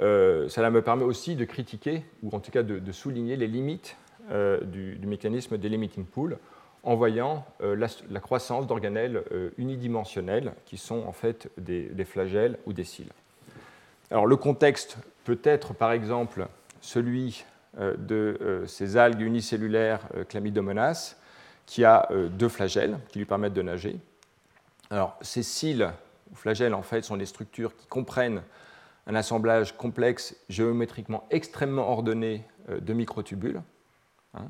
[0.00, 3.96] euh, cela me permet aussi de critiquer, ou en tout cas de, souligner les limites
[4.30, 6.38] euh, du, mécanisme des limiting pool
[6.82, 7.76] en voyant euh,
[8.10, 9.22] la, croissance d'organelles
[9.58, 13.12] unidimensionnelles qui sont en fait des, flagelles ou des cils.
[14.10, 16.46] Alors le contexte peut être par exemple
[16.80, 17.44] celui
[17.78, 21.16] de ces algues unicellulaires Chlamydomonas
[21.66, 23.96] qui a deux flagelles qui lui permettent de nager.
[24.90, 25.92] Alors ces cils
[26.34, 28.42] flagelles, en fait, sont des structures qui comprennent
[29.06, 33.62] un assemblage complexe, géométriquement extrêmement ordonné euh, de microtubules,
[34.34, 34.46] hein,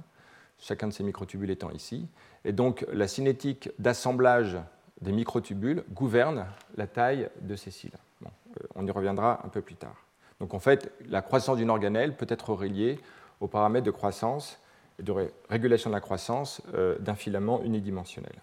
[0.60, 2.06] chacun de ces microtubules étant ici.
[2.44, 4.56] Et donc, la cinétique d'assemblage
[5.00, 6.46] des microtubules gouverne
[6.76, 7.90] la taille de ces cils.
[8.24, 8.28] Euh,
[8.74, 9.96] on y reviendra un peu plus tard.
[10.40, 12.98] Donc, en fait, la croissance d'une organelle peut être reliée
[13.40, 14.58] aux paramètres de croissance
[14.98, 15.12] et de
[15.48, 18.34] régulation de la croissance euh, d'un filament unidimensionnel.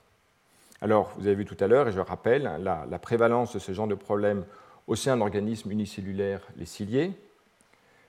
[0.81, 3.87] Alors, vous avez vu tout à l'heure, et je rappelle, la, prévalence de ce genre
[3.87, 4.45] de problème
[4.85, 7.13] au sein d'organismes unicellulaires, les ciliés.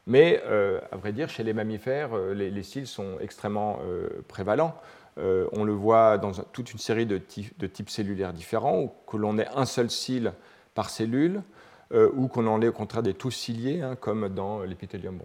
[0.08, 4.74] Mais, euh, à vrai dire, chez les mammifères, euh, les, cils sont extrêmement euh, prévalents.
[5.18, 9.48] on le voit dans toute une série de, types cellulaires différents, où que l'on ait
[9.54, 10.32] un seul cil
[10.74, 11.42] par cellule,
[11.92, 15.18] ou qu'on en ait au contraire des tous ciliés, hein, comme dans l'épithélium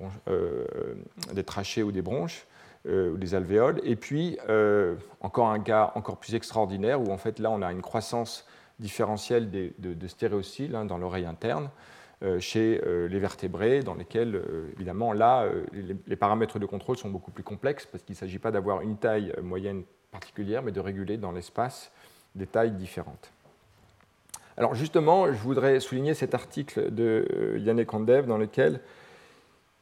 [1.34, 2.45] des trachées ou des bronches.
[2.85, 3.80] Ou des alvéoles.
[3.85, 4.38] Et puis,
[5.22, 8.45] encore un cas encore plus extraordinaire, où en fait là, on a une croissance
[8.80, 11.69] différentielle de, de hein, dans l'oreille interne
[12.39, 14.41] chez les vertébrés, dans lesquels,
[14.75, 15.47] évidemment, là,
[16.07, 18.97] les, paramètres de contrôle sont beaucoup plus complexes, parce qu'il ne s'agit pas d'avoir une
[18.97, 21.91] taille moyenne particulière, mais de réguler dans l'espace
[22.35, 23.31] des tailles différentes.
[24.55, 28.79] Alors justement, je voudrais souligner cet article de Yannick Kondev dans lequel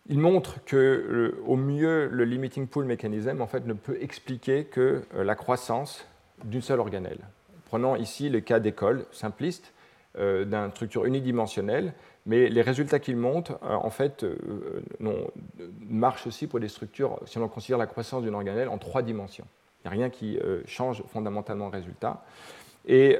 [0.07, 5.03] il montre que, au mieux, le limiting pool mechanism en fait, ne peut expliquer que
[5.13, 6.05] la croissance
[6.43, 7.19] d'une seule organelle.
[7.65, 9.73] Prenons ici le cas d'école simpliste
[10.17, 11.93] d'une structure unidimensionnelle
[12.25, 14.83] mais les résultats qu'il montre, euh, en fait, euh,
[15.79, 19.45] marchent aussi pour des structures, si on considère la croissance d'une organelle, en trois dimensions.
[19.79, 22.23] Il n'y a rien qui euh, change fondamentalement le résultat.
[22.87, 23.19] Et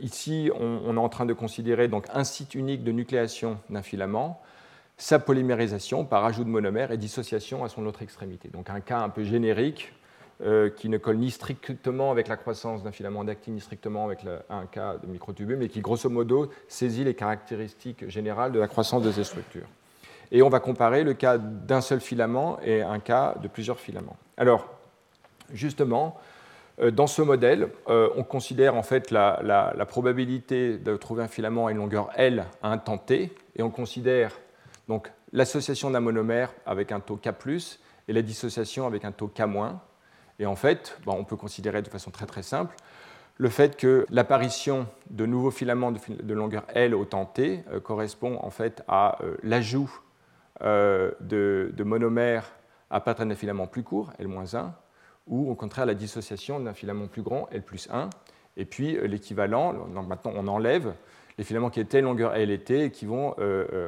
[0.00, 4.40] ici, on, est en train de considérer donc, un site unique de nucléation d'un filament,
[4.98, 8.50] sa polymérisation par ajout de monomère et dissociation à son autre extrémité.
[8.50, 9.92] Donc un cas un peu générique
[10.42, 14.20] euh, qui ne colle ni strictement avec la croissance d'un filament d'actine, ni strictement avec
[14.50, 19.02] un cas de microtubule, mais qui grosso modo saisit les caractéristiques générales de la croissance
[19.02, 19.68] de ces structures.
[20.32, 24.16] Et on va comparer le cas d'un seul filament et un cas de plusieurs filaments.
[24.36, 24.68] Alors,
[25.52, 26.18] justement,
[26.80, 31.28] euh, dans ce modèle, euh, on considère en fait la, la, probabilité de trouver un
[31.28, 34.32] filament à une longueur L à un temps T, et on considère
[35.32, 37.28] l'association d'un monomère avec un taux K+,
[38.08, 39.76] et la dissociation avec un taux K-.
[40.38, 42.74] Et en fait, on peut considérer de façon très très simple
[43.36, 48.38] le fait que l'apparition de nouveaux filaments de, longueur L au temps T euh, correspond
[48.40, 49.90] en fait à euh, l'ajout
[50.62, 52.52] euh, de, monomères
[52.90, 54.70] à partir d'un filament plus court, L-1,
[55.26, 58.10] ou au contraire la dissociation d'un filament plus grand, L 1.
[58.56, 60.94] Et puis l'équivalent, maintenant on enlève
[61.38, 63.34] les filaments qui étaient longueur L et T et qui vont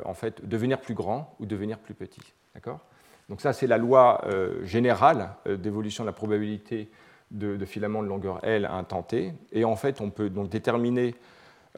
[0.05, 2.35] en fait devenir plus grands ou devenir plus petits.
[2.55, 2.81] D'accord?
[3.29, 6.89] Donc ça, c'est la loi euh, générale euh, d'évolution de la probabilité
[7.33, 9.33] de, filaments de longueur L à un temps t.
[9.51, 11.17] Et en fait, on peut donc déterminer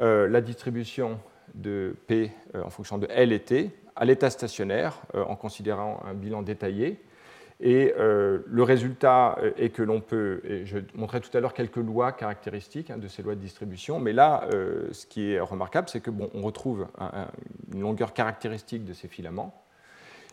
[0.01, 1.19] euh, la distribution
[1.55, 6.43] de P en fonction de L et T à l'état stationnaire en considérant un bilan
[6.43, 7.03] détaillé.
[7.61, 12.12] Et le résultat est que l'on peut, et je montrerai tout à l'heure quelques lois
[12.12, 14.47] caractéristiques hein, de ces lois de distribution, mais là,
[14.93, 16.87] ce qui est remarquable, c'est que on retrouve
[17.73, 19.65] une longueur caractéristique de ces filaments,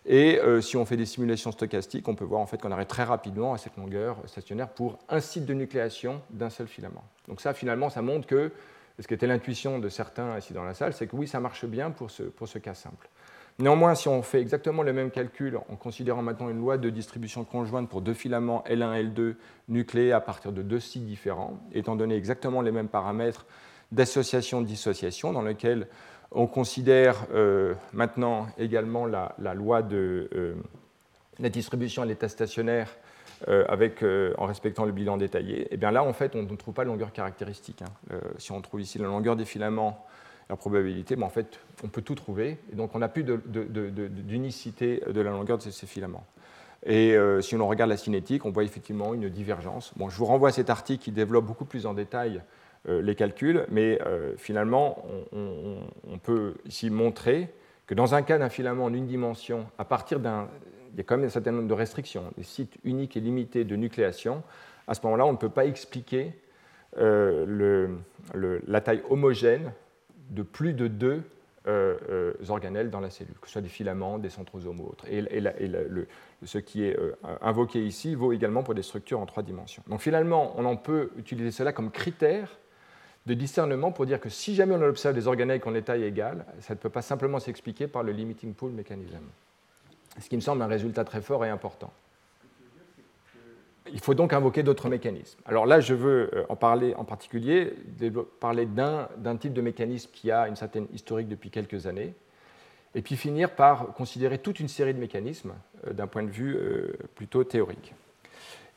[0.05, 2.85] et euh, si on fait des simulations stochastiques, on peut voir en fait qu'on arrive
[2.85, 7.03] très rapidement à cette longueur stationnaire pour un site de nucléation d'un seul filament.
[7.27, 8.51] Donc ça, finalement, ça montre que,
[8.99, 11.65] ce qui était l'intuition de certains ici dans la salle, c'est que oui, ça marche
[11.65, 13.09] bien pour ce, pour ce cas simple.
[13.57, 17.43] Néanmoins, si on fait exactement le même calcul en considérant maintenant une loi de distribution
[17.45, 19.35] conjointe pour deux filaments L1 L2
[19.69, 23.45] nucléés à partir de deux sites différents, étant donné exactement les mêmes paramètres
[23.91, 25.87] d'association-dissociation dans lesquels
[26.35, 30.55] on considère euh, maintenant également la, loi de euh,
[31.39, 32.89] la distribution à l'état stationnaire
[33.47, 34.03] euh, avec,
[34.37, 35.61] en respectant le bilan détaillé.
[35.61, 37.81] Et eh bien là, en fait, on ne trouve pas de longueur caractéristique.
[37.81, 38.17] Hein.
[38.37, 40.05] si on trouve ici la longueur des filaments,
[40.49, 42.57] la probabilité, en fait, on peut tout trouver.
[42.73, 46.25] Donc, on n'a plus d'unicité de, la longueur de ces, filaments.
[46.85, 49.91] Et si on regarde la cinétique, on voit effectivement une divergence.
[49.95, 52.41] Bon, je vous renvoie à cet article qui développe beaucoup plus en détail
[52.87, 57.49] les calculs, mais euh, finalement, on, peut ici montrer
[57.87, 60.47] que dans un cas d'un filament en une dimension, à partir d'un.
[60.93, 63.65] Il y a quand même un certain nombre de restrictions, des sites uniques et limités
[63.65, 64.43] de nucléation.
[64.87, 66.31] À ce moment-là, on ne peut pas expliquer
[66.97, 67.97] euh,
[68.33, 69.73] la taille homogène
[70.29, 71.21] de plus de deux
[72.47, 75.05] organelles dans la cellule, que ce soit des filaments, des centrosomes ou autres.
[75.09, 75.25] Et,
[76.43, 76.97] ce qui est
[77.41, 79.83] invoqué ici vaut également pour des structures en trois dimensions.
[79.87, 82.57] Donc finalement, on en peut utiliser cela comme critère
[83.25, 86.03] de discernement pour dire que si jamais on observe des organelles qui ont des tailles
[86.03, 89.17] égales, ça ne peut pas simplement s'expliquer par le limiting pool mécanisme.
[90.19, 91.91] Ce qui me semble un résultat très fort et important.
[93.91, 95.39] Il faut donc invoquer d'autres mécanismes.
[95.45, 97.73] Alors là, je veux euh, en parler en particulier,
[98.39, 102.13] parler d'un type de mécanisme qui a une certaine historique depuis quelques années,
[102.95, 105.53] et puis finir par considérer toute une série de mécanismes
[105.85, 107.93] euh, d'un point de vue euh, plutôt théorique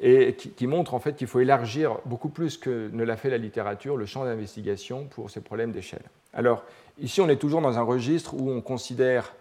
[0.01, 3.39] et qui, montre en fait qu'il faut élargir beaucoup plus que ne l'a fait la
[3.39, 6.03] littérature le champ d'investigation pour ces problèmes d'échelle.
[6.33, 6.65] Alors
[7.01, 9.35] ici on est toujours dans un registre où on considère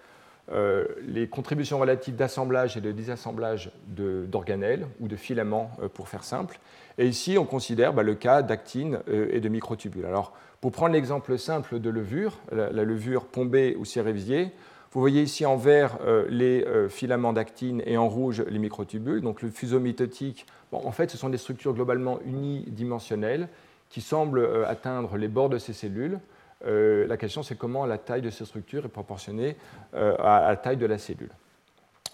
[0.52, 6.24] euh, les contributions relatives d'assemblage et de désassemblage d'organelles ou de filaments euh, pour faire
[6.24, 6.60] simple.
[6.98, 10.06] Et ici on considère bah, le cas d'actine euh, et de microtubules.
[10.06, 14.52] Alors pour prendre l'exemple simple de levure, la, levure pombée ou cérévier,
[14.92, 19.22] vous voyez ici en vert euh, les euh, filaments d'actine et en rouge les microtubules.
[19.22, 23.50] Donc le fuseau mitotique, en fait, ce sont des structures globalement unidimensionnelles
[23.90, 26.20] qui semblent euh, atteindre les bords de ces cellules.
[26.66, 29.56] la question, c'est comment la taille de ces structures est proportionnée
[29.94, 31.30] à la taille de la cellule.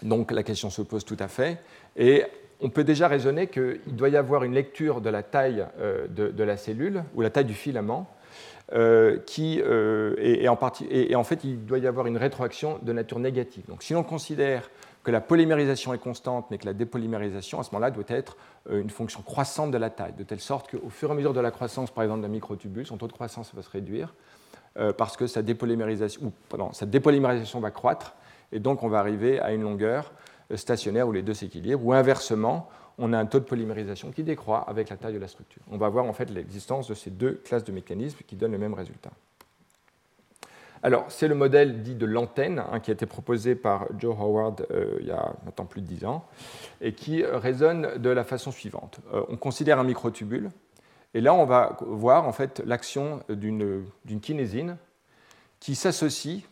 [0.02, 1.58] Donc la question se pose tout à fait.
[1.96, 2.24] Et
[2.60, 5.64] on peut déjà raisonner qu'il doit y avoir une lecture de la taille
[6.10, 8.06] de, la cellule ou la taille du filament
[8.72, 10.58] euh, qui, euh, et, en
[10.88, 13.64] et, en fait, il doit y avoir une rétroaction de nature négative.
[13.68, 14.70] Donc, si l'on considère
[15.02, 18.38] que la polymérisation est constante, mais que la dépolymérisation, à ce moment-là, doit être
[18.70, 21.34] euh, une fonction croissante de la taille, de telle sorte qu'au fur et à mesure
[21.34, 24.14] de la croissance, par exemple, d'un microtubule, son taux de croissance va se réduire,
[24.96, 28.16] parce que sa dépolymérisation, ou, sa dépolymérisation va croître,
[28.50, 30.12] et donc on va arriver à une longueur
[30.56, 32.68] stationnaire où les deux s'équilibrent, ou inversement,
[32.98, 35.62] on a un taux de polymérisation qui décroît avec la taille de la structure.
[35.70, 38.58] On va voir en fait l'existence de ces deux classes de mécanismes qui donnent le
[38.58, 39.10] même résultat.
[40.82, 44.66] Alors, c'est le modèle dit de l'antenne hein, qui a été proposé par Joe Howard
[44.70, 46.26] euh, il y a maintenant plus de 10 ans
[46.82, 49.00] et qui résonne de la façon suivante.
[49.14, 50.50] Euh, on considère un microtubule
[51.14, 53.86] et là, on va voir en fait l'action d'une
[54.20, 54.76] kinésine
[55.58, 56.42] qui s'associe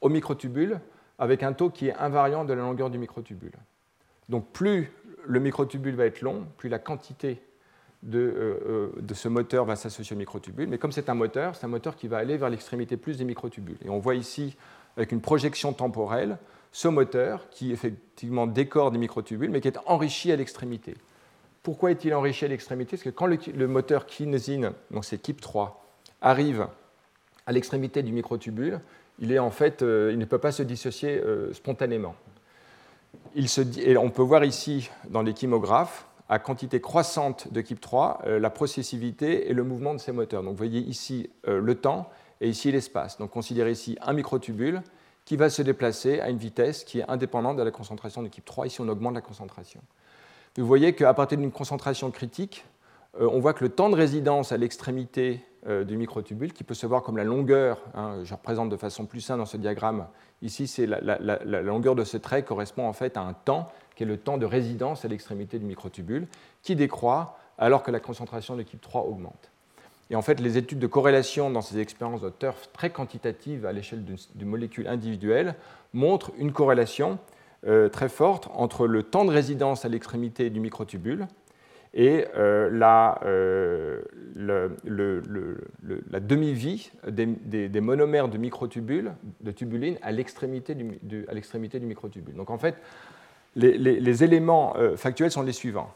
[0.00, 0.80] au microtubule
[1.18, 3.52] avec un taux qui est invariant de la longueur du microtubule.
[4.28, 4.90] Donc plus
[5.26, 7.42] le microtubule va être long, plus la quantité
[8.02, 10.68] de, euh, euh, de ce moteur va s'associer au microtubule.
[10.68, 13.24] Mais comme c'est un moteur, c'est un moteur qui va aller vers l'extrémité plus des
[13.24, 13.78] microtubules.
[13.84, 14.56] Et on voit ici,
[14.96, 16.38] avec une projection temporelle,
[16.72, 20.94] ce moteur qui effectivement décore des microtubules, mais qui est enrichi à l'extrémité.
[21.62, 22.96] Pourquoi est-il enrichi à l'extrémité?
[22.96, 25.84] Parce que quand le, moteur kinésine, donc c'est KIP 3,
[26.20, 26.66] arrive
[27.46, 28.80] à l'extrémité du microtubule,
[29.20, 31.22] il, est en fait, euh, il ne peut pas se dissocier
[31.52, 32.16] spontanément
[33.96, 39.50] on peut voir ici dans les chymographes, à quantité croissante de 3, euh, la processivité
[39.50, 40.42] et le mouvement de ces moteurs.
[40.42, 42.08] Donc vous voyez ici euh, le temps
[42.40, 43.18] et ici l'espace.
[43.18, 44.82] Donc considérez ici un microtubule
[45.24, 48.44] qui va se déplacer à une vitesse qui est indépendante de la concentration de KIP
[48.44, 48.66] 3.
[48.66, 49.80] Ici on augmente la concentration.
[50.56, 52.64] Vous voyez qu'à partir d'une concentration critique,
[53.18, 56.86] on voit que le temps de résidence à l'extrémité euh, du microtubule, qui peut se
[56.86, 60.08] voir comme la longueur, hein, je représente de façon plus simple dans ce diagramme,
[60.42, 64.06] ici c'est la, longueur de ce trait correspond en fait à un temps qui est
[64.06, 66.26] le temps de résidence à l'extrémité du microtubule,
[66.64, 69.52] qui décroît alors que la concentration de l'équipe 3 augmente.
[70.10, 73.72] Et en fait, les études de corrélation dans ces expériences de turf très quantitatives à
[73.72, 75.54] l'échelle d'une molécule individuelle
[75.92, 77.20] montrent une corrélation
[77.68, 81.28] euh, très forte entre le temps de résidence à l'extrémité du microtubule
[81.94, 84.00] et euh, la, euh,
[84.34, 92.34] la demi-vie des, monomères de microtubules, de tubuline, à l'extrémité du, du, microtubule.
[92.34, 92.76] Donc en fait,
[93.56, 95.92] les, éléments euh, factuels sont les suivants.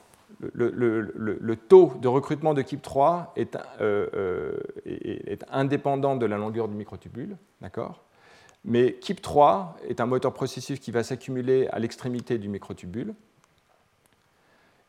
[0.52, 3.56] Le, taux de recrutement de KIP 3 est,
[4.84, 8.02] est, indépendant de la longueur du microtubule, d'accord?
[8.66, 13.14] Mais KIP 3 est un moteur processif qui va s'accumuler à l'extrémité du microtubule.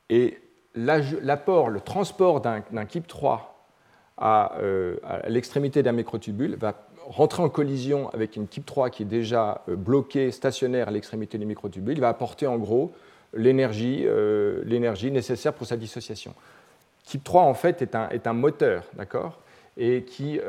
[0.09, 0.39] Et
[0.77, 3.57] l'apport, le transport d'un KIP 3
[4.21, 6.73] euh, à, l'extrémité d'un microtubule va
[7.05, 11.37] rentrer en collision avec une KIP 3 qui est déjà euh, bloquée, stationnaire à l'extrémité
[11.37, 11.97] du microtubule.
[11.97, 12.93] Il va apporter en gros
[13.35, 16.33] euh, l'énergie nécessaire pour sa dissociation.
[17.05, 19.39] KIP 3 en fait est un, moteur, d'accord?
[19.79, 20.39] Et qui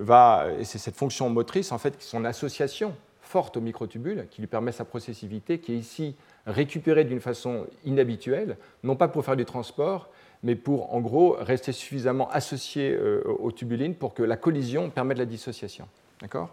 [0.00, 4.48] va, et c'est cette fonction motrice en fait, son association forte au microtubule qui lui
[4.48, 6.16] permet sa processivité, qui est ici
[6.48, 10.08] récupérée d'une façon inhabituelle, non pas pour faire du transport,
[10.42, 15.18] mais pour en gros rester suffisamment associé euh, aux tubulines pour que la collision permette
[15.18, 15.88] la dissociation.
[16.20, 16.50] D'accord?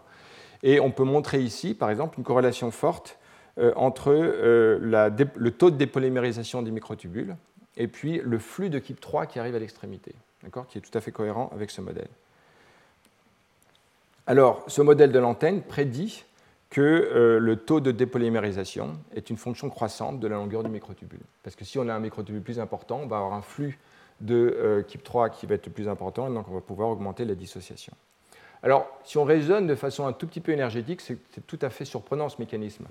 [0.62, 3.18] Et on peut montrer ici, par exemple, une corrélation forte
[3.58, 7.36] euh, entre euh, le taux de dépolymérisation des microtubules
[7.76, 10.14] et puis le flux de KIP 3 qui arrive à l'extrémité,
[10.68, 12.08] qui est tout à fait cohérent avec ce modèle.
[14.26, 16.24] Alors, ce modèle de l'antenne prédit
[16.76, 21.22] que euh, le taux de dépolymérisation est une fonction croissante de la longueur du microtubule.
[21.42, 23.78] Parce que si on a un microtubule plus important, on va avoir un flux
[24.20, 27.34] de euh, KIP3 qui va être plus important, et donc on va pouvoir augmenter la
[27.34, 27.94] dissociation.
[28.62, 31.86] Alors, si on raisonne de façon un tout petit peu énergétique, c'est tout à fait
[31.86, 32.84] surprenant ce mécanisme.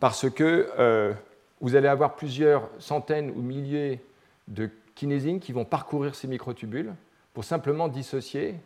[0.00, 1.12] Parce que euh,
[1.60, 4.00] vous allez avoir plusieurs centaines ou milliers
[4.48, 6.92] de kinésines qui vont parcourir ces microtubules
[7.34, 8.56] pour simplement dissocier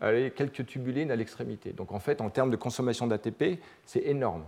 [0.00, 1.72] quelques tubulines à l'extrémité.
[1.72, 4.44] Donc en fait, en termes de consommation d'ATP, c'est énorme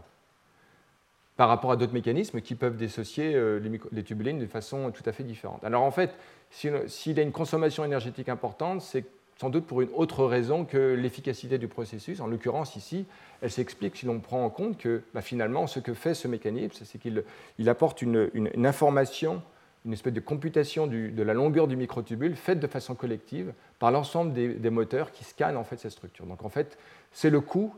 [1.39, 3.61] par rapport à d'autres mécanismes qui peuvent dissocier euh,
[3.93, 5.63] les, tubulines de façon tout à fait différente.
[5.63, 6.17] Alors en fait,
[6.51, 9.05] s'il y a une consommation énergétique importante, c'est
[9.41, 12.21] sans doute pour une autre raison que l'efficacité du processus.
[12.21, 13.07] En l'occurrence, ici,
[13.41, 16.85] elle s'explique si l'on prend en compte que bah, finalement, ce que fait ce mécanisme,
[16.85, 19.41] c'est qu'il apporte une, information
[19.89, 24.35] une espèce de computation de la longueur du microtubule faite de façon collective par l'ensemble
[24.35, 26.27] des, moteurs qui scannent en fait cette structure.
[26.27, 26.77] Donc en fait,
[27.11, 27.75] c'est le coût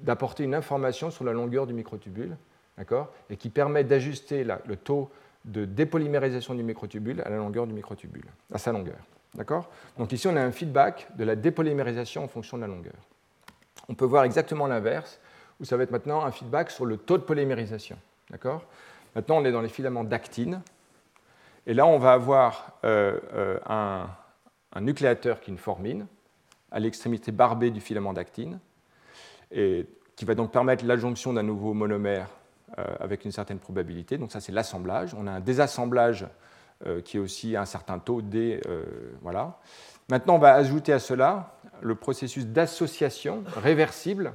[0.00, 2.34] d'apporter une information sur la longueur du microtubule,
[2.78, 5.10] d'accord, et qui permet d'ajuster le taux
[5.44, 8.24] de dépolymérisation du microtubule à la longueur du microtubule,
[8.54, 8.96] à sa longueur,
[9.34, 9.68] d'accord.
[9.98, 13.06] Donc ici, on a un feedback de la dépolymérisation en fonction de la longueur.
[13.90, 15.20] On peut voir exactement l'inverse,
[15.60, 17.98] où ça va être maintenant un feedback sur le taux de polymérisation,
[18.30, 18.64] d'accord.
[19.14, 20.62] Maintenant, on est dans les filaments d'actine,
[21.66, 26.06] et là, on va avoir euh, euh, un, nucléateur qui est une formine
[26.70, 28.60] à l'extrémité barbée du filament d'actine,
[29.50, 32.28] et qui va donc permettre l'adjonction d'un nouveau monomère
[32.78, 34.16] euh, avec une certaine probabilité.
[34.16, 35.14] Donc ça, c'est l'assemblage.
[35.14, 36.26] On a un désassemblage
[37.04, 38.58] qui est aussi à un certain taux D.
[39.20, 39.58] voilà.
[40.08, 44.32] Maintenant, on va ajouter à cela le processus d'association réversible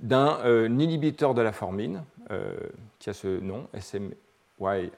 [0.00, 2.04] d'un inhibiteur de la formine,
[2.98, 4.90] qui a ce nom, SMY1,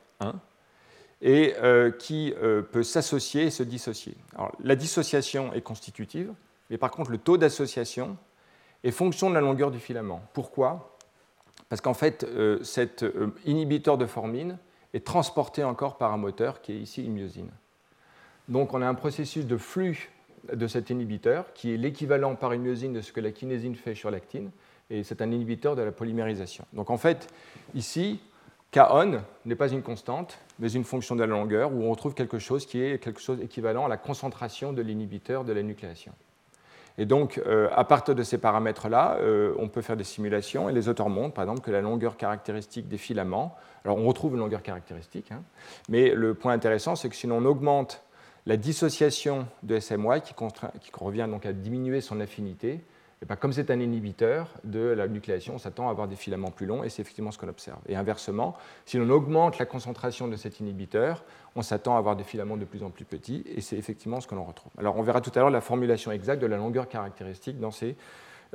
[1.23, 1.55] et
[1.99, 2.35] qui
[2.73, 4.15] peut s'associer et se dissocier.
[4.35, 6.33] Alors, la dissociation est constitutive,
[6.71, 8.17] mais par contre, le taux d'association
[8.85, 10.23] est fonction de la longueur du filament.
[10.33, 10.97] Pourquoi?
[11.69, 12.27] Parce qu'en fait,
[12.63, 13.05] cet
[13.45, 14.59] inhibiteur de formine
[14.95, 17.51] est transporté encore par un moteur qui est ici une myosine.
[18.49, 20.11] Donc on a un processus de flux
[20.53, 23.95] de cet inhibiteur qui est l'équivalent par une myosine de ce que la kinésine fait
[23.95, 24.51] sur l'actine,
[24.89, 26.65] et c'est un inhibiteur de la polymérisation.
[26.73, 27.29] Donc en fait,
[27.75, 28.19] ici,
[28.73, 32.39] K-on n'est pas une constante, mais une fonction de la longueur, où on retrouve quelque
[32.39, 36.13] chose qui est quelque chose équivalent à la concentration de l'inhibiteur de la nucléation.
[36.97, 40.73] Et donc, euh, à partir de ces paramètres-là, euh, on peut faire des simulations, et
[40.73, 44.41] les auteurs montrent, par exemple, que la longueur caractéristique des filaments, alors on retrouve une
[44.41, 45.43] longueur caractéristique, hein,
[45.89, 48.03] mais le point intéressant, c'est que si l'on augmente
[48.47, 52.81] la dissociation de SMY, qui, qui, revient donc à diminuer son affinité,
[53.23, 56.51] et bien comme c'est un inhibiteur de la nucléation, on s'attend à avoir des filaments
[56.51, 57.79] plus longs, et c'est effectivement ce qu'on observe.
[57.87, 58.57] Et inversement,
[58.87, 61.23] si l'on augmente la concentration de cet inhibiteur,
[61.55, 64.27] on s'attend à avoir des filaments de plus en plus petits, et c'est effectivement ce
[64.27, 64.73] que l'on retrouve.
[64.79, 67.57] Alors on verra tout à l'heure la formulation exacte de la longueur caractéristique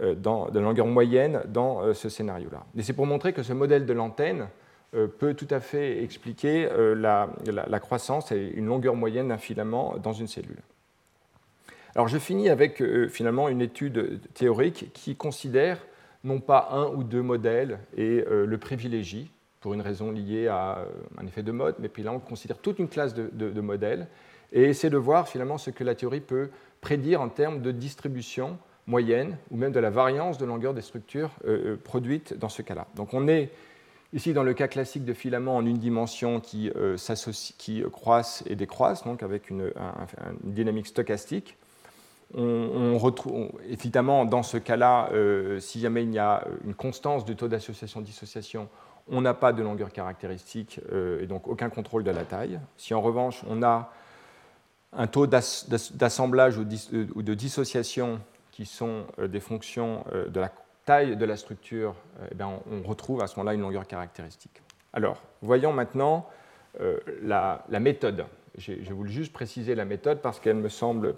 [0.02, 2.66] euh, de la longueur moyenne dans euh, ce scénario-là.
[2.76, 4.48] Et c'est pour montrer que ce modèle de l'antenne
[4.96, 7.30] euh, peut tout à fait expliquer la,
[7.80, 10.62] croissance et une longueur moyenne d'un filament dans une cellule.
[11.96, 15.80] Alors je finis avec finalement une étude théorique qui considère
[16.24, 19.32] non pas un ou deux modèles et le privilégie,
[19.66, 20.86] pour une raison liée à euh,
[21.18, 24.06] un effet de mode, mais puis là on considère toute une classe de, modèles
[24.54, 26.52] et essaie de voir finalement ce que la théorie peut
[26.82, 31.32] prédire en termes de distribution moyenne ou même de la variance de longueur des structures
[31.48, 32.86] euh, euh, produites dans ce cas-là.
[32.96, 33.50] Donc on est
[34.14, 36.72] ici dans le cas classique de filaments en une dimension qui,
[37.58, 39.72] qui croissent et décroissent, donc avec une,
[40.44, 41.58] dynamique stochastique.
[42.34, 45.10] On, retrouve, évidemment, dans ce cas-là,
[45.60, 48.68] si jamais il y a une constance du taux d'association-dissociation,
[49.08, 52.60] on n'a pas de longueur caractéristique euh, et donc aucun contrôle de la taille.
[52.78, 53.92] Si en revanche on a
[54.94, 58.20] un taux d'assemblage euh, ou de dissociation
[58.52, 60.52] qui sont euh, des fonctions de la
[60.86, 61.96] taille de la structure,
[62.32, 64.62] eh on retrouve à ce moment-là une longueur caractéristique.
[64.94, 66.30] Alors, voyons maintenant
[67.24, 68.26] la, méthode.
[68.58, 71.16] J'ai voulu juste préciser la méthode parce qu'elle me semble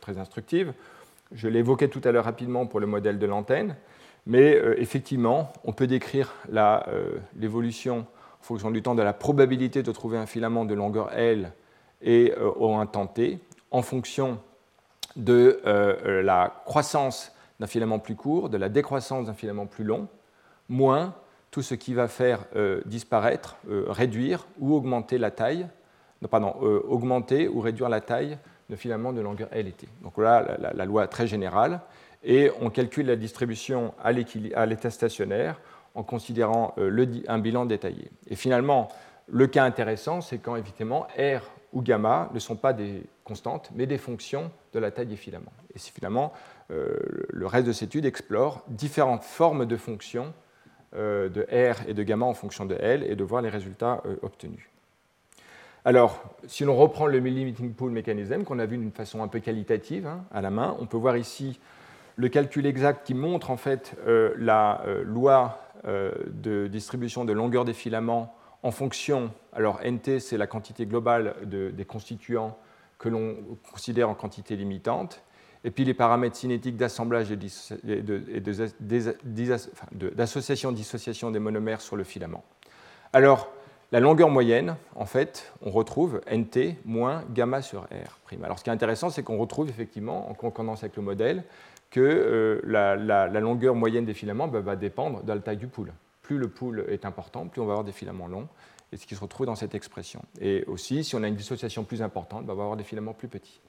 [0.00, 0.72] très instructive.
[1.32, 3.76] Je évoqué tout à l'heure rapidement pour le modèle de l'antenne.
[4.26, 8.06] Mais euh, effectivement, on peut décrire euh, l'évolution
[8.40, 11.52] en fonction du temps de la probabilité de trouver un filament de longueur L
[12.02, 13.38] et euh, au un temps t
[13.70, 14.38] en fonction
[15.16, 20.08] de la croissance d'un filament plus court, de la décroissance d'un filament plus long,
[20.68, 21.14] moins
[21.52, 22.40] tout ce qui va faire
[22.84, 25.68] disparaître, réduire ou augmenter la taille,
[26.30, 26.54] pardon,
[26.88, 28.38] augmenter ou réduire la taille
[28.70, 29.86] de filament de longueur L et T.
[30.02, 31.80] Donc voilà la loi très générale
[32.24, 35.60] et on calcule la distribution à l'état stationnaire
[35.94, 38.10] en considérant euh, un bilan détaillé.
[38.28, 38.88] Et finalement,
[39.28, 41.42] le cas intéressant, c'est quand évidemment R
[41.72, 45.52] ou gamma ne sont pas des constantes, mais des fonctions de la taille des filaments.
[45.74, 46.32] Et finalement,
[46.70, 46.96] euh,
[47.28, 50.32] le reste de cette étude explore différentes formes de fonctions
[50.96, 54.02] euh, de R et de gamma en fonction de L et de voir les résultats
[54.22, 54.68] obtenus.
[55.86, 59.40] Alors, si l'on reprend le limiting pool mécanisme qu'on a vu d'une façon un peu
[59.40, 61.60] qualitative hein, à la main, on peut voir ici
[62.16, 67.34] le calcul exact qui montre en fait euh, la euh, loi euh, de distribution de
[67.34, 72.56] longueur des filaments en fonction, alors NT c'est la quantité globale des constituants
[72.98, 73.36] que l'on
[73.70, 75.22] considère en quantité limitante,
[75.64, 77.36] et puis les paramètres cinétiques d'assemblage et
[80.00, 82.42] d'association-dissociation des monomères sur le filament.
[83.12, 83.50] Alors,
[83.92, 88.42] la longueur moyenne, en fait, on retrouve NT moins gamma sur R'.
[88.42, 91.44] Alors, ce qui est intéressant, c'est qu'on retrouve effectivement, en concordance avec le modèle,
[91.90, 95.92] que euh, la, longueur moyenne des filaments bah, va dépendre de la taille du pool.
[96.22, 98.48] Plus le pool est important, plus on va avoir des filaments longs,
[98.92, 100.22] et ce qui se retrouve dans cette expression.
[100.40, 103.12] Et aussi, si on a une dissociation plus importante, bah, on va avoir des filaments
[103.12, 103.60] plus petits.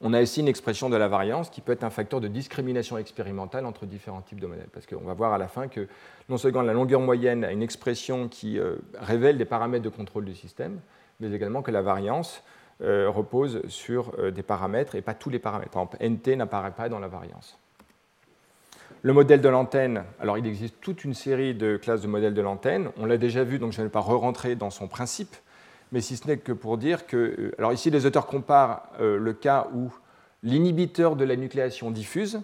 [0.00, 2.98] On a ici une expression de la variance qui peut être un facteur de discrimination
[2.98, 4.68] expérimentale entre différents types de modèles.
[4.72, 5.88] Parce qu'on va voir à la fin que
[6.28, 10.24] non seulement la longueur moyenne a une expression qui euh, révèle des paramètres de contrôle
[10.24, 10.80] du système,
[11.20, 12.42] mais également que la variance
[12.82, 15.70] euh, repose sur euh, des paramètres et pas tous les paramètres.
[15.70, 17.58] Par exemple, NT n'apparaît pas dans la variance.
[19.02, 22.40] Le modèle de l'antenne, alors il existe toute une série de classes de modèles de
[22.40, 22.88] l'antenne.
[22.96, 25.36] On l'a déjà vu, donc je ne vais pas re-rentrer dans son principe,
[25.94, 27.16] mais si ce n'est que pour dire que.
[27.16, 29.92] Euh, alors ici, les auteurs comparent le cas où
[30.42, 32.42] l'inhibiteur de la nucléation diffuse,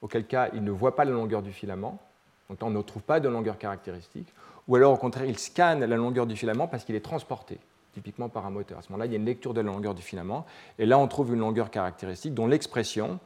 [0.00, 1.98] auquel cas il ne voit pas la longueur du filament,
[2.48, 4.32] donc on ne trouve pas de longueur caractéristique,
[4.68, 7.58] ou alors au contraire, il scanne la longueur du filament parce qu'il est transporté
[7.92, 8.78] typiquement par un moteur.
[8.78, 10.46] À ce moment-là, il y a une lecture de la longueur du filament,
[10.78, 13.18] et là, on trouve une longueur caractéristique dont l'expression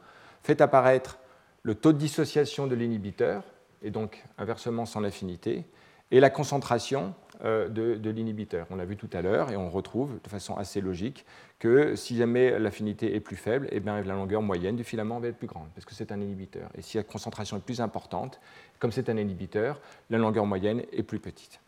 [0.43, 1.19] fait apparaître
[1.63, 3.43] le taux de dissociation de l'inhibiteur,
[3.81, 5.65] et donc inversement son affinité,
[6.11, 7.13] et la concentration
[7.43, 8.65] euh, de, l'inhibiteur.
[8.71, 11.25] On l'a vu tout à l'heure, et on retrouve de façon assez logique
[11.59, 15.27] que si jamais l'affinité est plus faible, eh bien, la longueur moyenne du filament va
[15.27, 16.69] être plus grande, parce que c'est un inhibiteur.
[16.75, 18.39] Et si la concentration est plus importante,
[18.79, 21.59] comme c'est un inhibiteur, la longueur moyenne est plus petite.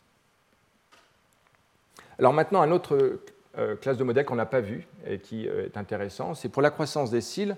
[2.17, 3.19] Alors maintenant, un autre
[3.57, 6.61] euh, classe de modèles qu'on n'a pas vu et qui euh, est intéressant, c'est pour
[6.61, 7.55] la croissance des cils,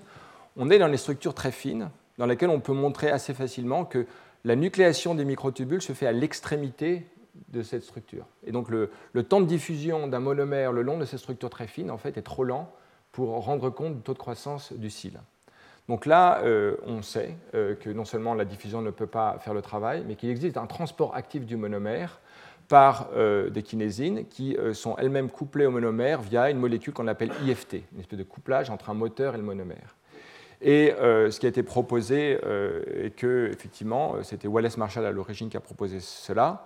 [0.57, 4.05] on est dans des structures très fines, dans lesquelles on peut montrer assez facilement que
[4.43, 7.05] la nucléation des microtubules se fait à l'extrémité
[7.49, 8.26] de cette structure.
[8.45, 8.89] Et donc le,
[9.23, 12.22] temps de diffusion d'un monomère le long de cette structure très fine en fait, est
[12.22, 12.72] trop lent
[13.11, 15.19] pour rendre compte du taux de croissance du cil.
[15.91, 19.53] Donc là, euh, on sait euh, que non seulement la diffusion ne peut pas faire
[19.53, 22.22] le travail, mais qu'il existe un transport actif du monomère
[22.68, 27.31] par euh, des kinésines qui sont elles-mêmes couplées au monomère via une molécule qu'on appelle
[27.45, 29.97] IFT, une espèce de couplage entre un moteur et le monomère.
[30.61, 35.57] Et ce qui a été proposé est que, effectivement, c'était Wallace Marshall à l'origine qui
[35.57, 36.63] a proposé cela,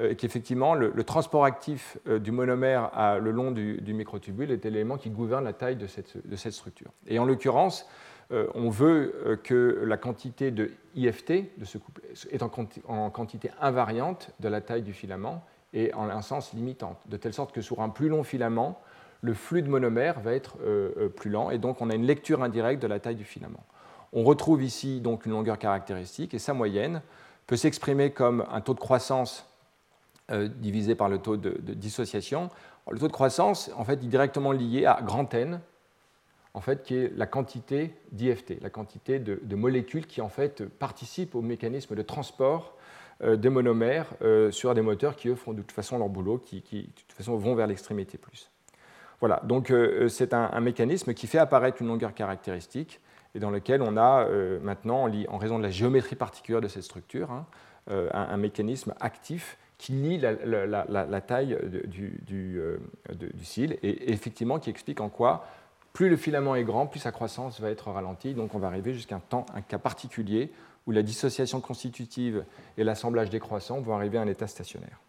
[0.00, 5.44] et qu'effectivement, le, transport actif du monomère le long du, microtubule est l'élément qui gouverne
[5.44, 6.90] la taille de cette, structure.
[7.06, 7.86] Et en l'occurrence,
[8.30, 13.50] euh, on veut euh, que la quantité de IFT de ce couple est en, quantité
[13.60, 15.42] invariante de la taille du filament
[15.72, 18.80] et en un sens limitante, de telle sorte que sur un plus long filament,
[19.22, 22.42] le flux de monomère va être euh, plus lent et donc on a une lecture
[22.42, 23.64] indirecte de la taille du filament.
[24.12, 27.02] On retrouve ici donc une longueur caractéristique et sa moyenne
[27.46, 29.46] peut s'exprimer comme un taux de croissance
[30.30, 32.50] divisé par le taux de, dissociation.
[32.90, 35.60] Le taux de croissance en fait, est directement lié à grand N,
[36.54, 41.34] en fait, qui est la quantité d'IFT, la quantité de, molécules qui en fait participent
[41.34, 42.74] au mécanisme de transport
[43.22, 46.38] euh, des monomères euh, sur des moteurs qui eux font de toute façon leur boulot,
[46.38, 48.50] qui, de toute façon vont vers l'extrémité plus.
[49.20, 53.00] Voilà, donc euh, c'est un, mécanisme qui fait apparaître une longueur caractéristique
[53.34, 54.26] et dans lequel on a
[54.62, 57.46] maintenant, en raison de la géométrie particulière de cette structure, hein,
[57.88, 61.56] un, mécanisme actif qui lie la, taille
[61.86, 62.60] du, du,
[63.08, 65.46] du, cil et effectivement qui explique en quoi
[65.92, 68.34] plus le filament est grand, plus sa croissance va être ralentie.
[68.34, 70.52] Donc on va arriver jusqu'à un, temps, un cas particulier
[70.86, 72.44] où la dissociation constitutive
[72.76, 75.00] et l'assemblage décroissant vont arriver à un état stationnaire.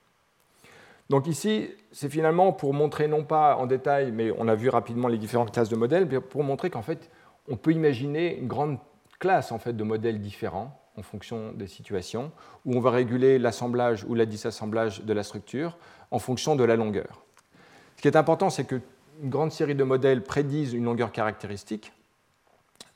[1.10, 5.08] Donc ici, c'est finalement pour montrer non pas en détail, mais on a vu rapidement
[5.08, 7.10] les différentes classes de modèles, pour montrer qu'en fait,
[7.48, 8.78] on peut imaginer une grande
[9.20, 12.32] classe en fait, de modèles différents en fonction des situations,
[12.66, 15.78] où on va réguler l'assemblage ou la disassemblage de la structure
[16.12, 17.24] en fonction de la longueur.
[17.96, 18.82] Ce qui est important, c'est que
[19.22, 21.92] une grande série de modèles prédisent une longueur caractéristique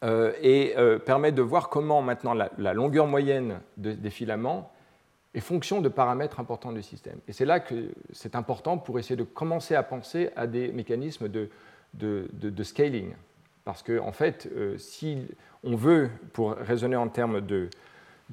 [0.04, 4.72] euh, et euh, permettent de voir comment maintenant la, longueur moyenne des filaments
[5.34, 7.20] est fonction de paramètres importants du système.
[7.28, 11.28] Et c'est là que c'est important pour essayer de commencer à penser à des mécanismes
[11.28, 13.14] de, scaling.
[13.66, 15.28] Parce qu'en en fait, euh, si
[15.64, 17.70] on veut, pour raisonner en termes de,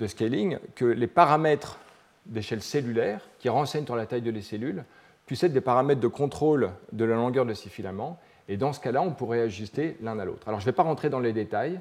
[0.06, 1.78] scaling, que les paramètres
[2.26, 4.84] d'échelle cellulaire qui renseignent sur la taille de les cellules
[5.26, 8.18] puissent être des paramètres de contrôle de la longueur de ces filaments.
[8.48, 10.48] Et dans ce cas-là, on pourrait ajuster l'un à l'autre.
[10.48, 11.80] Alors, je ne vais pas rentrer dans les détails,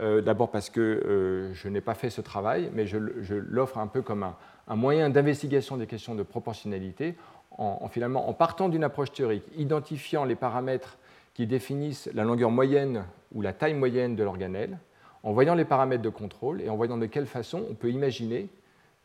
[0.00, 3.86] euh, d'abord parce que euh, je n'ai pas fait ce travail, mais je, l'offre un
[3.86, 4.22] peu comme
[4.68, 7.16] un, moyen d'investigation des questions de proportionnalité,
[7.56, 10.98] en, finalement, en partant d'une approche théorique, identifiant les paramètres
[11.34, 14.78] qui définissent la longueur moyenne ou la taille moyenne de l'organelle,
[15.22, 18.48] en voyant les paramètres de contrôle et en voyant de quelle façon on peut imaginer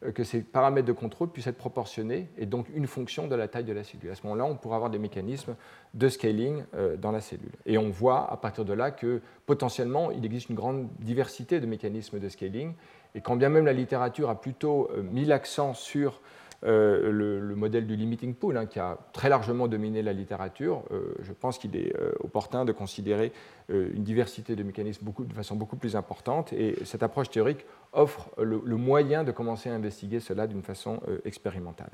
[0.04, 3.48] euh, que ces paramètres de contrôle puissent être proportionnés et donc une fonction de la
[3.48, 4.12] taille de la cellule.
[4.12, 5.56] À ce moment-là, on pourra avoir des mécanismes
[5.94, 7.52] de scaling euh, dans la cellule.
[7.66, 11.66] Et on voit à partir de là que potentiellement, il existe une grande diversité de
[11.66, 12.74] mécanismes de scaling.
[13.14, 16.22] Et quand bien même la littérature a plutôt euh, mis l'accent sur
[16.66, 21.14] euh, le, modèle du limiting pool, hein, qui a très largement dominé la littérature, euh,
[21.22, 23.32] je pense qu'il est euh, opportun de considérer
[23.70, 26.54] une diversité de mécanismes de façon beaucoup plus importante.
[26.54, 31.90] Et cette approche théorique offre le, moyen de commencer à investiguer cela d'une façon expérimentale.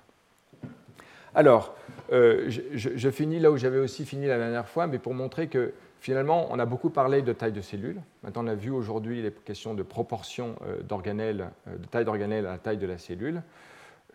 [1.34, 1.73] Alors,
[2.10, 5.72] je, finis là où j'avais aussi fini la dernière fois, mais pour montrer que
[6.02, 8.02] finalement, on a beaucoup parlé de taille de cellule.
[8.22, 12.57] Maintenant, on a vu aujourd'hui les questions de proportion d'organelles, de taille d'organelle à la
[12.57, 13.41] taille de la cellule.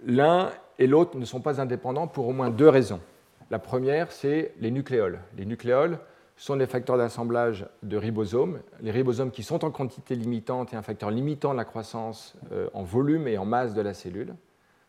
[0.04, 3.00] L'un et l'autre ne sont pas indépendants pour au moins deux raisons.
[3.50, 5.20] La première, c'est les nucléoles.
[5.36, 5.98] Les nucléoles
[6.36, 8.60] sont des facteurs d'assemblage de ribosomes.
[8.82, 12.82] Les ribosomes qui sont en quantité limitante et un facteur limitant la croissance euh, en
[12.82, 14.34] volume et en masse de la cellule,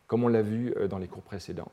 [0.06, 1.72] comme on l'a vu euh, dans les cours précédents.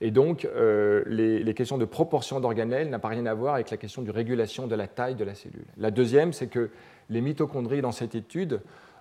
[0.00, 3.76] Et donc, euh, les, questions de proportion d'organelles n'ont pas rien à voir avec la
[3.76, 5.66] question de régulation de la taille de la cellule.
[5.76, 6.70] La deuxième, c'est que
[7.10, 8.60] les mitochondries dans cette étude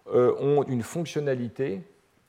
[0.10, 1.82] ont une fonctionnalité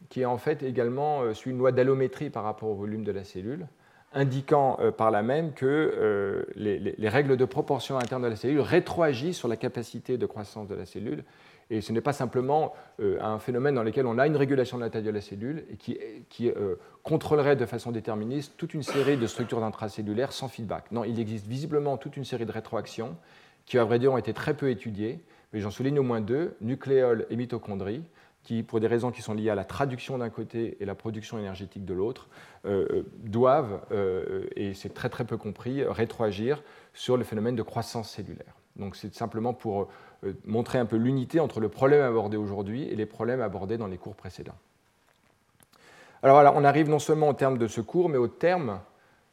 [0.08, 3.12] qui est en fait également euh, suit une loi d'allométrie par rapport au volume de
[3.12, 3.66] la cellule,
[4.12, 8.60] indiquant euh, par là même que euh, les, règles de proportion interne de la cellule
[8.60, 11.24] rétroagissent sur la capacité de croissance de la cellule.
[11.70, 14.88] Et ce n'est pas simplement un phénomène dans lequel on a une régulation de la
[14.88, 16.50] taille de la cellule et qui,
[17.02, 20.90] contrôlerait de façon déterministe toute une série de structures intracellulaires sans feedback.
[20.92, 23.16] Non, il existe visiblement toute une série de rétroactions
[23.66, 25.20] qui, à vrai dire, ont été très peu étudiées,
[25.52, 28.02] mais j'en souligne au moins deux, nucléoles et mitochondries,
[28.48, 31.38] qui, pour des raisons qui sont liées à la traduction d'un côté et la production
[31.38, 32.28] énergétique de l'autre,
[32.64, 36.62] euh, euh, doivent, euh, et c'est très très peu compris, rétroagir
[36.94, 38.54] sur le phénomène de croissance cellulaire.
[38.76, 39.88] Donc c'est simplement pour
[40.46, 43.98] montrer un peu l'unité entre le problème abordé aujourd'hui et les problèmes abordés dans les
[43.98, 44.56] cours précédents.
[46.22, 48.80] Alors voilà, on arrive non seulement au terme de ce cours, mais au terme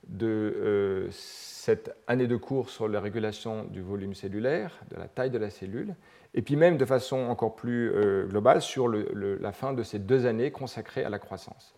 [0.09, 5.37] de cette année de cours sur la régulation du volume cellulaire, de la taille de
[5.37, 5.95] la cellule,
[6.35, 10.25] et puis même de façon encore plus euh, globale sur la fin de ces deux
[10.25, 11.73] années consacrées à la croissance.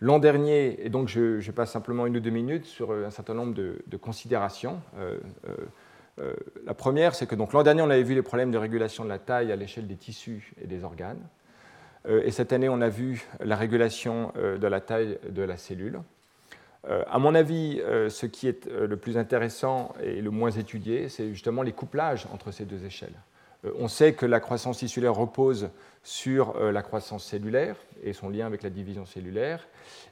[0.00, 3.32] L'an dernier, et donc je, passe simplement une ou deux minutes sur euh, un certain
[3.32, 4.80] nombre de, considérations.
[4.98, 9.08] Euh, la première, c'est que l'an dernier, on avait vu les problèmes de régulation de
[9.08, 11.20] la taille à l'échelle des tissus et des organes.
[12.08, 16.00] et cette année, on a vu la régulation de la taille de la cellule.
[16.88, 21.60] À mon avis, ce qui est le plus intéressant et le moins étudié, c'est justement
[21.60, 23.18] les couplages entre ces deux échelles.
[23.78, 25.70] On sait que la croissance tissulaire repose
[26.02, 29.66] sur la croissance cellulaire et son lien avec la division cellulaire.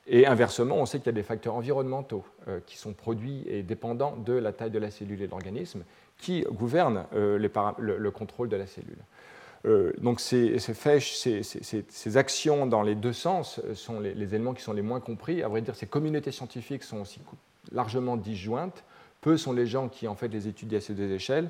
[0.06, 2.24] Et inversement, on sait qu'il y a des facteurs environnementaux
[2.66, 5.84] qui sont produits et dépendants de la taille de la cellule et de l'organisme
[6.18, 8.98] qui gouvernent le, contrôle de la cellule.
[9.66, 14.82] Euh, donc ces, ces, actions dans les deux sens sont les, éléments qui sont les
[14.82, 15.42] moins compris.
[15.42, 17.20] À vrai dire, ces communautés scientifiques sont aussi
[17.72, 18.84] largement disjointes.
[19.22, 21.48] Peu sont les gens qui en fait les étudient à ces deux échelles.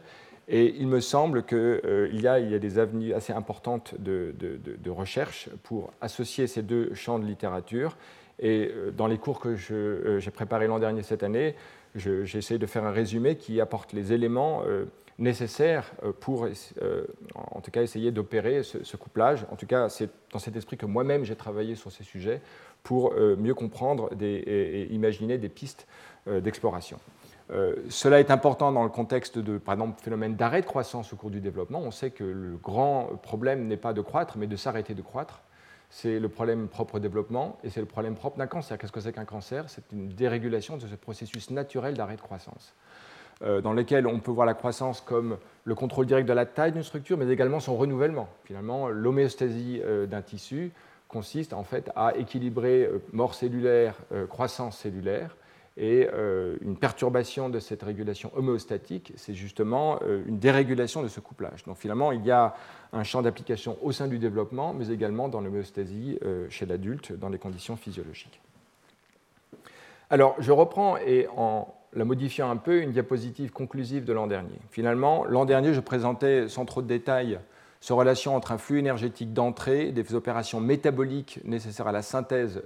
[0.49, 5.49] Et il me semble qu'il euh, y, y, a des avenues assez importantes de, recherche
[5.63, 7.97] pour associer ces deux champs de littérature.
[8.39, 11.55] Et euh, dans les cours que j'ai préparés l'an dernier cette année,
[11.95, 14.63] j'essaie de faire un résumé qui apporte les éléments
[15.19, 19.47] nécessaire euh, pour, euh, en tout cas, essayer d'opérer ce, couplage.
[19.51, 22.41] En tout cas, c'est dans cet esprit que moi-même j'ai travaillé sur ces sujets
[22.83, 25.87] pour euh, mieux comprendre et, imaginer des pistes
[26.27, 26.99] d'exploration.
[27.89, 31.31] Cela est important dans le contexte de, par exemple, phénomène d'arrêt de croissance au cours
[31.31, 31.81] du développement.
[31.81, 35.43] On sait que le grand problème n'est pas de croître, mais de s'arrêter de croître.
[35.91, 38.79] C'est le problème propre au développement et c'est le problème propre d'un cancer.
[38.79, 39.67] Qu'est-ce que c'est qu'un cancer?
[39.69, 42.75] C'est une dérégulation de ce processus naturel d'arrêt de croissance.
[43.43, 46.73] Euh, dans lesquels on peut voir la croissance comme le contrôle direct de la taille
[46.73, 48.29] d'une structure, mais également son renouvellement.
[48.45, 50.73] Finalement, l'homéostasie euh, d'un tissu
[51.09, 53.97] consiste en fait à équilibrer euh, mort cellulaire,
[54.29, 55.37] croissance cellulaire,
[55.77, 56.09] et
[56.61, 61.65] une perturbation de cette régulation homéostatique, c'est justement une dérégulation de ce couplage.
[61.65, 62.55] Donc finalement, il y a
[62.93, 66.19] un champ d'application au sein du développement, mais également dans l'homéostasie
[66.49, 68.41] chez l'adulte, dans les conditions physiologiques.
[70.11, 74.59] Alors, je reprends et en la modifiant un peu, une diapositive conclusive de l'an dernier.
[74.71, 77.39] Finalement, l'an dernier, je présentais sans trop de détails
[77.81, 82.63] ce relation entre un flux énergétique d'entrée, des opérations métaboliques nécessaires à la synthèse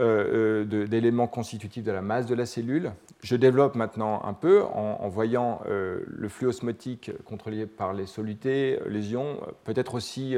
[0.00, 2.92] euh, euh, d'éléments constitutifs de la masse de la cellule.
[3.22, 8.78] Je développe maintenant un peu en, voyant euh, le flux osmotique contrôlé par les solutés,
[8.86, 10.36] les ions, peut-être aussi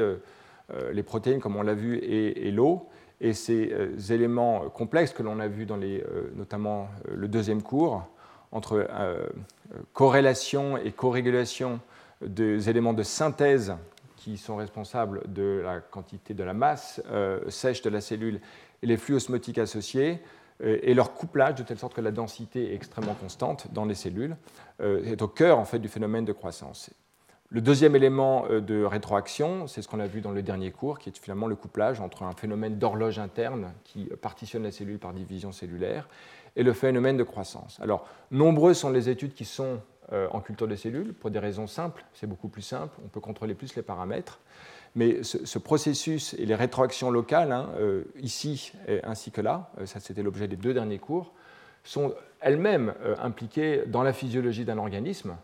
[0.91, 2.89] les protéines comme on l'a vu et l'eau
[3.21, 3.71] et ces
[4.09, 6.03] éléments complexes que l'on a vus dans les,
[6.35, 8.03] notamment le deuxième cours,
[8.51, 8.87] entre
[9.93, 11.79] corrélation et corrégulation
[12.25, 13.75] des éléments de synthèse
[14.17, 17.01] qui sont responsables de la quantité de la masse
[17.49, 18.41] sèche de la cellule
[18.83, 20.19] et les flux osmotiques associés,
[20.63, 24.37] et leur couplage de telle sorte que la densité est extrêmement constante dans les cellules,
[24.79, 26.91] est au cœur en fait du phénomène de croissance.
[27.53, 30.97] Le deuxième élément euh, de rétroaction, c'est ce qu'on a vu dans le dernier cours,
[30.97, 35.13] qui est finalement le couplage entre un phénomène d'horloge interne qui partitionne la cellule par
[35.13, 36.09] division cellulaire
[36.55, 37.79] et le phénomène de croissance.
[37.79, 39.79] Alors, nombreuses sont les études qui sont
[40.13, 43.19] euh, en culture de cellules, pour des raisons simples, c'est beaucoup plus simple, on peut
[43.19, 44.39] contrôler plus les paramètres.
[44.95, 50.21] Mais ce, processus et les rétroactions locales, hein, euh, ici ainsi que là, ça c'était
[50.21, 51.33] l'objet des deux derniers cours,
[51.83, 55.35] sont elles-mêmes impliquées dans la physiologie d'un organisme,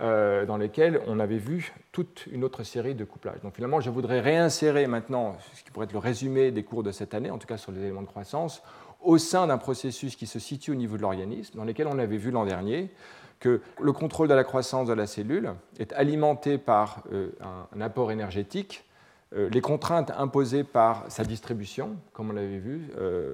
[0.00, 3.40] euh, dans lesquels on avait vu toute une autre série de couplages.
[3.44, 6.90] Donc finalement, je voudrais réinsérer maintenant ce qui pourrait être le résumé des cours de
[6.90, 8.60] cette année, en tout cas sur les éléments de croissance,
[9.00, 12.16] au sein d'un processus qui se situe au niveau de l'organisme, dans lequel on avait
[12.16, 12.90] vu l'an dernier
[13.38, 17.28] que le contrôle de la croissance de la cellule est alimenté par euh,
[17.72, 18.93] un, apport énergétique, euh,
[19.34, 22.90] les contraintes imposées par sa distribution, comme on l'avait vu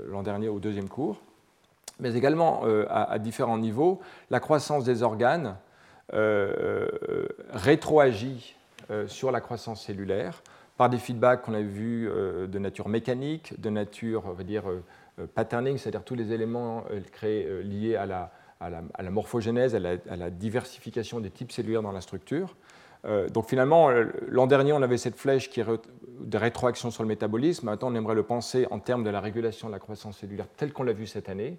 [0.08, 1.20] l'an dernier au deuxième cours,
[1.98, 4.00] mais également à, différents niveaux,
[4.30, 5.56] la croissance des organes,
[6.12, 8.56] euh, euh, rétroagit
[8.90, 10.42] euh, sur la croissance cellulaire
[10.76, 12.08] par des feedbacks qu'on a vus
[12.48, 14.64] de nature mécanique, de nature, on va dire,
[15.34, 16.84] patterning, c'est-à-dire tous les éléments
[17.62, 22.56] liés à la, à morphogénèse, à la, diversification des types cellulaires dans la structure,
[23.04, 23.90] donc finalement,
[24.28, 25.66] l'an dernier, on avait cette flèche qui est
[26.20, 27.66] de rétroaction sur le métabolisme.
[27.66, 30.72] Maintenant, on aimerait le penser en termes de la régulation de la croissance cellulaire telle
[30.72, 31.58] qu'on l'a vu cette année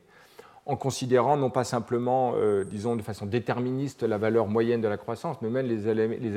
[0.66, 4.98] en considérant non pas simplement, euh, disons de façon déterministe, la valeur moyenne de la
[4.98, 5.88] croissance, mais même les,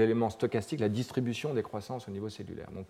[0.01, 2.69] éléments stochastiques, la distribution des croissances au niveau cellulaire.
[2.73, 2.87] Donc,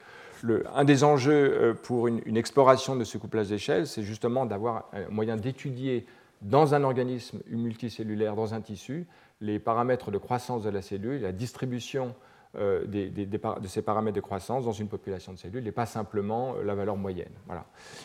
[0.74, 5.08] un des enjeux euh, pour une, exploration de ce couplage d'échelle, c'est justement d'avoir un
[5.10, 6.06] moyen d'étudier
[6.42, 9.06] dans un organisme multicellulaire, dans un tissu,
[9.44, 12.14] les paramètres de croissance de la cellule, la distribution
[12.56, 16.62] euh, de ces paramètres de croissance dans une population de cellules et pas simplement euh,
[16.62, 17.32] la valeur moyenne.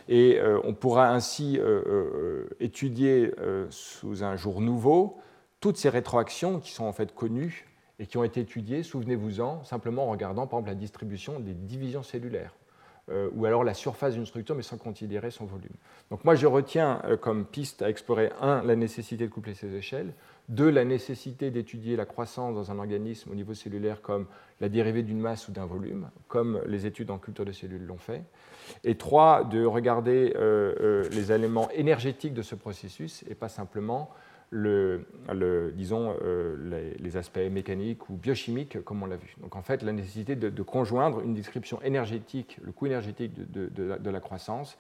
[0.08, 1.60] Et euh, on pourra ainsi
[2.60, 3.32] étudier
[3.70, 5.18] sous un jour nouveau
[5.60, 7.68] toutes ces rétroactions qui sont en fait connues
[8.00, 12.02] et qui ont été étudiées, souvenez-vous-en, simplement en regardant par exemple la distribution des divisions
[12.02, 12.56] cellulaires.
[13.34, 15.74] Ou alors la surface d'une structure, mais sans considérer son volume.
[16.12, 20.14] Donc moi, je retiens comme piste à explorer, un, la nécessité de coupler ces échelles,
[20.50, 24.26] deux, la nécessité d'étudier la croissance dans un organisme au niveau cellulaire comme
[24.60, 27.98] la dérivée d'une masse ou d'un volume, comme les études en culture de cellules l'ont
[27.98, 28.24] fait.
[28.84, 34.10] Et trois, de regarder euh, euh, les éléments énergétiques de ce processus et pas simplement
[34.52, 35.06] le,
[35.76, 39.36] disons, euh, les, aspects mécaniques ou biochimiques, comme on l'a vu.
[39.42, 44.20] Donc en fait, la nécessité de, conjoindre une description énergétique, le coût énergétique de, la,
[44.20, 44.78] croissance,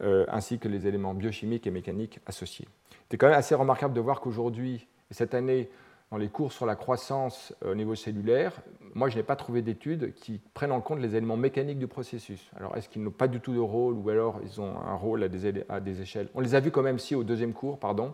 [0.00, 2.66] ainsi que les éléments biochimiques et mécaniques associés.
[3.10, 5.68] C'est quand même assez remarquable de voir qu'aujourd'hui, cette année,
[6.12, 8.52] dans les cours sur la croissance euh, au niveau cellulaire,
[8.94, 12.50] moi, je n'ai pas trouvé d'études qui prennent en compte les éléments mécaniques du processus.
[12.54, 15.22] Alors, est-ce qu'ils n'ont pas du tout de rôle ou alors ils ont un rôle
[15.22, 16.28] à des, échelles?
[16.34, 18.12] On les a vus quand même si au deuxième cours, pardon,